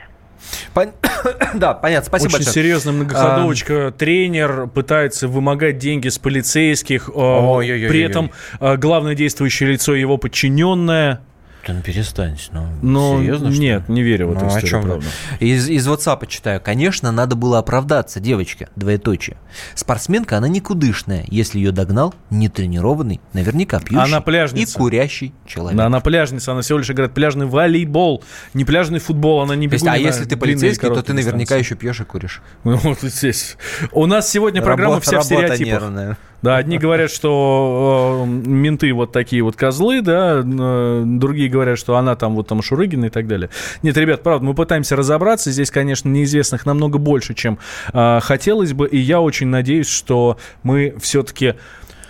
пон- 0.75 0.93
Да, 1.55 1.73
понятно. 1.73 2.05
Спасибо 2.05 2.27
Очень 2.35 2.37
большое. 2.45 2.53
серьезная 2.53 2.93
многоходовочка. 2.93 3.91
Тренер 3.97 4.67
пытается 4.67 5.27
вымогать 5.27 5.79
деньги 5.79 6.09
с 6.09 6.19
полицейских. 6.19 7.09
Ой-ой-ой-ой. 7.13 7.89
При 7.89 8.01
этом 8.01 8.31
э, 8.59 8.77
главное 8.77 9.15
действующее 9.15 9.69
лицо 9.71 9.95
его 9.95 10.17
подчиненное. 10.17 11.21
Да 11.67 11.73
ну 11.73 11.81
перестаньте, 11.81 12.43
ну, 12.53 12.65
Ну, 12.81 13.19
серьезно, 13.19 13.51
что 13.51 13.61
нет, 13.61 13.89
не 13.89 14.01
верю 14.01 14.27
в 14.27 14.31
эту 14.31 14.39
Ну, 14.39 14.45
о 14.45 14.49
историю, 14.49 14.69
чем 14.69 14.81
вы? 14.81 14.87
правда. 14.87 15.05
Из, 15.41 15.67
из 15.67 15.87
WhatsApp 15.87 16.25
читаю. 16.27 16.61
Конечно, 16.61 17.11
надо 17.11 17.35
было 17.35 17.59
оправдаться, 17.59 18.19
девочка, 18.21 18.69
двоеточие. 18.77 19.35
Спортсменка, 19.75 20.37
она 20.37 20.47
никудышная, 20.47 21.25
если 21.27 21.59
ее 21.59 21.71
догнал 21.73 22.15
нетренированный, 22.29 23.19
наверняка 23.33 23.79
пьющий 23.79 24.01
Она 24.05 24.21
пляжница. 24.21 24.71
и 24.71 24.81
курящий 24.81 25.33
человек. 25.45 25.79
Она 25.79 25.99
пляжница, 25.99 26.53
она 26.53 26.61
всего 26.61 26.79
лишь 26.79 26.89
играет 26.89 27.13
пляжный 27.13 27.45
волейбол, 27.47 28.23
не 28.53 28.63
пляжный 28.63 28.99
футбол, 28.99 29.41
она 29.41 29.55
не 29.55 29.67
То 29.67 29.73
есть, 29.73 29.85
а 29.87 29.97
если 29.97 30.23
ты 30.23 30.37
полицейский, 30.37 30.87
то 30.87 31.01
ты 31.03 31.13
наверняка 31.13 31.57
дистанции. 31.57 31.65
еще 31.65 31.75
пьешь 31.75 31.99
и 31.99 32.03
куришь. 32.05 32.41
Ну, 32.63 32.77
вот 32.77 32.99
здесь. 33.01 33.57
У 33.91 34.05
нас 34.05 34.29
сегодня 34.29 34.61
программа 34.61 34.95
Работа- 34.95 35.09
вся 35.09 35.19
в 35.21 35.29
работа 35.29 35.55
стереотипах. 35.55 35.81
нервная. 35.81 36.17
Да, 36.43 36.57
одни 36.57 36.77
говорят, 36.77 37.09
что 37.09 38.23
э, 38.25 38.29
менты 38.29 38.93
вот 38.93 39.11
такие 39.11 39.41
вот 39.41 39.55
козлы, 39.55 40.01
да, 40.01 40.43
э, 40.43 41.03
другие 41.05 41.49
говорят, 41.49 41.79
что 41.79 41.97
она 41.97 42.15
там 42.15 42.35
вот 42.35 42.47
там 42.47 42.61
Шурыгина 42.61 43.05
и 43.05 43.09
так 43.09 43.27
далее. 43.27 43.49
Нет, 43.81 43.97
ребят, 43.97 44.21
правда, 44.21 44.45
мы 44.45 44.53
пытаемся 44.53 44.95
разобраться. 44.95 45.51
Здесь, 45.51 45.71
конечно, 45.71 46.09
неизвестных 46.09 46.65
намного 46.65 46.99
больше, 46.99 47.33
чем 47.33 47.57
э, 47.91 48.19
хотелось 48.21 48.73
бы, 48.73 48.87
и 48.87 48.97
я 48.97 49.19
очень 49.19 49.47
надеюсь, 49.47 49.89
что 49.89 50.37
мы 50.61 50.95
все-таки 50.99 51.55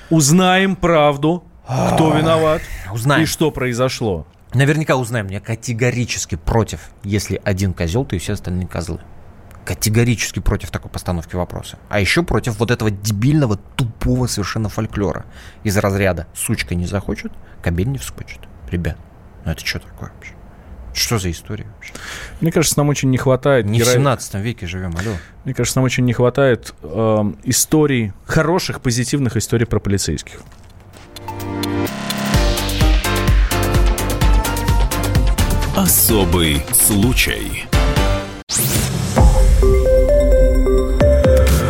узнаем 0.09 0.75
правду, 0.75 1.43
кто 1.93 2.13
виноват 2.13 2.61
Узнаем. 2.93 3.23
и 3.23 3.25
что 3.25 3.51
произошло. 3.51 4.25
Наверняка 4.53 4.95
узнаем. 4.95 5.27
Я 5.27 5.39
категорически 5.39 6.35
против, 6.35 6.79
если 7.03 7.41
один 7.43 7.73
козел, 7.73 8.05
то 8.05 8.15
и 8.15 8.19
все 8.19 8.33
остальные 8.33 8.67
козлы. 8.67 8.99
Категорически 9.67 10.39
против 10.39 10.71
такой 10.71 10.89
постановки 10.89 11.35
вопроса. 11.35 11.77
А 11.89 11.99
еще 11.99 12.23
против 12.23 12.57
вот 12.57 12.71
этого 12.71 12.89
дебильного, 12.89 13.57
тупого 13.75 14.27
совершенно 14.27 14.69
фольклора. 14.69 15.25
Из 15.65 15.75
разряда 15.75 16.25
«сучка 16.33 16.73
не 16.73 16.85
захочет, 16.85 17.33
кобель 17.61 17.89
не 17.89 17.97
вскочит». 17.97 18.39
Ребят, 18.71 18.97
ну 19.43 19.51
это 19.51 19.65
что 19.65 19.79
такое 19.79 20.09
вообще? 20.15 20.31
Что 20.93 21.19
за 21.19 21.29
история 21.31 21.65
вообще? 21.75 21.91
Мне 22.39 22.53
кажется, 22.53 22.79
нам 22.79 22.87
очень 22.87 23.09
не 23.09 23.17
хватает... 23.17 23.65
Не 23.65 23.81
в 23.81 23.83
геро- 23.83 23.91
17 23.95 24.35
веке 24.35 24.67
живем, 24.67 24.95
алло. 24.97 25.17
Мне 25.43 25.53
кажется, 25.53 25.79
нам 25.79 25.83
очень 25.85 26.05
не 26.05 26.13
хватает 26.13 26.73
э, 26.81 27.33
историй, 27.43 28.13
хороших, 28.25 28.79
позитивных 28.79 29.35
историй 29.35 29.65
про 29.65 29.81
полицейских. 29.81 30.39
Особый 35.75 36.63
случай. 36.71 37.67